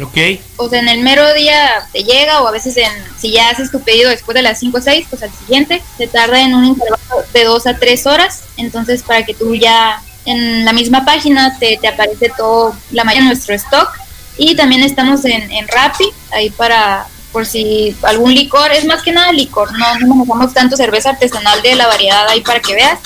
Ok. 0.00 0.16
O 0.56 0.68
sea, 0.68 0.80
en 0.80 0.88
el 0.88 1.00
mero 1.00 1.32
día 1.34 1.86
te 1.92 2.04
llega 2.04 2.42
o 2.42 2.48
a 2.48 2.52
veces 2.52 2.76
en, 2.76 2.90
si 3.18 3.32
ya 3.32 3.50
haces 3.50 3.70
tu 3.70 3.80
pedido 3.80 4.10
después 4.10 4.34
de 4.34 4.42
las 4.42 4.58
5 4.60 4.78
o 4.78 4.80
6, 4.80 5.06
pues 5.10 5.22
al 5.22 5.32
siguiente 5.32 5.82
te 5.98 6.06
tarda 6.06 6.40
en 6.42 6.54
un 6.54 6.64
intervalo 6.64 7.24
de 7.32 7.44
2 7.44 7.66
a 7.66 7.76
3 7.76 8.06
horas. 8.06 8.42
Entonces, 8.56 9.02
para 9.02 9.24
que 9.24 9.34
tú 9.34 9.54
ya 9.54 10.00
en 10.24 10.64
la 10.64 10.72
misma 10.72 11.04
página 11.04 11.56
te, 11.58 11.78
te 11.80 11.88
aparece 11.88 12.30
todo, 12.36 12.74
la 12.90 13.04
mayoría 13.04 13.28
de 13.28 13.34
nuestro 13.34 13.54
stock. 13.54 13.88
Y 14.36 14.54
también 14.56 14.82
estamos 14.82 15.24
en, 15.24 15.50
en 15.50 15.68
Rappi, 15.68 16.04
ahí 16.32 16.50
para, 16.50 17.06
por 17.32 17.44
si 17.44 17.94
algún 18.02 18.34
licor, 18.34 18.72
es 18.72 18.84
más 18.86 19.02
que 19.02 19.12
nada 19.12 19.32
licor, 19.32 19.70
no, 19.76 19.98
no 19.98 20.14
manejamos 20.14 20.54
tanto 20.54 20.76
cerveza 20.76 21.10
artesanal 21.10 21.60
de 21.62 21.74
la 21.74 21.86
variedad 21.88 22.26
ahí 22.28 22.40
para 22.40 22.60
que 22.60 22.74
veas. 22.74 22.98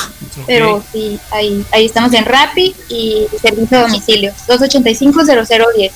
Pero 0.47 0.83
sí, 0.93 1.19
ahí, 1.31 1.65
ahí 1.73 1.87
estamos 1.87 2.13
en 2.13 2.25
Rappi 2.25 2.75
y 2.89 3.27
servicio 3.41 3.79
a 3.79 3.83
domicilio, 3.83 4.33
285-0010. 4.49 5.91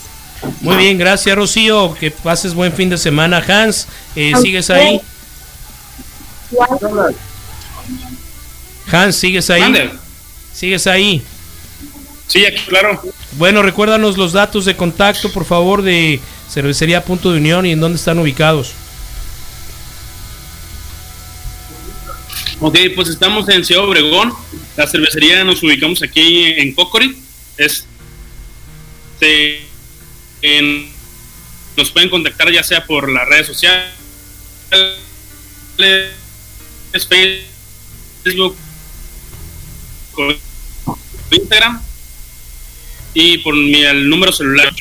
Muy 0.60 0.76
bien, 0.76 0.96
gracias 0.98 1.34
Rocío. 1.34 1.94
Que 1.94 2.12
pases 2.12 2.54
buen 2.54 2.72
fin 2.72 2.88
de 2.88 2.98
semana, 2.98 3.44
Hans. 3.46 3.88
eh, 4.14 4.32
¿Sigues 4.40 4.70
ahí? 4.70 5.00
Hans, 8.90 9.16
¿sigues 9.16 9.50
ahí? 9.50 9.90
¿Sigues 10.58 10.88
ahí? 10.88 11.22
Sí, 12.26 12.44
aquí, 12.44 12.58
claro. 12.66 13.00
Bueno, 13.36 13.62
recuérdanos 13.62 14.18
los 14.18 14.32
datos 14.32 14.64
de 14.64 14.76
contacto, 14.76 15.30
por 15.30 15.44
favor, 15.44 15.82
de 15.82 16.18
Cervecería 16.50 17.04
Punto 17.04 17.30
de 17.30 17.38
Unión 17.38 17.64
y 17.64 17.70
en 17.70 17.80
dónde 17.80 17.96
están 17.96 18.18
ubicados. 18.18 18.72
Ok, 22.58 22.76
pues 22.96 23.08
estamos 23.08 23.48
en 23.48 23.64
Ciudad 23.64 23.84
Obregón. 23.84 24.32
La 24.76 24.88
cervecería 24.88 25.44
nos 25.44 25.62
ubicamos 25.62 26.02
aquí 26.02 26.46
en 26.46 26.74
Cocorit. 26.74 27.16
Este, 27.56 27.86
en- 30.42 30.90
nos 31.76 31.92
pueden 31.92 32.10
contactar 32.10 32.50
ya 32.50 32.64
sea 32.64 32.84
por 32.84 33.08
las 33.12 33.28
redes 33.28 33.46
sociales, 33.46 33.84
Facebook, 38.24 38.56
Instagram 41.30 41.80
y 43.14 43.38
por 43.38 43.54
mi 43.54 43.82
el 43.84 44.08
número 44.08 44.32
celular. 44.32 44.72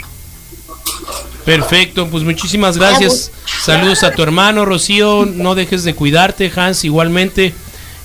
Perfecto, 1.45 2.07
pues 2.07 2.23
muchísimas 2.23 2.77
gracias. 2.77 3.31
Saludos 3.63 4.03
a 4.03 4.11
tu 4.11 4.21
hermano, 4.21 4.65
Rocío. 4.65 5.25
No 5.25 5.55
dejes 5.55 5.83
de 5.83 5.95
cuidarte, 5.95 6.51
Hans, 6.53 6.83
igualmente. 6.83 7.53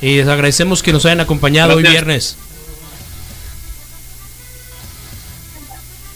Eh, 0.01 0.18
les 0.18 0.28
agradecemos 0.28 0.82
que 0.82 0.93
nos 0.93 1.05
hayan 1.07 1.20
acompañado 1.20 1.74
hoy 1.74 1.82
viernes. 1.82 2.36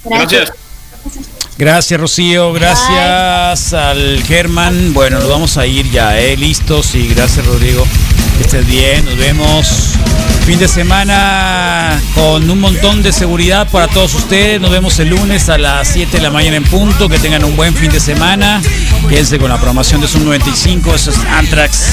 Gracias. 0.05 0.53
Gracias, 1.59 2.01
Rocío. 2.01 2.53
Gracias 2.53 3.73
al 3.73 4.23
Germán. 4.25 4.93
Bueno, 4.93 5.19
nos 5.19 5.29
vamos 5.29 5.57
a 5.57 5.67
ir 5.67 5.91
ya, 5.91 6.21
¿eh? 6.21 6.37
Listos. 6.37 6.95
Y 6.95 7.09
gracias, 7.09 7.45
Rodrigo. 7.47 7.85
Que 8.37 8.43
estés 8.43 8.67
bien, 8.67 9.05
nos 9.05 9.17
vemos. 9.17 9.95
Fin 10.45 10.59
de 10.59 10.69
semana 10.69 12.01
con 12.15 12.49
un 12.49 12.61
montón 12.61 13.03
de 13.03 13.13
seguridad 13.13 13.69
para 13.69 13.89
todos 13.89 14.15
ustedes. 14.15 14.61
Nos 14.61 14.71
vemos 14.71 14.99
el 14.99 15.09
lunes 15.09 15.49
a 15.49 15.59
las 15.59 15.89
7 15.89 16.19
de 16.19 16.23
la 16.23 16.31
mañana 16.31 16.57
en 16.57 16.65
punto. 16.65 17.09
Que 17.09 17.19
tengan 17.19 17.45
un 17.45 17.57
buen 17.57 17.75
fin 17.75 17.91
de 17.91 18.01
semana. 18.01 18.61
Quédense 19.09 19.39
con 19.39 19.49
la 19.49 19.57
programación 19.57 20.01
de 20.01 20.09
Zoom 20.09 20.25
95. 20.25 20.95
Eso 20.95 21.11
es 21.11 21.19
Antrax. 21.19 21.87